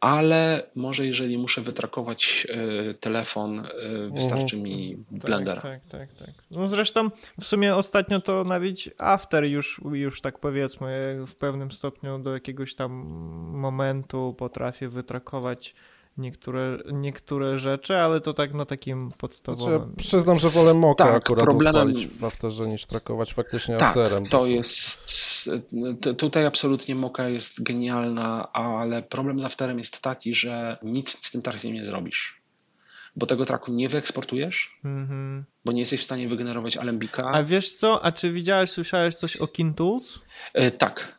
[0.00, 2.46] ale może jeżeli muszę wytrakować
[2.90, 4.62] y, telefon, y, wystarczy mhm.
[4.62, 5.60] mi Blender.
[5.60, 6.34] Tak, tak, tak, tak.
[6.50, 7.10] No zresztą
[7.40, 12.74] w sumie ostatnio to nawet After już, już tak powiedzmy w pewnym stopniu do jakiegoś
[12.74, 12.92] tam
[13.52, 15.74] momentu potrafię wytrakować
[16.18, 19.82] niektóre, niektóre rzeczy, ale to tak na takim podstawowym...
[19.82, 21.94] Znaczy, przyznam, że wolę Moka tak, akurat problemem...
[22.18, 24.24] w Afterze niż trakować faktycznie tak, Afterem.
[24.24, 25.50] to jest...
[26.18, 31.42] Tutaj absolutnie Moka jest genialna, ale problem z Afterem jest taki, że nic z tym
[31.42, 32.38] trackiem nie zrobisz
[33.16, 35.44] bo tego traku nie wyeksportujesz, mm -hmm.
[35.64, 37.30] bo nie jesteś w stanie wygenerować alembika.
[37.32, 40.18] A wiesz co, a czy widziałeś, słyszałeś coś o Kintools?
[40.54, 41.17] E, tak,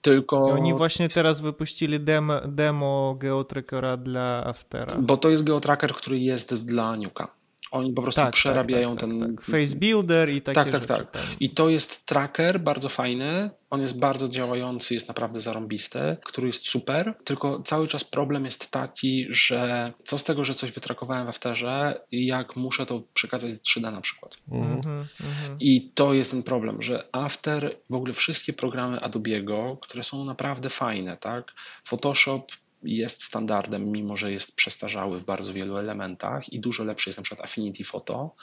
[0.00, 0.48] tylko...
[0.48, 4.96] I oni właśnie teraz wypuścili demo, demo geotrackera dla Aftera.
[4.98, 7.39] Bo to jest geotracker, który jest dla Nuka.
[7.70, 9.36] Oni po prostu tak, tak przerabiają tak, tak, ten.
[9.36, 11.10] Tak, Face Builder i takie Tak, tak, tak.
[11.10, 11.22] Tam.
[11.40, 13.50] I to jest tracker bardzo fajny.
[13.70, 17.14] On jest bardzo działający, jest naprawdę zarąbisty, który jest super.
[17.24, 22.00] Tylko cały czas problem jest taki, że co z tego, że coś wytrakowałem w Afterze,
[22.12, 24.38] jak muszę to przekazać z 3D na przykład.
[24.52, 24.76] Mhm.
[24.76, 25.56] Mhm, mhm.
[25.60, 30.70] I to jest ten problem, że After, w ogóle wszystkie programy Adobe'ego, które są naprawdę
[30.70, 31.52] fajne, tak?
[31.84, 32.52] Photoshop
[32.82, 37.22] jest standardem, mimo że jest przestarzały w bardzo wielu elementach i dużo lepszy jest na
[37.22, 38.34] przykład Affinity Photo,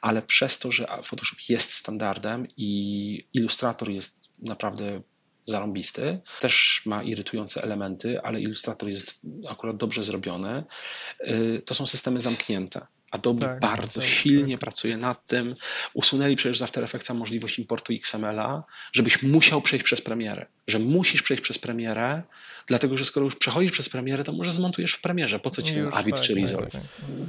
[0.00, 5.02] ale przez to, że Photoshop jest standardem i Illustrator jest naprawdę
[5.46, 10.64] zarąbisty, też ma irytujące elementy, ale Illustrator jest akurat dobrze zrobiony,
[11.20, 12.86] y, to są systemy zamknięte.
[13.10, 14.60] Adobe tak, bardzo tak, silnie tak.
[14.60, 15.54] pracuje nad tym.
[15.94, 20.46] Usunęli przecież z After Effectsa możliwość importu XML-a, żebyś musiał przejść przez premierę.
[20.66, 22.22] Że musisz przejść przez premierę,
[22.66, 25.38] dlatego że skoro już przechodzisz przez premierę, to może zmontujesz w premierze.
[25.38, 26.72] Po co ci ten Avid tak, czy tak, Resolve?
[26.72, 26.82] Tak,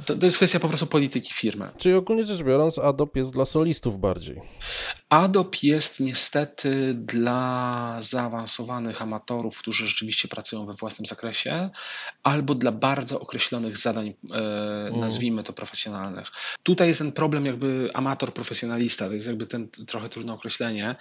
[0.06, 1.70] to, to, jest kwestia po prostu polityki firmy.
[1.78, 4.40] Czyli ogólnie rzecz biorąc, Adobe jest dla solistów bardziej.
[5.08, 11.70] Adobe jest niestety dla zaawansowanych amatorów, którzy rzeczywiście pracują we własnym zakresie,
[12.22, 16.30] albo dla bardzo określonych zadań, e, nazwijmy to profesjonalnych.
[16.62, 20.96] Tutaj jest ten problem jakby amator-profesjonalista, to jest jakby ten trochę trudne określenie.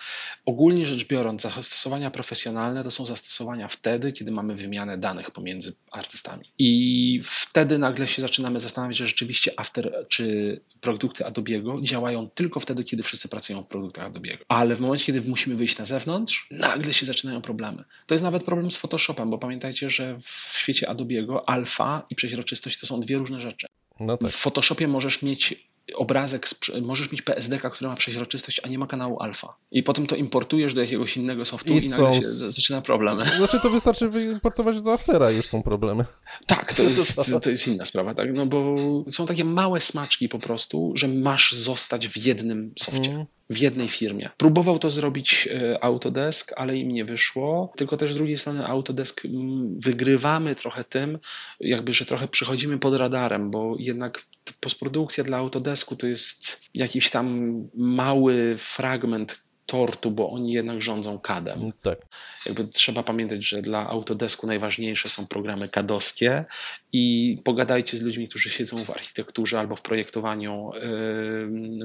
[0.45, 6.45] Ogólnie rzecz biorąc, zastosowania profesjonalne to są zastosowania wtedy, kiedy mamy wymianę danych pomiędzy artystami.
[6.59, 12.83] I wtedy nagle się zaczynamy zastanawiać, że rzeczywiście After czy produkty Adobe'ego działają tylko wtedy,
[12.83, 14.37] kiedy wszyscy pracują w produktach Adobe'ego.
[14.47, 17.83] Ale w momencie, kiedy musimy wyjść na zewnątrz, nagle się zaczynają problemy.
[18.05, 22.79] To jest nawet problem z Photoshopem, bo pamiętajcie, że w świecie Adobe'ego alfa i przeźroczystość
[22.79, 23.67] to są dwie różne rzeczy.
[23.99, 24.29] No tak.
[24.29, 26.47] W Photoshopie możesz mieć obrazek,
[26.81, 29.55] możesz mieć PSDK, który ma przeźroczystość, a nie ma kanału alfa.
[29.71, 32.21] I potem to importujesz do jakiegoś innego softu i, i nagle są...
[32.21, 33.19] się zaczyna problem.
[33.37, 36.05] Znaczy to wystarczy wyimportować do Aftera już są problemy.
[36.45, 38.33] Tak, to jest, to jest inna sprawa, tak?
[38.33, 38.75] No bo
[39.07, 43.11] są takie małe smaczki po prostu, że masz zostać w jednym softie.
[43.11, 43.25] Mm.
[43.49, 44.29] W jednej firmie.
[44.37, 47.73] Próbował to zrobić e, Autodesk, ale im nie wyszło.
[47.77, 51.19] Tylko też z drugiej strony Autodesk mm, wygrywamy trochę tym,
[51.59, 54.21] jakby, że trochę przychodzimy pod radarem, bo jednak
[54.59, 61.59] postprodukcja dla Autodesku to jest jakiś tam mały fragment tortu, bo oni jednak rządzą CAD-em.
[61.59, 61.99] Mm, tak.
[62.45, 66.45] Jakby trzeba pamiętać, że dla Autodesku najważniejsze są programy kadowskie
[66.93, 70.71] i pogadajcie z ludźmi, którzy siedzą w architekturze albo w projektowaniu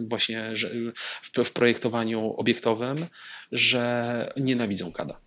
[0.02, 0.52] właśnie
[1.22, 3.06] w, projektowaniu obiektowym,
[3.52, 5.20] że nienawidzą CADa.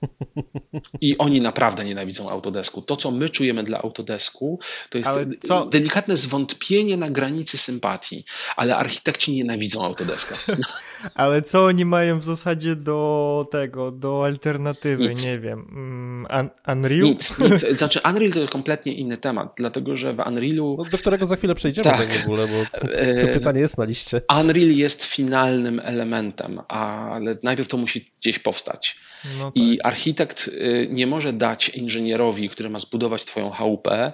[1.01, 2.81] I oni naprawdę nienawidzą Autodesku.
[2.81, 5.11] To, co my czujemy dla Autodesku, to jest
[5.69, 8.25] delikatne zwątpienie na granicy sympatii,
[8.55, 10.35] ale architekci nienawidzą Autodeska.
[11.15, 15.09] Ale co oni mają w zasadzie do tego, do alternatywy?
[15.09, 15.23] Nic.
[15.23, 15.59] Nie wiem.
[15.59, 17.01] Mm, Unreal?
[17.01, 17.77] Nic, nic.
[17.77, 20.75] Znaczy Unreal to jest kompletnie inny temat, dlatego że w Unrealu...
[20.77, 23.77] No, do którego za chwilę przejdziemy tak, w ogóle, bo to, to e, pytanie jest
[23.77, 24.21] na liście.
[24.39, 28.95] Unreal jest finalnym elementem, ale najpierw to musi gdzieś powstać.
[29.39, 29.63] No tak.
[29.63, 34.13] I architekt y, nie może dać inżynierowi, który ma zbudować twoją chałupę,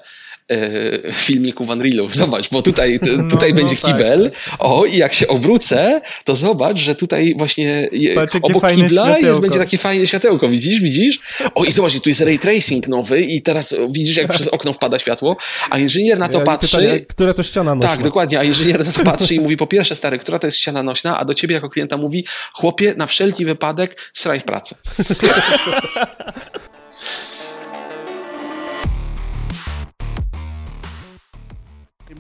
[1.12, 2.10] filmiku w Unrealu.
[2.22, 4.32] Zobacz, bo tutaj, no, tutaj no, będzie no, kibel.
[4.32, 4.56] Tak.
[4.60, 9.60] O, i jak się obrócę, to zobacz, że tutaj właśnie Patrz, obok kibla jest, będzie
[9.60, 10.50] takie fajne światełko.
[10.50, 11.20] Widzisz, widzisz?
[11.56, 15.00] O, i zobacz, tu jest ray tracing nowy i teraz widzisz, jak przez okno wpada
[15.00, 15.38] światło,
[15.70, 16.78] a inżynier na to ja, patrzy...
[16.78, 17.90] Pytanie, która to ściana nośna?
[17.90, 20.58] Tak, dokładnie, a inżynier na to patrzy i mówi, po pierwsze, stary, która to jest
[20.58, 24.76] ściana nośna, a do ciebie jako klienta mówi, chłopie, na wszelki wypadek sraj w pracę.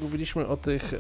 [0.02, 0.94] mówiliśmy o tych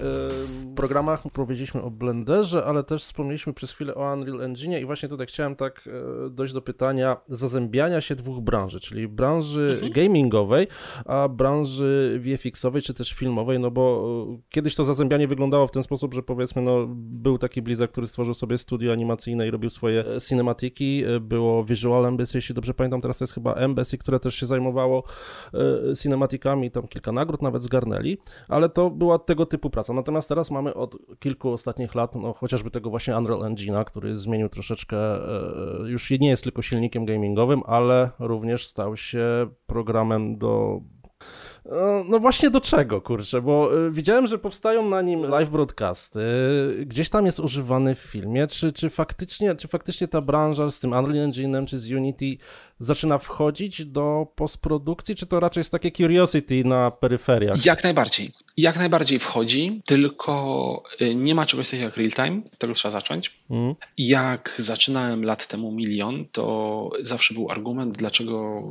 [0.76, 5.28] programach, powiedzieliśmy o Blenderze, ale też wspomnieliśmy przez chwilę o Unreal Engine i właśnie tutaj
[5.28, 5.90] chciałem tak
[6.26, 9.91] e, dojść do pytania zazębiania się dwóch branży, czyli branży mhm.
[9.91, 10.68] gamingowej,
[11.06, 15.84] a branży VFX-owej czy też filmowej, no bo e, kiedyś to zazębianie wyglądało w ten
[15.84, 20.06] sposób, że powiedzmy, no był taki Blizzard, który stworzył sobie studio animacyjne i robił swoje
[20.06, 24.36] e, cinematiki, było Visual Embassy, jeśli dobrze pamiętam, teraz to jest chyba Embassy, które też
[24.36, 25.03] się zajmowało
[26.02, 28.18] cinematikami, tam kilka nagród nawet zgarnęli,
[28.48, 29.93] ale to była tego typu praca.
[29.93, 34.49] Natomiast teraz mamy od kilku ostatnich lat, no chociażby tego właśnie Unreal Engine'a, który zmienił
[34.49, 40.81] troszeczkę, e, już nie jest tylko silnikiem gamingowym, ale również stał się programem do
[41.65, 46.22] E, no właśnie do czego, kurczę, bo e, widziałem, że powstają na nim live broadcasty,
[46.85, 50.91] gdzieś tam jest używany w filmie, czy, czy, faktycznie, czy faktycznie ta branża z tym
[50.91, 52.38] Unreal Engine'em czy z Unity
[52.81, 57.65] zaczyna wchodzić do postprodukcji, czy to raczej jest takie curiosity na peryferiach?
[57.65, 58.29] Jak najbardziej.
[58.57, 63.39] Jak najbardziej wchodzi, tylko e, nie ma czegoś takiego jak real time, tego trzeba zacząć.
[63.49, 63.75] Mm.
[63.97, 68.61] Jak zaczynałem lat temu milion, to zawsze był argument, dlaczego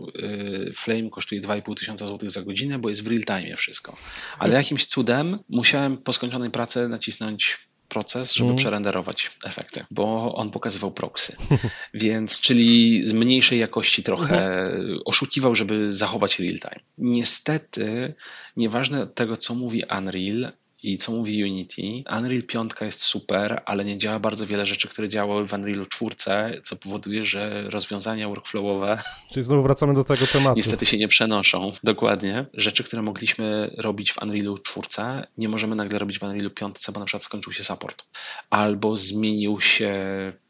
[0.74, 3.96] Flame kosztuje 2,5 tysiąca złotych za godzinę, bo jest w real time wszystko.
[4.38, 7.58] Ale jakimś cudem musiałem po skończonej pracy nacisnąć
[7.90, 8.56] proces, żeby mm.
[8.56, 11.36] przerenderować efekty, bo on pokazywał proxy.
[11.94, 14.98] Więc, czyli z mniejszej jakości trochę mhm.
[15.04, 16.80] oszukiwał, żeby zachować real time.
[16.98, 18.14] Niestety,
[18.56, 20.52] nieważne od tego, co mówi Unreal,
[20.82, 21.82] i co mówi Unity.
[22.18, 26.60] Unreal 5 jest super, ale nie działa bardzo wiele rzeczy, które działały w Unrealu 4,
[26.62, 29.02] co powoduje, że rozwiązania workflowowe.
[29.32, 30.56] Czyli znowu wracamy do tego tematu.
[30.56, 31.72] Niestety się nie przenoszą.
[31.84, 32.46] Dokładnie.
[32.54, 37.00] Rzeczy, które mogliśmy robić w Unrealu 4, nie możemy nagle robić w Unrealu 5, bo
[37.00, 38.04] na przykład skończył się support.
[38.50, 39.92] Albo zmienił się,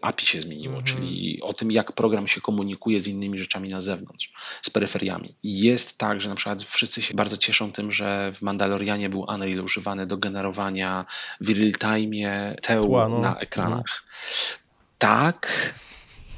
[0.00, 0.96] API się zmieniło, mhm.
[0.96, 4.32] czyli o tym, jak program się komunikuje z innymi rzeczami na zewnątrz,
[4.62, 5.34] z peryferiami.
[5.42, 9.60] Jest tak, że na przykład wszyscy się bardzo cieszą tym, że w Mandalorianie był Unreal
[9.60, 11.04] używany do generowania
[11.40, 13.18] w real-time teł no.
[13.18, 14.04] na ekranach.
[14.98, 15.72] Tak,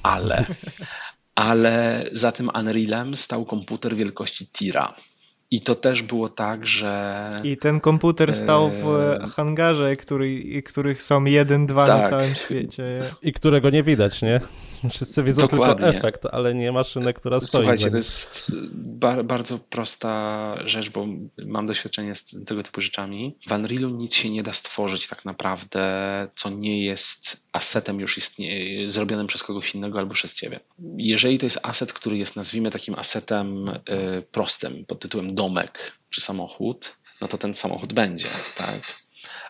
[0.03, 0.47] ale,
[1.35, 4.95] ale za tym Unrealem stał komputer wielkości Tira.
[5.51, 7.31] I to też było tak, że.
[7.45, 12.03] I ten komputer stał w e, hangarze, który, których są jeden, dwa tak.
[12.03, 12.99] na całym świecie.
[13.23, 14.41] I którego nie widać, nie?
[14.91, 15.93] Wszyscy widzą Dokładnie.
[15.93, 17.61] tylko efekt, ale nie maszynę, która stoi.
[17.61, 21.07] Słuchajcie, to jest bar bardzo prosta rzecz, bo
[21.47, 23.37] mam doświadczenie z tego typu rzeczami.
[23.47, 25.83] W Unrealu nic się nie da stworzyć tak naprawdę,
[26.35, 28.21] co nie jest asetem już
[28.87, 30.61] zrobionym przez kogoś innego albo przez ciebie.
[30.97, 33.81] Jeżeli to jest aset, który jest nazwijmy takim asetem y,
[34.31, 39.03] prostym pod tytułem domek czy samochód, no to ten samochód będzie, tak?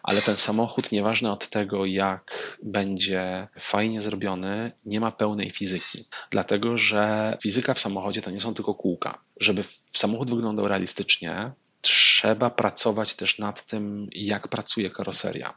[0.02, 6.04] Ale ten samochód, nieważne od tego, jak będzie fajnie zrobiony, nie ma pełnej fizyki.
[6.30, 9.18] Dlatego, że fizyka w samochodzie to nie są tylko kółka.
[9.40, 9.64] Żeby
[9.94, 15.54] samochód wyglądał realistycznie, trzeba pracować też nad tym, jak pracuje karoseria.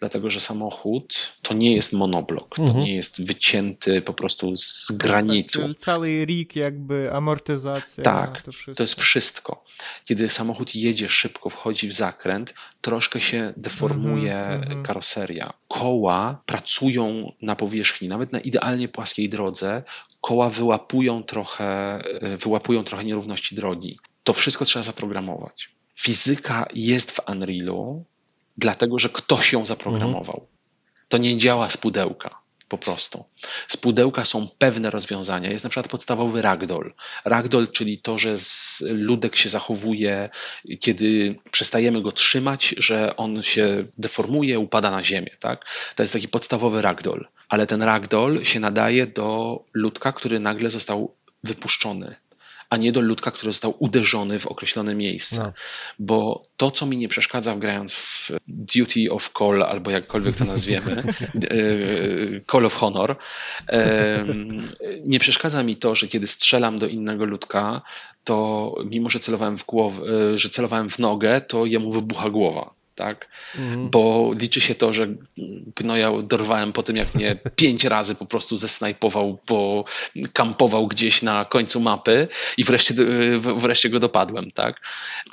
[0.00, 2.84] Dlatego że samochód to nie jest monoblok, to Mhm.
[2.84, 5.68] nie jest wycięty po prostu z granitu.
[5.68, 8.04] Tak, cały rig, jakby amortyzacja.
[8.04, 8.50] Tak, to.
[8.76, 9.64] To jest wszystko.
[10.04, 14.82] Kiedy samochód jedzie szybko, wchodzi w zakręt, troszkę się deformuje Mhm, mhm.
[14.82, 15.52] karoseria.
[15.68, 19.82] Koła pracują na powierzchni, nawet na idealnie płaskiej drodze,
[20.20, 21.64] koła wyłapują trochę,
[22.22, 23.98] e, wyłapują trochę nierówności drogi.
[24.24, 25.70] To wszystko trzeba zaprogramować.
[25.94, 28.04] Fizyka jest w Unrealu,
[28.60, 30.46] dlatego że ktoś ją zaprogramował.
[31.08, 32.40] To nie działa z pudełka.
[32.68, 33.24] Po prostu.
[33.68, 35.50] Z pudełka są pewne rozwiązania.
[35.50, 36.92] Jest na przykład podstawowy ragdoll.
[37.24, 38.34] Ragdoll, czyli to, że
[38.82, 40.28] ludek się zachowuje,
[40.80, 45.30] kiedy przestajemy go trzymać, że on się deformuje, upada na ziemię.
[45.40, 45.64] Tak?
[45.96, 47.26] To jest taki podstawowy ragdoll.
[47.48, 51.14] Ale ten ragdoll się nadaje do ludka, który nagle został
[51.44, 52.14] wypuszczony,
[52.70, 55.42] a nie do ludka, który został uderzony w określone miejsce.
[55.42, 55.52] No.
[55.98, 60.44] Bo to, co mi nie przeszkadza w grając w Duty of Call, albo jakkolwiek to
[60.44, 63.16] nazwiemy, e, Call of Honor,
[65.04, 67.82] nie przeszkadza mi to, że kiedy strzelam do innego ludka,
[68.24, 70.02] to mimo, że celowałem w głowę,
[70.32, 72.79] e, że celowałem w nogę, to jemu wybucha głowa.
[73.00, 73.28] Tak?
[73.58, 73.90] Mhm.
[73.90, 75.08] Bo liczy się to, że
[75.76, 79.84] gnoja dorwałem po tym, jak mnie pięć razy po prostu zesnajpował, bo
[80.32, 82.94] kampował gdzieś na końcu mapy i wreszcie,
[83.38, 84.50] w- wreszcie go dopadłem.
[84.50, 84.80] Tak?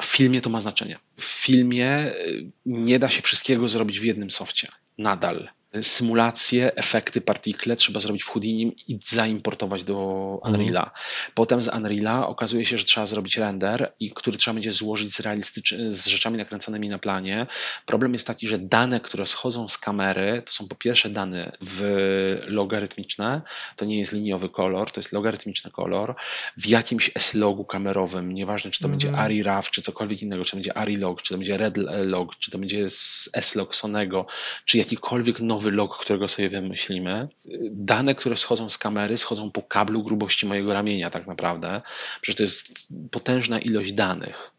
[0.02, 0.98] W filmie to ma znaczenie.
[1.18, 4.68] W filmie y, nie da się wszystkiego zrobić w jednym softie.
[4.98, 5.50] Nadal.
[5.82, 9.96] Symulacje, efekty, partikle trzeba zrobić w Houdinim i zaimportować do
[10.44, 10.92] Unreala.
[11.34, 15.20] Potem z Unreala okazuje się, że trzeba zrobić render, i który trzeba będzie złożyć z,
[15.20, 17.48] realistycz- z rzeczami nakręconymi na planie.
[17.86, 22.42] Problem jest taki, że dane, które schodzą z kamery, to są po pierwsze dane w
[22.48, 23.42] logarytmiczne,
[23.76, 26.16] to nie jest liniowy kolor, to jest logarytmiczny kolor,
[26.58, 29.26] w jakimś S-logu kamerowym, nieważne czy to będzie Mhm.
[29.26, 32.36] ARRI RAW, czy cokolwiek innego, czy to będzie ARRI log, czy to będzie Red log,
[32.36, 32.86] czy to będzie
[33.34, 34.26] S-log Sonego,
[34.66, 37.28] czy jakikolwiek nowy log, którego sobie wymyślimy.
[37.72, 41.82] Dane, które schodzą z kamery, schodzą po kablu grubości mojego ramienia tak naprawdę.
[42.22, 44.52] Przecież to jest potężna ilość danych.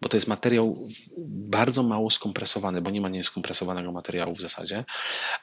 [0.00, 0.88] Bo to jest materiał
[1.28, 4.84] bardzo mało skompresowany, bo nie ma nieskompresowanego materiału w zasadzie,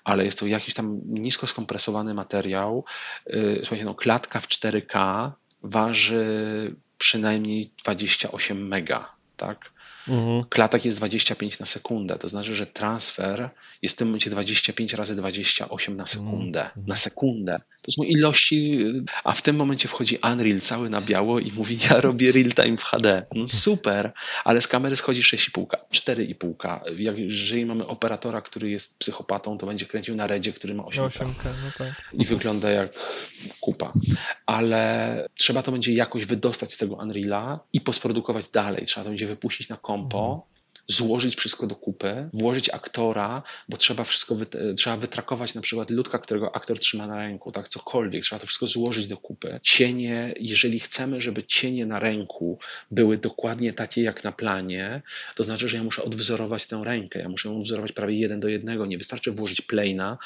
[0.03, 2.85] ale jest to jakiś tam nisko skompresowany materiał.
[3.27, 5.31] Yy, Słuchajcie, no klatka w 4K
[5.63, 9.72] waży przynajmniej 28 mega, tak?
[10.07, 10.43] Mhm.
[10.49, 12.17] klatek jest 25 na sekundę.
[12.17, 13.49] To znaczy, że transfer
[13.81, 16.69] jest w tym momencie 25 razy 28 na sekundę.
[16.87, 17.59] Na sekundę.
[17.81, 18.85] To są ilości,
[19.23, 22.77] a w tym momencie wchodzi Unreal cały na biało i mówi, ja robię real time
[22.77, 23.25] w HD.
[23.35, 24.11] No super,
[24.43, 26.79] ale z kamery schodzi 6,5, 4,5.
[26.97, 31.23] Jak, jeżeli mamy operatora, który jest psychopatą, to będzie kręcił na redzie, który ma 8K
[31.23, 31.93] 8K, no tak.
[32.13, 32.93] i wygląda jak
[33.59, 33.93] kupa.
[34.45, 38.85] Ale trzeba to będzie jakoś wydostać z tego Unreala i posprodukować dalej.
[38.85, 40.49] Trzeba to będzie wypuścić na kompo,
[40.87, 44.45] złożyć wszystko do kupy, włożyć aktora, bo trzeba wszystko wy,
[44.77, 48.23] trzeba wytrakować na przykład ludka, którego aktor trzyma na ręku, tak, cokolwiek.
[48.23, 49.59] Trzeba to wszystko złożyć do kupy.
[49.63, 52.59] Cienie, jeżeli chcemy, żeby cienie na ręku
[52.91, 55.01] były dokładnie takie jak na planie,
[55.35, 57.19] to znaczy, że ja muszę odwzorować tę rękę.
[57.19, 58.85] Ja muszę ją odwzorować prawie jeden do jednego.
[58.85, 60.17] Nie wystarczy włożyć plane'a,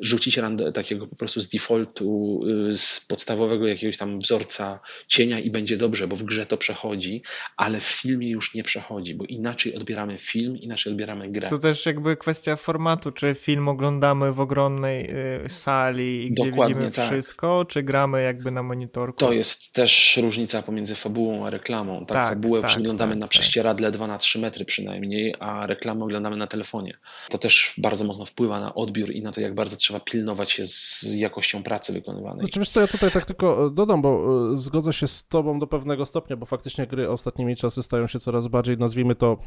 [0.00, 0.38] rzucić
[0.74, 2.40] takiego po prostu z defaultu,
[2.70, 7.22] y, z podstawowego jakiegoś tam wzorca cienia i będzie dobrze, bo w grze to przechodzi,
[7.56, 11.48] ale w filmie już nie przechodzi, bo inaczej odbieramy film, inaczej odbieramy grę.
[11.48, 15.10] To też jakby kwestia formatu, czy film oglądamy w ogromnej
[15.44, 17.10] y, sali, gdzie Dokładnie widzimy tak.
[17.10, 19.18] wszystko, czy gramy jakby na monitorku.
[19.18, 22.06] To jest też różnica pomiędzy fabułą a reklamą.
[22.06, 23.30] Tak, Tak, fabułę tak, przeglądamy tak, na tak.
[23.30, 26.92] prześcieradle 2 na 3 metry przynajmniej, a reklamę oglądamy na telefonie.
[27.30, 30.64] To też bardzo mocno wpływa na odbiór i na to, jak bardzo trzeba pilnować się
[30.64, 32.44] z jakością pracy wykonywanej.
[32.44, 35.58] Znaczy, wiesz co, ja tutaj tak tylko e, dodam, bo e, zgodzę się z tobą
[35.58, 39.38] do pewnego stopnia, bo faktycznie gry ostatnimi czasy stają się coraz bardziej, nazwijmy to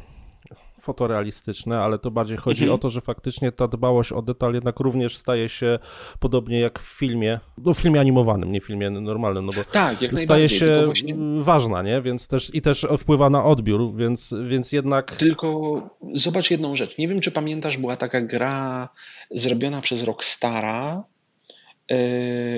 [0.80, 2.74] fotorealistyczne, ale to bardziej chodzi Mhm.
[2.74, 5.78] o to, że faktycznie ta dbałość o detal jednak również staje się
[6.20, 9.96] podobnie jak w filmie, no w filmie animowanym, nie w filmie normalnym, no bo Tak,
[10.16, 12.02] staje się właśnie, ważna, nie?
[12.02, 15.80] Więc też i też wpływa na odbiór, więc, więc jednak tylko
[16.12, 16.98] zobacz jedną rzecz.
[16.98, 18.88] Nie wiem, czy pamiętasz, była taka gra
[19.30, 21.04] zrobiona przez Rockstara,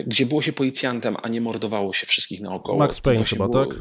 [0.07, 2.79] gdzie było się policjantem, a nie mordowało się wszystkich naokoło.
[2.79, 3.77] Max Payne chyba, było- tak?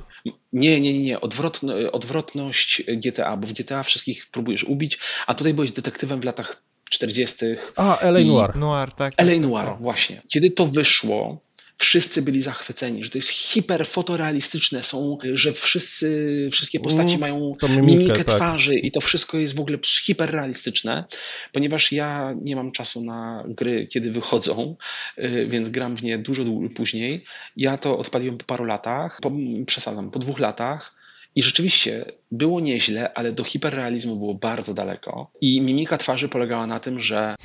[0.53, 1.22] Nie, nie, nie.
[1.22, 6.64] Odwrotno, odwrotność GTA, bo w GTA wszystkich próbujesz ubić, a tutaj byłeś detektywem w latach
[6.90, 7.45] 40.
[7.76, 8.19] A, L.A.
[8.19, 8.56] I- Noir.
[8.56, 9.14] Noir, tak.
[9.18, 9.82] LA tak, Noir, tak.
[9.82, 10.22] właśnie.
[10.28, 11.41] Kiedy to wyszło,
[11.78, 17.52] wszyscy byli zachwyceni, że to jest hiper fotorealistyczne, są, że wszyscy, wszystkie postaci Mm, mają
[17.70, 18.36] mimikę, mimikę tak.
[18.36, 21.04] twarzy i to wszystko jest w ogóle hiperrealistyczne,
[21.52, 24.76] ponieważ ja nie mam czasu na gry, kiedy wychodzą,
[25.18, 26.44] y, więc gram w nie dużo
[26.76, 27.24] później.
[27.58, 29.32] Ja to odpaliłem po paru latach, po,
[29.66, 30.98] przesadzam, po dwóch latach
[31.36, 35.32] I rzeczywiście było nieźle, ale do hiperrealizmu było bardzo daleko.
[35.41, 37.36] I mimika twarzy polegała na tym, że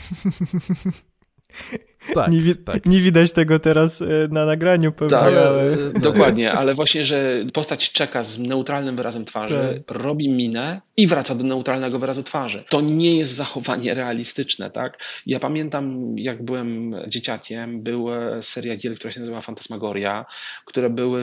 [2.14, 2.86] tak, nie, wi tak.
[2.86, 5.10] nie, widać tego teraz e, na nagraniu pewnie.
[5.10, 5.76] Tak, ale...
[6.00, 9.96] Dokładnie, ale właśnie, że postać czeka z neutralnym wyrazem twarzy, tak.
[9.96, 12.64] robi minę i wraca do neutralnego wyrazu twarzy.
[12.68, 14.98] To nie jest zachowanie realistyczne, tak?
[15.26, 20.26] Ja pamiętam, jak byłem dzieciakiem, była seria gier, która się nazywa Fantasmagoria,
[20.64, 21.22] które były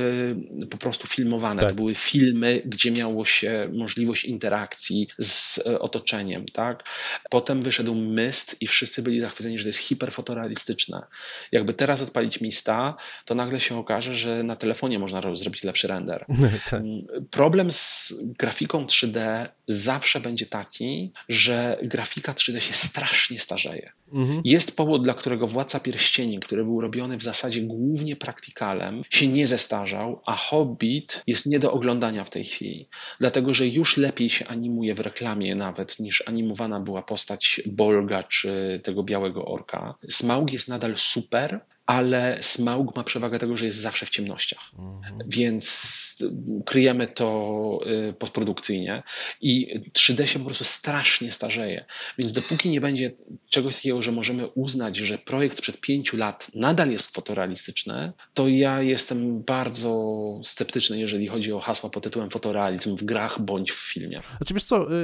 [0.70, 1.62] po prostu filmowane.
[1.62, 1.70] Tak.
[1.70, 6.84] To były filmy, gdzie miało się możliwość interakcji z e, otoczeniem, tak?
[7.30, 10.69] Potem wyszedł Myst i wszyscy byli zachwyceni, że to jest hiperfotorealistyczne.
[11.52, 16.26] Jakby teraz odpalić Mista, to nagle się okaże, że na telefonie można zrobić lepszy render.
[16.70, 16.74] Tak.
[16.74, 23.92] Mm, problem z grafiką 3D zawsze będzie taki, że grafika 3D się strasznie starzeje.
[24.14, 24.42] Mhm.
[24.46, 29.48] Jest powód, dla którego Władca Pierścieni, który był robiony w zasadzie głównie praktykalem, się nie
[29.48, 32.90] zestarzał, a Hobbit jest nie do oglądania w tej chwili.
[33.20, 38.82] Dlatego, że już lepiej się animuje w reklamie nawet, niż animowana była postać Bolga czy
[38.84, 39.96] tego białego orka.
[40.10, 44.72] Smaug jest nadal super, ale Smaug ma przewagę tego, że jest zawsze w ciemnościach.
[44.80, 45.20] Mhm.
[45.28, 46.18] Więc
[46.66, 47.80] kryjemy to
[48.10, 49.04] y, postprodukcyjnie
[49.42, 51.86] i 3D się po prostu strasznie starzeje.
[52.18, 53.12] Więc dopóki nie będzie
[53.50, 58.82] czegoś takiego, że możemy uznać, że projekt sprzed pięciu lat nadal jest fotorealistyczny, to ja
[58.82, 64.22] jestem bardzo sceptyczny, jeżeli chodzi o hasła pod tytułem fotorealizm w grach bądź w filmie.
[64.38, 64.96] Znaczy wiesz co, y,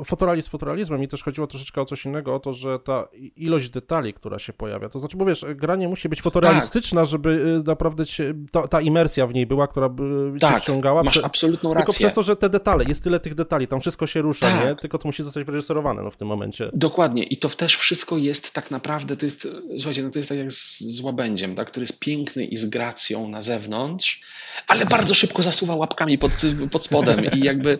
[0.00, 3.68] y, fotorealizm fotorealizmem, mi też chodziło troszeczkę o coś innego, o to, że ta ilość
[3.68, 7.10] detali, która się pojawia, to znaczy, bo wiesz, gra nie musi być fotorealistyczna, tak.
[7.10, 11.02] żeby y, naprawdę się, ta, ta, imersja w niej była, która by tak, cię wciągała.
[11.02, 11.86] masz absolutną rację.
[11.86, 14.64] Tylko przez to, że te detale, jest tyle tych detali, tam wszystko się rusza, tak.
[14.64, 14.76] nie?
[14.76, 16.70] Tylko to musi zostać wyreżyserowane no, w tym momencie.
[16.74, 20.38] Dokładnie i to też wszystko jest tak naprawdę, to jest, słuchajcie, no to jest tak
[20.38, 24.20] jak z, z łabędziem, tak, który jest piękny i z gracją na zewnątrz,
[24.68, 26.32] ale bardzo szybko zasuwa łapkami pod,
[26.70, 27.78] pod spodem i jakby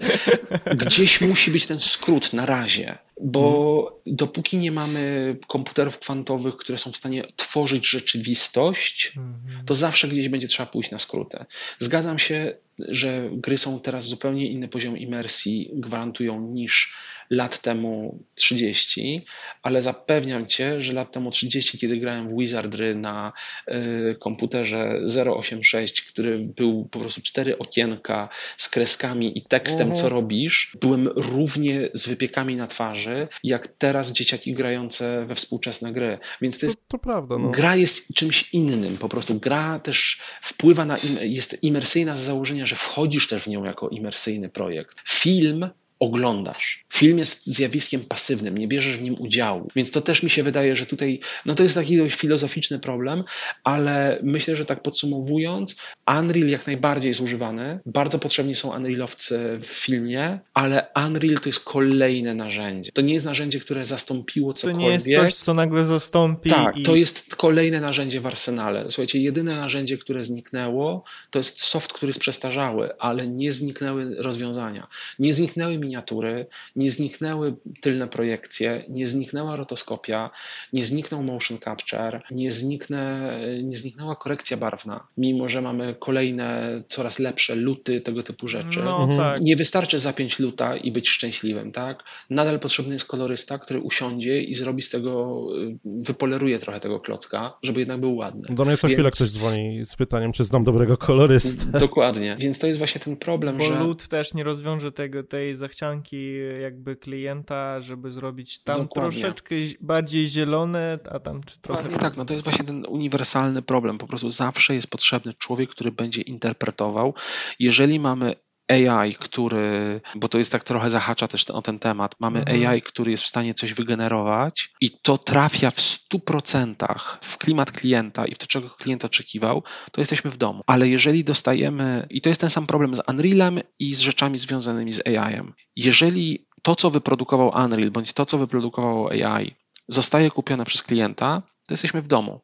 [0.77, 4.17] gdzieś musi być ten skrót na razie, bo hmm.
[4.17, 9.35] dopóki nie mamy komputerów kwantowych, które są w stanie tworzyć rzeczywistość, hmm.
[9.67, 11.45] to zawsze gdzieś będzie trzeba pójść na skróty.
[11.79, 16.95] Zgadzam się, że gry są teraz zupełnie inny poziom imersji gwarantują niż
[17.33, 19.25] lat temu 30,
[19.63, 23.33] ale zapewniam cię, że lat temu 30, kiedy grałem w Wizardry na
[23.69, 25.01] y, komputerze
[25.37, 30.13] 086, który był po prostu cztery okienka z kreskami i tekstem, co mhm.
[30.13, 36.19] robisz, byłem równie z wypiekami na twarzy, jak teraz dzieciaki grające we współczesne gry.
[36.41, 36.77] Więc to jest.
[36.77, 37.39] To, to prawda.
[37.39, 37.51] No.
[37.51, 38.99] Gra jest czymś innym.
[38.99, 40.97] Po prostu gra też wpływa na.
[41.21, 45.03] jest imersyjna z założenia, że wchodzisz też w nią jako imersyjny projekt.
[45.09, 45.71] Film
[46.03, 46.85] oglądasz.
[46.93, 49.69] Film jest zjawiskiem pasywnym, nie bierzesz w nim udziału.
[49.77, 53.25] Więc to też mi się wydaje, że tutaj, no to jest taki dość filozoficzny problem,
[53.65, 55.77] ale myślę, że tak podsumowując,
[56.19, 57.81] Unreal jak najbardziej jest używany.
[57.87, 62.93] Bardzo potrzebni są Unrealowcy w filmie, ale Unreal to jest kolejne narzędzie.
[62.93, 64.81] To nie jest narzędzie, które zastąpiło cokolwiek.
[64.81, 66.51] To nie jest coś, co nagle zastąpi.
[66.51, 66.83] Tak, i...
[66.83, 68.85] to jest kolejne narzędzie w arsenale.
[68.89, 74.87] Słuchajcie, jedyne narzędzie, które zniknęło, to jest soft, który jest przestarzały, ale nie zniknęły rozwiązania.
[75.19, 76.47] Nie zniknęły mi miniatury,
[76.77, 80.31] nie zniknęły tylne projekcje, nie zniknęła rotoskopia,
[80.73, 87.19] nie zniknął motion capture, nie, zniknę, nie zniknęła korekcja barwna, mimo że mamy kolejne, coraz
[87.19, 88.81] lepsze luty, tego typu rzeczy.
[88.85, 89.19] No, mhm.
[89.19, 89.41] tak.
[89.41, 92.05] Nie wystarczy zapiąć luta i być szczęśliwym, tak?
[92.31, 95.47] Nadal potrzebny jest kolorysta, który usiądzie i zrobi z tego,
[95.85, 98.49] wypoleruje trochę tego klocka, żeby jednak był ładny.
[98.51, 98.97] Do mnie co Więc...
[98.97, 101.67] chwilę ktoś dzwoni z pytaniem, czy znam dobrego kolorystę.
[101.79, 102.37] Dokładnie.
[102.39, 103.81] Więc to jest właśnie ten problem, Bo że...
[103.81, 109.21] lód też nie rozwiąże tego, tej zachcianki ścianki jakby klienta, żeby zrobić tam Dokładnie.
[109.21, 111.83] troszeczkę bardziej zielone, a tam czy trochę...
[111.83, 113.99] Dokładnie tak, no to jest właśnie ten uniwersalny problem.
[113.99, 117.15] Po prostu zawsze jest potrzebny człowiek, który będzie interpretował.
[117.59, 118.35] Jeżeli mamy
[118.69, 122.67] AI, który, bo to jest tak trochę zahacza też o ten temat, mamy mhm.
[122.67, 128.27] AI, który jest w stanie coś wygenerować i to trafia w 100% w klimat klienta
[128.27, 129.63] i w to, czego klient oczekiwał,
[129.93, 130.63] to jesteśmy w domu.
[130.67, 134.93] Ale jeżeli dostajemy, i to jest ten sam problem z Unrealem i z rzeczami związanymi
[134.93, 139.55] z AI-em, jeżeli to, co wyprodukował Unreal, bądź to, co wyprodukowało AI,
[139.89, 142.41] zostaje kupione przez klienta, to jesteśmy w domu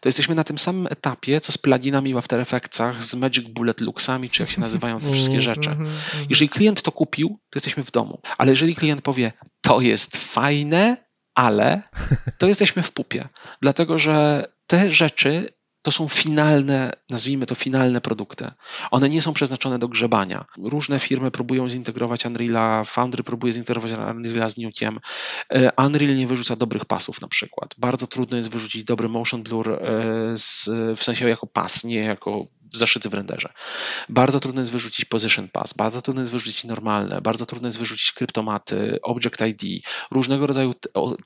[0.00, 3.80] to jesteśmy na tym samym etapie, co z pluginami w After Effectsach, z Magic Bullet
[3.80, 5.70] Luxami, czy jak się nazywają te wszystkie mhm, rzeczy.
[5.70, 6.26] Mhm, mhm.
[6.30, 8.20] Jeżeli klient to kupił, to jesteśmy w domu.
[8.38, 10.96] Ale jeżeli klient powie, to jest fajne,
[11.34, 11.82] ale
[12.38, 13.28] to jesteśmy w pupie.
[13.62, 15.48] Dlatego, że te rzeczy
[15.82, 18.50] to są finalne, nazwijmy to finalne produkty.
[18.90, 20.44] One nie są przeznaczone do grzebania.
[20.58, 24.96] Różne firmy próbują zintegrować Unreala, Foundry próbuje zintegrować Unreala z Nuke'iem.
[25.48, 27.74] E, Unreal nie wyrzuca dobrych pasów na przykład.
[27.78, 29.78] Bardzo trudno jest wyrzucić dobry motion blur e,
[30.34, 33.52] z, w sensie jako pas, nie jako zaszyty w renderze.
[34.08, 38.12] Bardzo trudno jest wyrzucić position pass, bardzo trudno jest wyrzucić normalne, bardzo trudno jest wyrzucić
[38.12, 40.74] kryptomaty, object ID, różnego rodzaju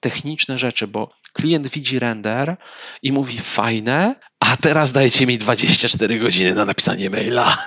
[0.01, 2.57] techniczne rzeczy, bo klient widzi render
[3.03, 7.59] i mówi fajne, a teraz dajcie mi 24 godziny na napisanie maila.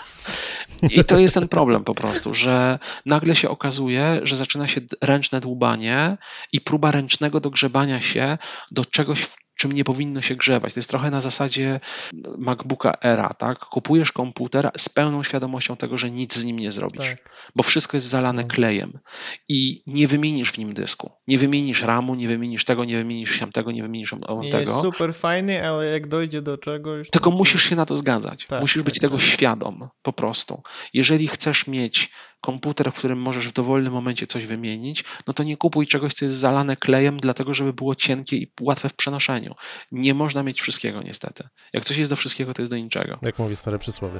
[0.89, 5.39] I to jest ten problem po prostu, że nagle się okazuje, że zaczyna się ręczne
[5.39, 6.17] dłubanie
[6.51, 8.37] i próba ręcznego dogrzebania się
[8.71, 9.25] do czegoś,
[9.57, 10.73] czym nie powinno się grzewać.
[10.73, 11.79] To jest trochę na zasadzie
[12.37, 13.59] MacBooka Era, tak?
[13.59, 17.29] Kupujesz komputer z pełną świadomością tego, że nic z nim nie zrobisz, tak.
[17.55, 18.47] bo wszystko jest zalane no.
[18.47, 18.99] klejem
[19.49, 21.11] i nie wymienisz w nim dysku.
[21.27, 24.15] Nie wymienisz RAMu, nie wymienisz tego, nie wymienisz tego, nie wymienisz
[24.51, 24.59] tego.
[24.59, 27.09] Jest super fajny, ale jak dojdzie do czegoś...
[27.09, 27.37] Tylko to...
[27.37, 28.45] musisz się na to zgadzać.
[28.45, 29.25] Tak, musisz tak, być tego tak.
[29.25, 30.61] świadom, po prostu.
[30.93, 32.11] Jeżeli chcesz mieć
[32.41, 36.25] komputer, w którym możesz w dowolnym momencie coś wymienić, no to nie kupuj czegoś, co
[36.25, 39.55] jest zalane klejem, dlatego żeby było cienkie i łatwe w przenoszeniu.
[39.91, 41.43] Nie można mieć wszystkiego niestety.
[41.73, 43.19] Jak coś jest do wszystkiego, to jest do niczego.
[43.21, 44.19] Jak mówi stare przysłowie.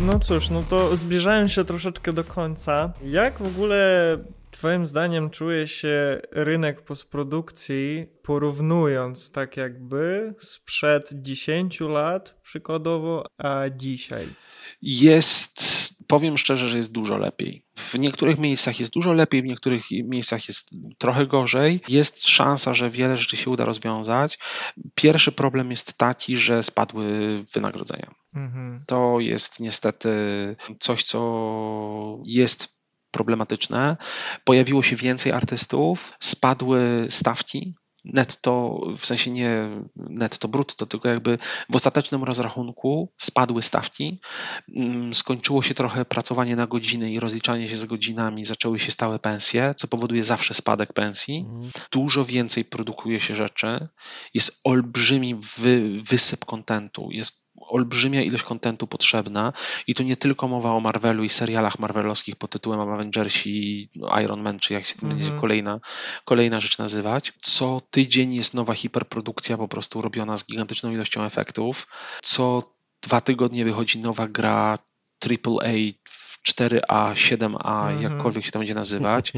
[0.00, 2.92] No cóż, no to zbliżając się troszeczkę do końca.
[3.04, 4.18] Jak w ogóle
[4.52, 14.28] Twoim zdaniem czuje się rynek postprodukcji, porównując tak jakby sprzed 10 lat przykładowo, a dzisiaj?
[14.82, 15.64] Jest,
[16.06, 17.64] powiem szczerze, że jest dużo lepiej.
[17.76, 21.80] W niektórych miejscach jest dużo lepiej, w niektórych miejscach jest trochę gorzej.
[21.88, 24.38] Jest szansa, że wiele rzeczy się uda rozwiązać.
[24.94, 27.04] Pierwszy problem jest taki, że spadły
[27.52, 28.14] wynagrodzenia.
[28.34, 28.78] Mhm.
[28.86, 30.10] To jest niestety
[30.80, 32.81] coś, co jest
[33.12, 33.96] problematyczne.
[34.44, 37.74] Pojawiło się więcej artystów, spadły stawki
[38.04, 41.38] netto, w sensie nie netto brutto, tylko jakby
[41.70, 44.20] w ostatecznym rozrachunku spadły stawki,
[44.76, 49.18] mm, skończyło się trochę pracowanie na godziny i rozliczanie się z godzinami, zaczęły się stałe
[49.18, 51.46] pensje, co powoduje zawsze spadek pensji.
[51.48, 51.70] Mhm.
[51.92, 53.88] Dużo więcej produkuje się rzeczy,
[54.34, 59.52] jest olbrzymi wy, wysyp kontentu, jest olbrzymia ilość kontentu potrzebna
[59.86, 63.88] i tu nie tylko mowa o Marvelu i serialach marvelowskich pod tytułem Avengers i
[64.24, 65.14] Iron Man, czy jak się to mm -hmm.
[65.14, 65.40] będzie mhm.
[65.40, 65.80] kolejna,
[66.24, 67.32] kolejna rzecz nazywać.
[67.40, 71.86] Co tydzień jest nowa hiperprodukcja po prostu robiona z gigantyczną ilością efektów.
[72.22, 74.78] Co dwa tygodnie wychodzi nowa gra
[75.26, 75.72] AAA
[76.48, 78.02] 4A, 7A, mhm.
[78.02, 79.32] jakkolwiek się to będzie nazywać.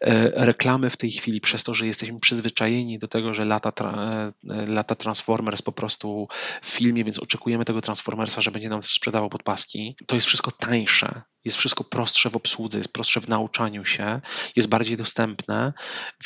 [0.00, 4.32] E, reklamy w tej chwili, przez to, że jesteśmy przyzwyczajeni do tego, że lata, e,
[4.66, 6.28] lata Transformers po prostu
[6.62, 9.96] w filmie, więc oczekujemy tego Transformersa, że będzie nam sprzedawał podpaski.
[10.06, 14.20] To jest wszystko tańsze jest wszystko prostsze w obsłudze, jest prostsze w nauczaniu się,
[14.56, 15.72] jest bardziej dostępne,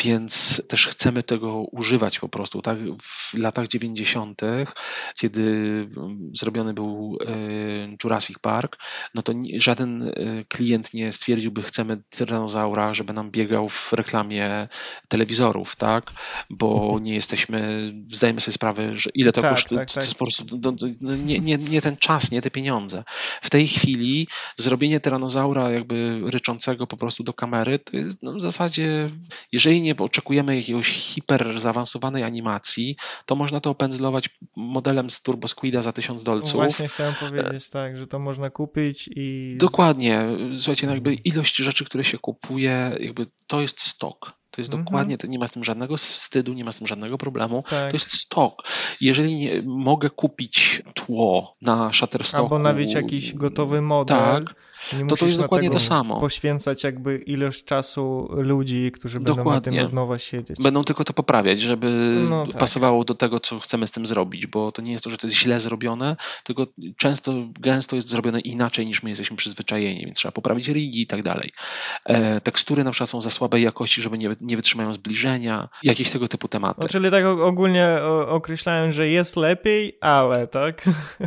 [0.04, 2.62] więc też chcemy tego używać po prostu.
[2.62, 2.78] Tak?
[3.02, 4.40] W latach 90.,
[5.18, 5.42] kiedy
[5.96, 7.32] mm, zrobiony był e,
[8.04, 8.76] Jurassic Park,
[9.14, 10.12] no to żaden e,
[10.48, 14.68] klient nie stwierdziłby, chcemy tyranozaura, żeby nam biegał w reklamie
[15.08, 16.12] telewizorów, tak?
[16.50, 17.02] Bo mhm.
[17.02, 20.04] nie jesteśmy, zdajemy sobie sprawę, że ile to tak, kosztuje, tak, tak.
[20.04, 23.04] po prostu no, no, nie, nie, nie ten czas, nie te pieniądze.
[23.42, 28.40] W tej chwili zrobienie tyranozaura jakby ryczącego po prostu do kamery, to jest no, w
[28.40, 29.08] zasadzie,
[29.52, 32.96] jeżeli nie oczekujemy jakiegoś hiper zaawansowanej animacji,
[33.26, 36.54] to można to opędzlować modelem z Turbo Squida za 1000 dolców.
[36.54, 39.56] No właśnie chciałem powiedzieć tak, że to można kupić i...
[39.58, 40.24] Dokładnie.
[40.54, 44.42] Słuchajcie, no jakby ilość rzeczy, które się kupuje, jakby to jest stok.
[44.50, 44.84] To jest mhm.
[44.84, 47.64] dokładnie, to nie ma z tym żadnego wstydu, nie ma z tym żadnego problemu.
[47.70, 47.90] Tak.
[47.90, 48.62] To jest stok.
[49.00, 52.42] Jeżeli nie, mogę kupić tło na Shutterstocku...
[52.42, 54.54] Albo nawet jakiś gotowy model, tak,
[54.92, 56.20] nie to to jest dokładnie to samo.
[56.20, 59.44] Poświęcać jakby ilość czasu ludzi, którzy dokładnie.
[59.44, 60.58] będą na tym od nowa siedzieć.
[60.60, 62.58] Będą tylko to poprawiać, żeby no tak.
[62.58, 65.26] pasowało do tego, co chcemy z tym zrobić, bo to nie jest to, że to
[65.26, 70.32] jest źle zrobione, tylko często, gęsto jest zrobione inaczej niż my jesteśmy przyzwyczajeni, więc trzeba
[70.32, 71.52] poprawić rigi i tak dalej.
[72.04, 76.28] E, tekstury na przykład są za słabej jakości, żeby nie, nie wytrzymają zbliżenia, jakieś tego
[76.28, 76.80] typu tematy.
[76.82, 80.84] No, czyli tak ogólnie określają, że jest lepiej, ale tak?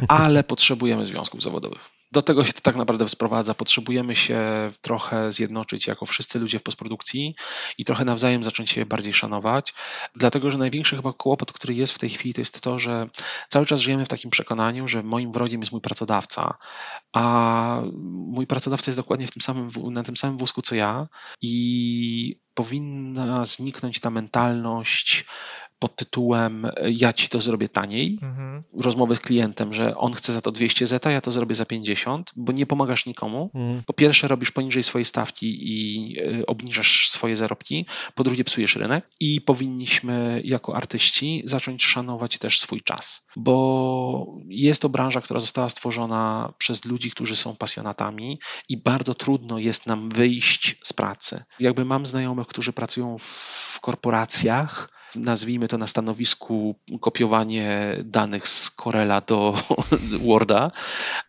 [0.08, 1.95] Ale potrzebujemy związków zawodowych.
[2.12, 3.54] Do tego się to tak naprawdę sprowadza.
[3.54, 4.42] Potrzebujemy się
[4.82, 7.36] trochę zjednoczyć jako wszyscy ludzie w postprodukcji
[7.78, 9.74] i trochę nawzajem zacząć się bardziej szanować,
[10.16, 13.10] dlatego że największy chyba kłopot, który jest w tej chwili, to jest to, że
[13.50, 16.58] cały czas żyjemy w takim przekonaniu, że moim wrogiem jest mój pracodawca,
[17.14, 21.08] a mój pracodawca jest dokładnie w tym samym, na tym samym wózku co ja
[21.42, 25.26] i powinna zniknąć ta mentalność
[25.86, 28.64] pod tytułem ja ci to zrobię taniej, mhm.
[28.74, 32.32] rozmowy z klientem, że on chce za to 200 zeta, ja to zrobię za 50,
[32.36, 33.52] bo nie pomagasz nikomu.
[33.54, 33.84] Mhm.
[33.84, 37.86] Po pierwsze robisz poniżej swojej stawki i y, obniżasz swoje zarobki,
[38.16, 44.82] po drugie psujesz rynek i powinniśmy jako artyści zacząć szanować też swój czas, bo jest
[44.82, 48.40] to branża, która została stworzona przez ludzi, którzy są pasjonatami
[48.70, 51.44] i bardzo trudno jest nam wyjść z pracy.
[51.60, 59.22] Jakby mam znajomych, którzy pracują w korporacjach, nazwijmy to na stanowisku kopiowanie danych z Corela
[59.22, 59.54] do
[60.28, 60.72] Worda,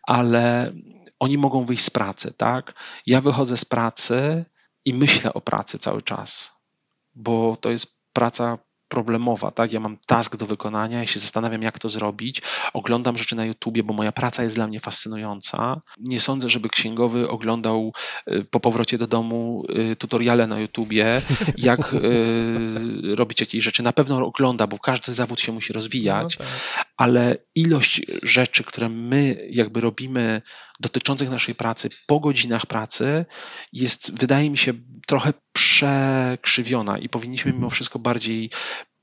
[0.03, 0.73] ale
[1.19, 2.73] oni mogą wyjść z pracy, tak?
[3.05, 4.45] Ja wychodzę z pracy
[4.85, 6.51] i myślę o pracy cały czas,
[7.15, 8.57] bo to jest praca
[8.87, 9.73] problemowa, tak?
[9.73, 12.41] Ja mam task do wykonania, ja się zastanawiam, jak to zrobić.
[12.73, 15.81] Oglądam rzeczy na YouTubie, bo moja praca jest dla mnie fascynująca.
[15.99, 17.93] Nie sądzę, żeby księgowy oglądał
[18.31, 21.21] y, po powrocie do domu y, tutoriale na YouTubie,
[21.57, 23.83] jak y, robić jakieś rzeczy.
[23.83, 26.87] Na pewno ogląda, bo każdy zawód się musi rozwijać, no tak.
[26.97, 30.41] ale ilość rzeczy, które my jakby robimy
[30.79, 33.25] dotyczących naszej pracy po godzinach pracy
[33.73, 34.73] jest, wydaje mi się,
[35.07, 38.49] trochę przekrzywiona i powinniśmy mimo wszystko bardziej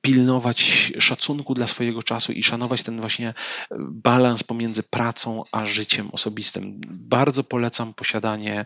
[0.00, 3.34] pilnować szacunku dla swojego czasu i szanować ten właśnie
[3.80, 6.80] balans pomiędzy pracą a życiem osobistym.
[6.88, 8.64] Bardzo polecam posiadanie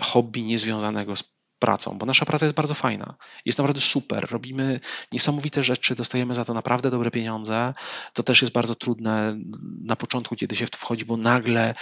[0.00, 3.14] hobby niezwiązanego z pracą, bo nasza praca jest bardzo fajna.
[3.44, 4.26] Jest naprawdę super.
[4.30, 4.80] Robimy
[5.12, 7.74] niesamowite rzeczy, dostajemy za to naprawdę dobre pieniądze.
[8.12, 9.36] To też jest bardzo trudne
[9.84, 11.74] na początku, kiedy się wchodzi, bo nagle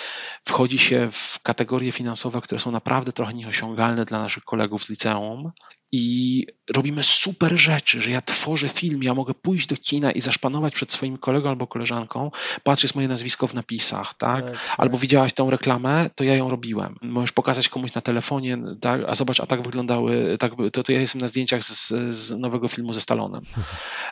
[0.44, 5.52] wchodzi się w kategorie finansowe, które są naprawdę trochę nieosiągalne dla naszych kolegów z liceum
[5.96, 10.74] i robimy super rzeczy, że ja tworzę film, ja mogę pójść do kina i zaszpanować
[10.74, 12.30] przed swoim kolegą albo koleżanką,
[12.62, 14.44] patrz, jest moje nazwisko w napisach, tak?
[14.44, 14.74] tak, tak.
[14.78, 16.98] Albo widziałaś tą reklamę, to ja ją robiłem.
[17.02, 19.00] Możesz pokazać komuś na telefonie, tak?
[19.06, 22.68] a zobacz, a tak wyglądały, tak, to, to ja jestem na zdjęciach z, z nowego
[22.68, 23.42] filmu ze Stalonem.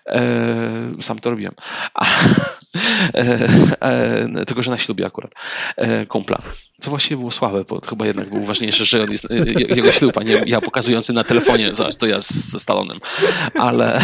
[0.07, 0.23] E,
[1.01, 1.55] sam to robiłem.
[1.95, 2.07] A,
[4.47, 5.35] tylko, że na ślubie akurat.
[5.77, 6.39] E, kumpla
[6.83, 9.27] co właściwie było słabe, bo chyba jednak było ważniejsze, że on jest,
[9.77, 12.99] jego ślub, a nie ja pokazujący na telefonie, zobacz, to ja ze Stalonem.
[13.55, 14.01] Ale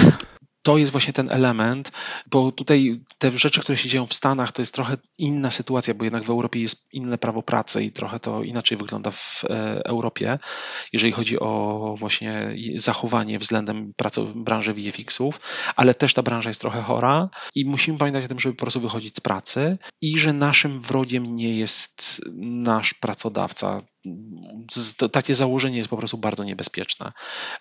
[0.68, 1.92] to jest właśnie ten element,
[2.30, 6.04] bo tutaj te rzeczy, które się dzieją w Stanach, to jest trochę inna sytuacja, bo
[6.04, 10.38] jednak w Europie jest inne prawo pracy i trochę to inaczej wygląda w e, Europie,
[10.92, 15.40] jeżeli chodzi o właśnie zachowanie względem pracy branży VFX-ów,
[15.76, 18.80] ale też ta branża jest trochę chora i musimy pamiętać o tym, żeby po prostu
[18.80, 23.82] wychodzić z pracy i że naszym wrogiem nie jest nasz pracodawca.
[25.12, 27.12] Takie założenie jest po prostu bardzo niebezpieczne.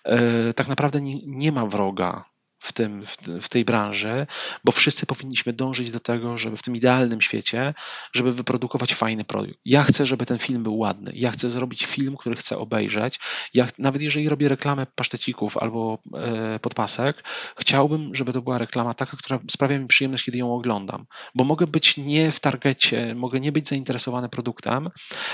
[0.04, 2.24] E, tak naprawdę nie, nie ma wroga
[2.58, 3.02] w, tym,
[3.40, 4.26] w, tej branży,
[4.64, 7.74] bo wszyscy powinniśmy dążyć do tego, żeby w tym idealnym świecie,
[8.12, 9.58] żeby wyprodukować fajny produkt.
[9.64, 11.12] Ja chcę, żeby ten film był ładny.
[11.14, 13.20] Ja chcę zrobić film, który chcę obejrzeć.
[13.54, 17.24] Ja, nawet jeżeli robię reklamę pasztecików albo e, podpasek,
[17.58, 21.06] chciałbym, żeby to była reklama taka, która sprawia mi przyjemność, kiedy ją oglądam.
[21.34, 24.90] Bo mogę być nie w targecie, mogę nie być zainteresowany produktem,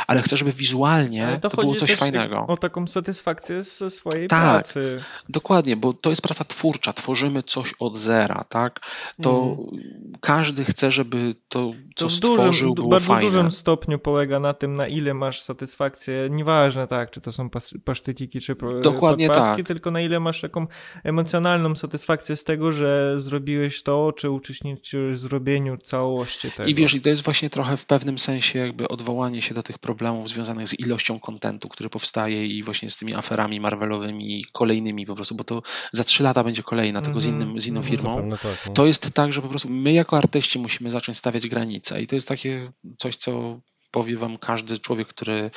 [0.06, 2.46] ale chcę, żeby wizualnie to, to było coś fajnego.
[2.48, 5.04] O taką satysfakcję ze swojej tak, pracy.
[5.28, 6.92] Dokładnie, bo to jest praca twórcza.
[6.92, 8.80] Tworzy tworzymy coś od zera, tak?
[9.22, 10.12] To mm.
[10.20, 13.22] każdy chce, żeby to, co to w dużym, stworzył, było bardzo fajne.
[13.22, 16.28] dużym stopniu polega na tym, na ile masz satysfakcję.
[16.30, 17.50] Nieważne, tak, czy to są
[17.84, 19.66] pasztyciki, czy Dokładnie podpaski, tak.
[19.66, 20.66] tylko na ile masz taką
[21.04, 26.68] emocjonalną satysfakcję z tego, że zrobiłeś to, czy uczestniczysz w zrobieniu całości tego.
[26.68, 29.78] I wiesz, i to jest właśnie trochę w pewnym sensie jakby odwołanie się do tych
[29.78, 35.14] problemów związanych z ilością kontentu, który powstaje i właśnie z tymi aferami Marvelowymi kolejnymi po
[35.14, 35.62] prostu, bo to
[35.92, 37.96] za trzy lata będzie kolejna, tylko z, innym, z inną mhm.
[37.96, 38.72] firmą, tak, no.
[38.72, 42.14] to jest tak, że po prostu my jako artyści musimy zacząć stawiać granice i to
[42.14, 43.60] jest takie coś, co
[43.94, 45.50] powie wam każdy człowiek, który y,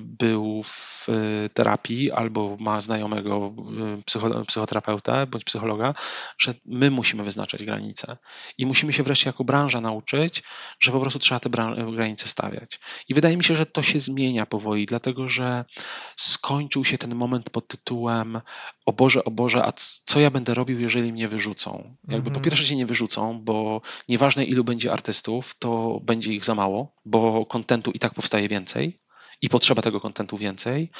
[0.00, 3.54] był w y, terapii albo ma znajomego
[3.98, 5.94] y, psycho, psychoterapeutę bądź psychologa,
[6.38, 8.16] że my musimy wyznaczać granice.
[8.58, 10.42] I musimy się wreszcie jako branża nauczyć,
[10.80, 11.50] że po prostu trzeba te
[11.96, 12.80] granice stawiać.
[13.08, 15.64] I wydaje mi się, że to się zmienia powoli, dlatego że
[16.16, 18.40] skończył się ten moment pod tytułem
[18.86, 19.72] o Boże, o Boże, a
[20.04, 21.96] co ja będę robił, jeżeli mnie wyrzucą?
[22.08, 22.44] Jakby po mhm.
[22.44, 27.46] pierwsze się nie wyrzucą, bo nieważne ilu będzie artystów, to będzie ich za mało, bo
[27.62, 28.98] kontentu i tak powstaje więcej
[29.42, 30.90] i potrzeba tego kontentu więcej,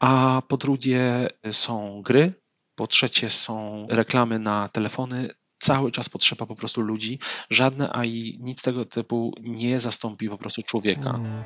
[0.00, 2.32] a po drugie są gry,
[2.74, 5.28] po trzecie są reklamy na telefony,
[5.58, 7.18] cały czas potrzeba po prostu ludzi.
[7.50, 11.10] Żadne AI, nic tego typu nie zastąpi po prostu człowieka.
[11.10, 11.44] Mm.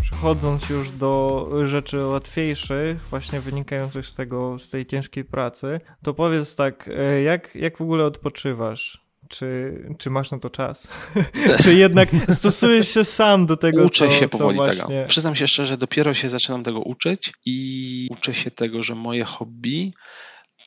[0.00, 6.54] Przechodząc już do rzeczy łatwiejszych, właśnie wynikających z tego, z tej ciężkiej pracy, to powiedz
[6.54, 9.07] tak, e, jak, jak w ogóle odpoczywasz?
[9.28, 10.88] Czy, czy masz na to czas?
[11.62, 14.82] czy jednak stosujesz się sam do tego, Uczę co, się powoli właśnie...
[14.82, 15.08] tego.
[15.08, 19.92] Przyznam się szczerze, dopiero się zaczynam tego uczyć i uczę się tego, że moje hobby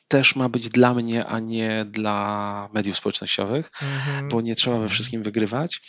[0.08, 4.30] też ma być dla mnie, a nie dla mediów społecznościowych, mm -hmm.
[4.32, 5.80] bo nie trzeba we wszystkim wygrywać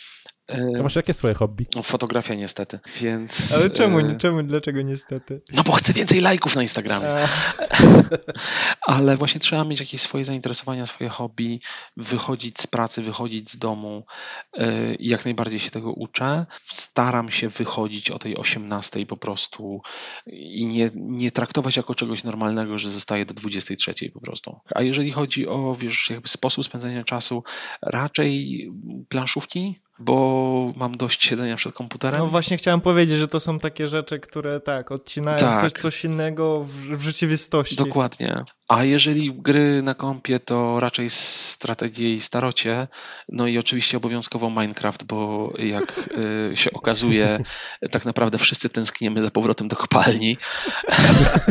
[0.46, 1.66] To masz jakie swoje hobby?
[1.74, 3.54] No, fotografia niestety, więc...
[3.54, 4.16] Ale czemu, e...
[4.16, 5.42] czemu, dlaczego niestety?
[5.52, 7.06] No bo chcę więcej lajków na Instagramie.
[8.86, 11.60] Ale właśnie trzeba mieć jakieś swoje zainteresowania, swoje hobby,
[11.96, 14.04] wychodzić z pracy, wychodzić z domu
[14.52, 16.46] e, i jak najbardziej się tego uczę.
[16.62, 19.80] Staram się wychodzić o tej 18 po prostu
[20.26, 24.60] i nie, nie traktować jako czegoś normalnego, że zostaje do 23 po prostu.
[24.74, 27.44] A jeżeli chodzi o, wiesz, jakby sposób spędzania czasu,
[27.82, 28.70] raczej
[29.08, 32.20] planszówki, bo mam dość siedzenia przed komputerem.
[32.20, 35.60] No właśnie chciałem powiedzieć, że to są takie rzeczy, które tak, odcinają tak.
[35.60, 37.76] Coś, coś innego w, w rzeczywistości.
[37.76, 38.44] Dokładnie.
[38.68, 42.88] A jeżeli gry na kompie, to raczej strategie i starocie,
[43.28, 46.10] no i oczywiście obowiązkowo Minecraft, bo jak
[46.52, 47.38] y, się okazuje,
[47.90, 50.36] tak naprawdę wszyscy tęskniemy za powrotem do kopalni.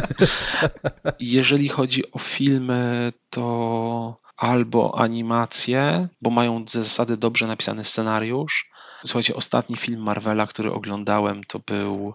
[1.19, 8.69] jeżeli chodzi o filmy, to albo animacje, bo mają ze zasady dobrze napisany scenariusz.
[9.05, 12.13] Słuchajcie, ostatni film Marvela, który oglądałem, to był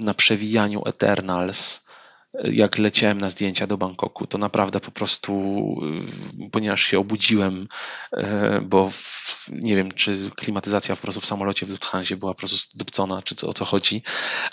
[0.00, 1.87] na przewijaniu Eternals
[2.34, 5.32] jak leciałem na zdjęcia do Bangkoku, to naprawdę po prostu,
[6.40, 7.68] y, ponieważ się obudziłem,
[8.18, 8.24] y,
[8.62, 12.56] bo w, nie wiem, czy klimatyzacja po prostu w samolocie w Lufthansie była po prostu
[12.56, 14.02] zdupcona, czy co, o co chodzi,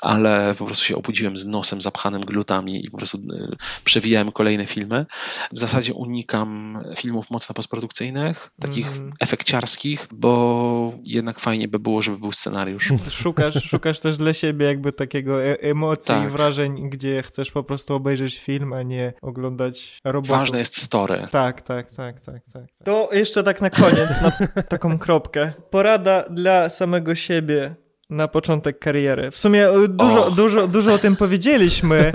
[0.01, 4.65] ale po prostu się obudziłem z nosem zapchanym glutami i po prostu y, przewijałem kolejne
[4.65, 5.05] filmy.
[5.51, 9.13] W zasadzie unikam filmów mocno postprodukcyjnych, takich mm.
[9.19, 12.93] efekciarskich, bo jednak fajnie by było, żeby był scenariusz.
[13.09, 16.27] Szukasz, szukasz też dla siebie jakby takiego e emocji tak.
[16.27, 20.37] i wrażeń, gdzie chcesz po prostu obejrzeć film, a nie oglądać robotów.
[20.37, 21.27] Ważne jest story.
[21.31, 22.63] Tak, tak, tak, tak, tak.
[22.83, 24.31] To jeszcze tak na koniec, na
[24.75, 25.53] taką kropkę.
[25.69, 27.75] Porada dla samego siebie
[28.09, 29.31] na początek kariery.
[29.31, 32.11] W sumie e, dużo, dużo, dużo o tym powiedzieliśmy.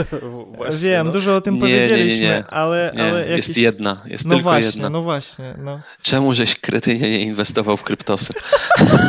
[0.57, 1.13] Właśnie, Wiem, no.
[1.13, 3.49] dużo o tym nie, powiedzieliśmy, nie, nie, ale, ale jakieś...
[3.49, 4.91] Jest jedna, jest no tylko właśnie, jedna.
[4.91, 5.81] No właśnie, no.
[6.03, 8.33] Czemu żeś kretynie nie inwestował w kryptosy?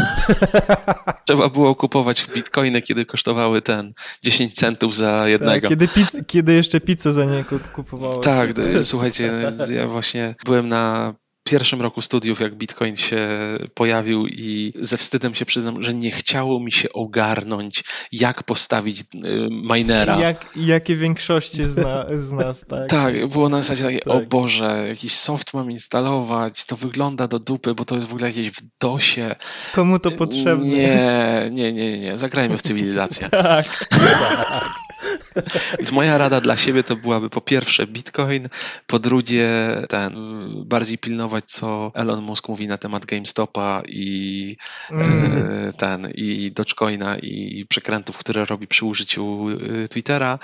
[1.26, 3.94] Trzeba było kupować bitcoiny, kiedy kosztowały ten
[4.24, 5.62] 10 centów za jednego.
[5.62, 8.18] Tak, kiedy, pizz, kiedy jeszcze pizzę za nie kupowało.
[8.18, 8.50] Tak,
[8.84, 9.34] słuchajcie,
[9.76, 13.30] ja właśnie byłem na pierwszym roku studiów, jak Bitcoin się
[13.74, 19.06] pojawił i ze wstydem się przyznam, że nie chciało mi się ogarnąć, jak postawić y,
[19.50, 20.20] minera.
[20.20, 22.90] Jak, jakie większości z, na, z nas, tak?
[22.90, 24.14] Tak, było na zasadzie takie, tak.
[24.14, 28.28] o Boże, jakiś soft mam instalować, to wygląda do dupy, bo to jest w ogóle
[28.28, 29.36] jakieś w DOSie.
[29.74, 30.66] Komu to potrzebne?
[30.66, 33.30] Nie, nie, nie, nie, zagrajmy w cywilizację.
[33.52, 33.90] tak.
[35.78, 38.50] Więc moja rada dla siebie to byłaby po pierwsze Bitcoin,
[38.88, 39.50] po drugie
[39.90, 40.16] ten,
[40.66, 44.58] bardziej pilnować co Elon Musk mówi na temat GameStopa i
[44.92, 45.32] mm.
[45.68, 49.48] E, ten, i Dogecoina i przekrętów, które robi przy użyciu
[49.84, 50.40] e, Twittera,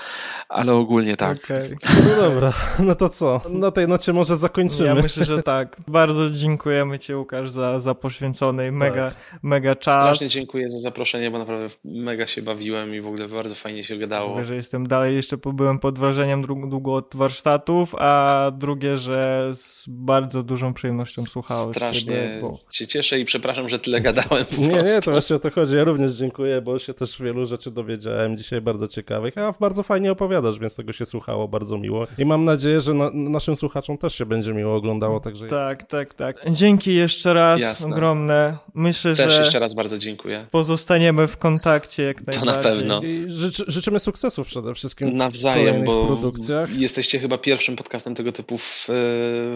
[0.48, 1.38] ale ogólnie tak.
[1.44, 1.76] Okay.
[2.08, 3.40] No dobra, no to co?
[3.50, 4.88] Na tej nocie może zakończymy.
[4.88, 5.76] Ja myślę, że tak.
[5.88, 9.40] Bardzo dziękujemy Ci Łukasz za, za poświęcony mega, tak.
[9.42, 9.94] mega czas.
[9.94, 13.96] Strasznie dziękuję za zaproszenie, bo naprawdę mega się bawiłem i w ogóle bardzo fajnie się
[13.96, 14.30] gadało.
[14.30, 19.84] Mówię, że jestem dalej jeszcze byłem pod wrażeniem długo od warsztatów, a drugie, że z
[19.88, 21.70] bardzo dużą przyjemnością słuchałem.
[21.70, 22.58] Strasznie siebie, bo...
[22.70, 24.44] się cieszę i przepraszam, że tyle gadałem.
[24.58, 25.76] nie, nie, to właśnie o to chodzi.
[25.76, 30.12] Ja również dziękuję, bo się też wielu rzeczy dowiedziałem dzisiaj bardzo ciekawych, a bardzo fajnie
[30.12, 32.06] opowiadasz, więc tego się słuchało bardzo miło.
[32.18, 35.46] I mam nadzieję, że na, naszym słuchaczom też się będzie miło oglądało, także...
[35.46, 36.50] Tak, tak, tak.
[36.50, 37.94] Dzięki jeszcze raz Jasne.
[37.94, 38.58] ogromne.
[38.74, 39.40] Myślę, też że...
[39.40, 40.46] jeszcze raz bardzo dziękuję.
[40.50, 42.40] Pozostaniemy w kontakcie jak najbardziej.
[42.40, 43.00] To na pewno.
[43.26, 45.16] Życzy, życzymy sukcesów przede wszystkim.
[45.16, 46.78] Nawzajem, bo produkcjach.
[46.78, 48.86] jesteście chyba pierwszym podcastem tego typu w,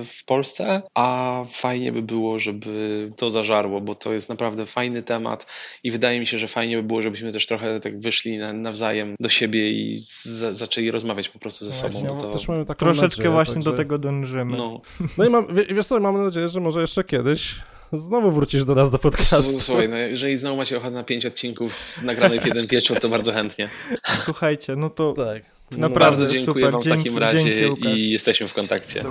[0.05, 5.47] w Polsce, a fajnie by było, żeby to zażarło, bo to jest naprawdę fajny temat
[5.85, 9.29] i wydaje mi się, że fajnie by było, żebyśmy też trochę tak wyszli nawzajem do
[9.29, 12.09] siebie i z, zaczęli rozmawiać po prostu ze no sobą.
[12.09, 12.29] Właśnie, to...
[12.29, 13.71] też mamy taką Troszeczkę nadzieję, właśnie także...
[13.71, 14.57] do tego dążymy.
[14.57, 14.81] No,
[15.19, 17.55] no i mam, wiesz co, mam nadzieję, że może jeszcze kiedyś
[17.93, 19.61] znowu wrócisz do nas do podcastu.
[19.61, 23.33] Słuchaj, no jeżeli znowu macie ochotę na pięć odcinków nagranych w jeden wieczór, to bardzo
[23.33, 23.69] chętnie.
[24.05, 25.43] Słuchajcie, no to tak.
[25.71, 26.73] naprawdę Bardzo dziękuję super.
[26.73, 29.05] wam w dzięki, takim razie i jesteśmy w kontakcie.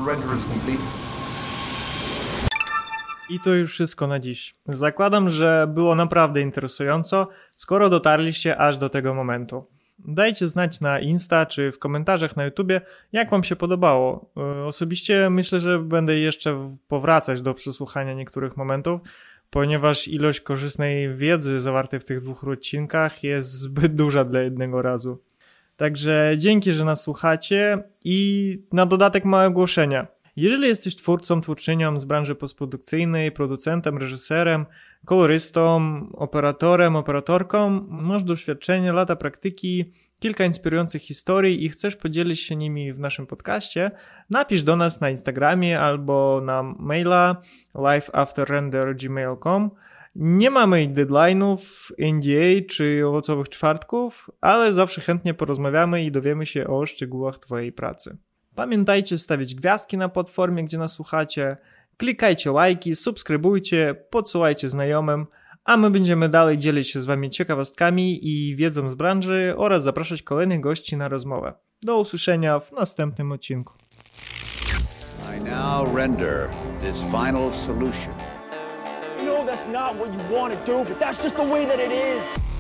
[3.29, 4.55] I to już wszystko na dziś.
[4.67, 9.65] Zakładam, że było naprawdę interesująco, skoro dotarliście aż do tego momentu.
[10.05, 14.31] Dajcie znać na Insta czy w komentarzach na YouTubie, jak Wam się podobało.
[14.37, 19.01] E, osobiście myślę, że będę jeszcze powracać do przesłuchania niektórych momentów,
[19.49, 25.21] ponieważ ilość korzystnej wiedzy zawartej w tych dwóch odcinkach jest zbyt duża dla jednego razu.
[25.77, 30.07] Także dzięki, że nas słuchacie i na dodatek małe ogłoszenia.
[30.35, 34.65] Jeżeli jesteś twórcą, twórczynią z branży postprodukcyjnej, producentem, reżyserem,
[35.05, 35.81] kolorystą,
[36.13, 42.99] operatorem, operatorką, masz doświadczenie, lata praktyki, kilka inspirujących historii i chcesz podzielić się nimi w
[42.99, 43.91] naszym podcaście,
[44.29, 47.41] napisz do nas na Instagramie albo na maila
[47.75, 49.71] lifeafterrender.gmail.com
[50.15, 56.85] Nie mamy deadline'ów, NDA czy owocowych czwartków, ale zawsze chętnie porozmawiamy i dowiemy się o
[56.85, 58.17] szczegółach Twojej pracy.
[58.55, 61.57] Pamiętajcie stawiać gwiazdki na platformie, gdzie nas słuchacie,
[62.01, 65.27] klikajcie lajki, subskrybujcie, podsyłajcie znajomym,
[65.65, 70.23] a my będziemy dalej dzielić się z Wami ciekawostkami i wiedzą z branży oraz zapraszać
[70.23, 71.53] kolejnych gości na rozmowę.
[71.81, 73.73] Do usłyszenia w następnym odcinku.
[75.37, 76.49] I now render
[76.79, 78.13] this final solution.
[79.19, 81.79] You know that's not what you want to do, but that's just the way that
[81.79, 82.50] it is.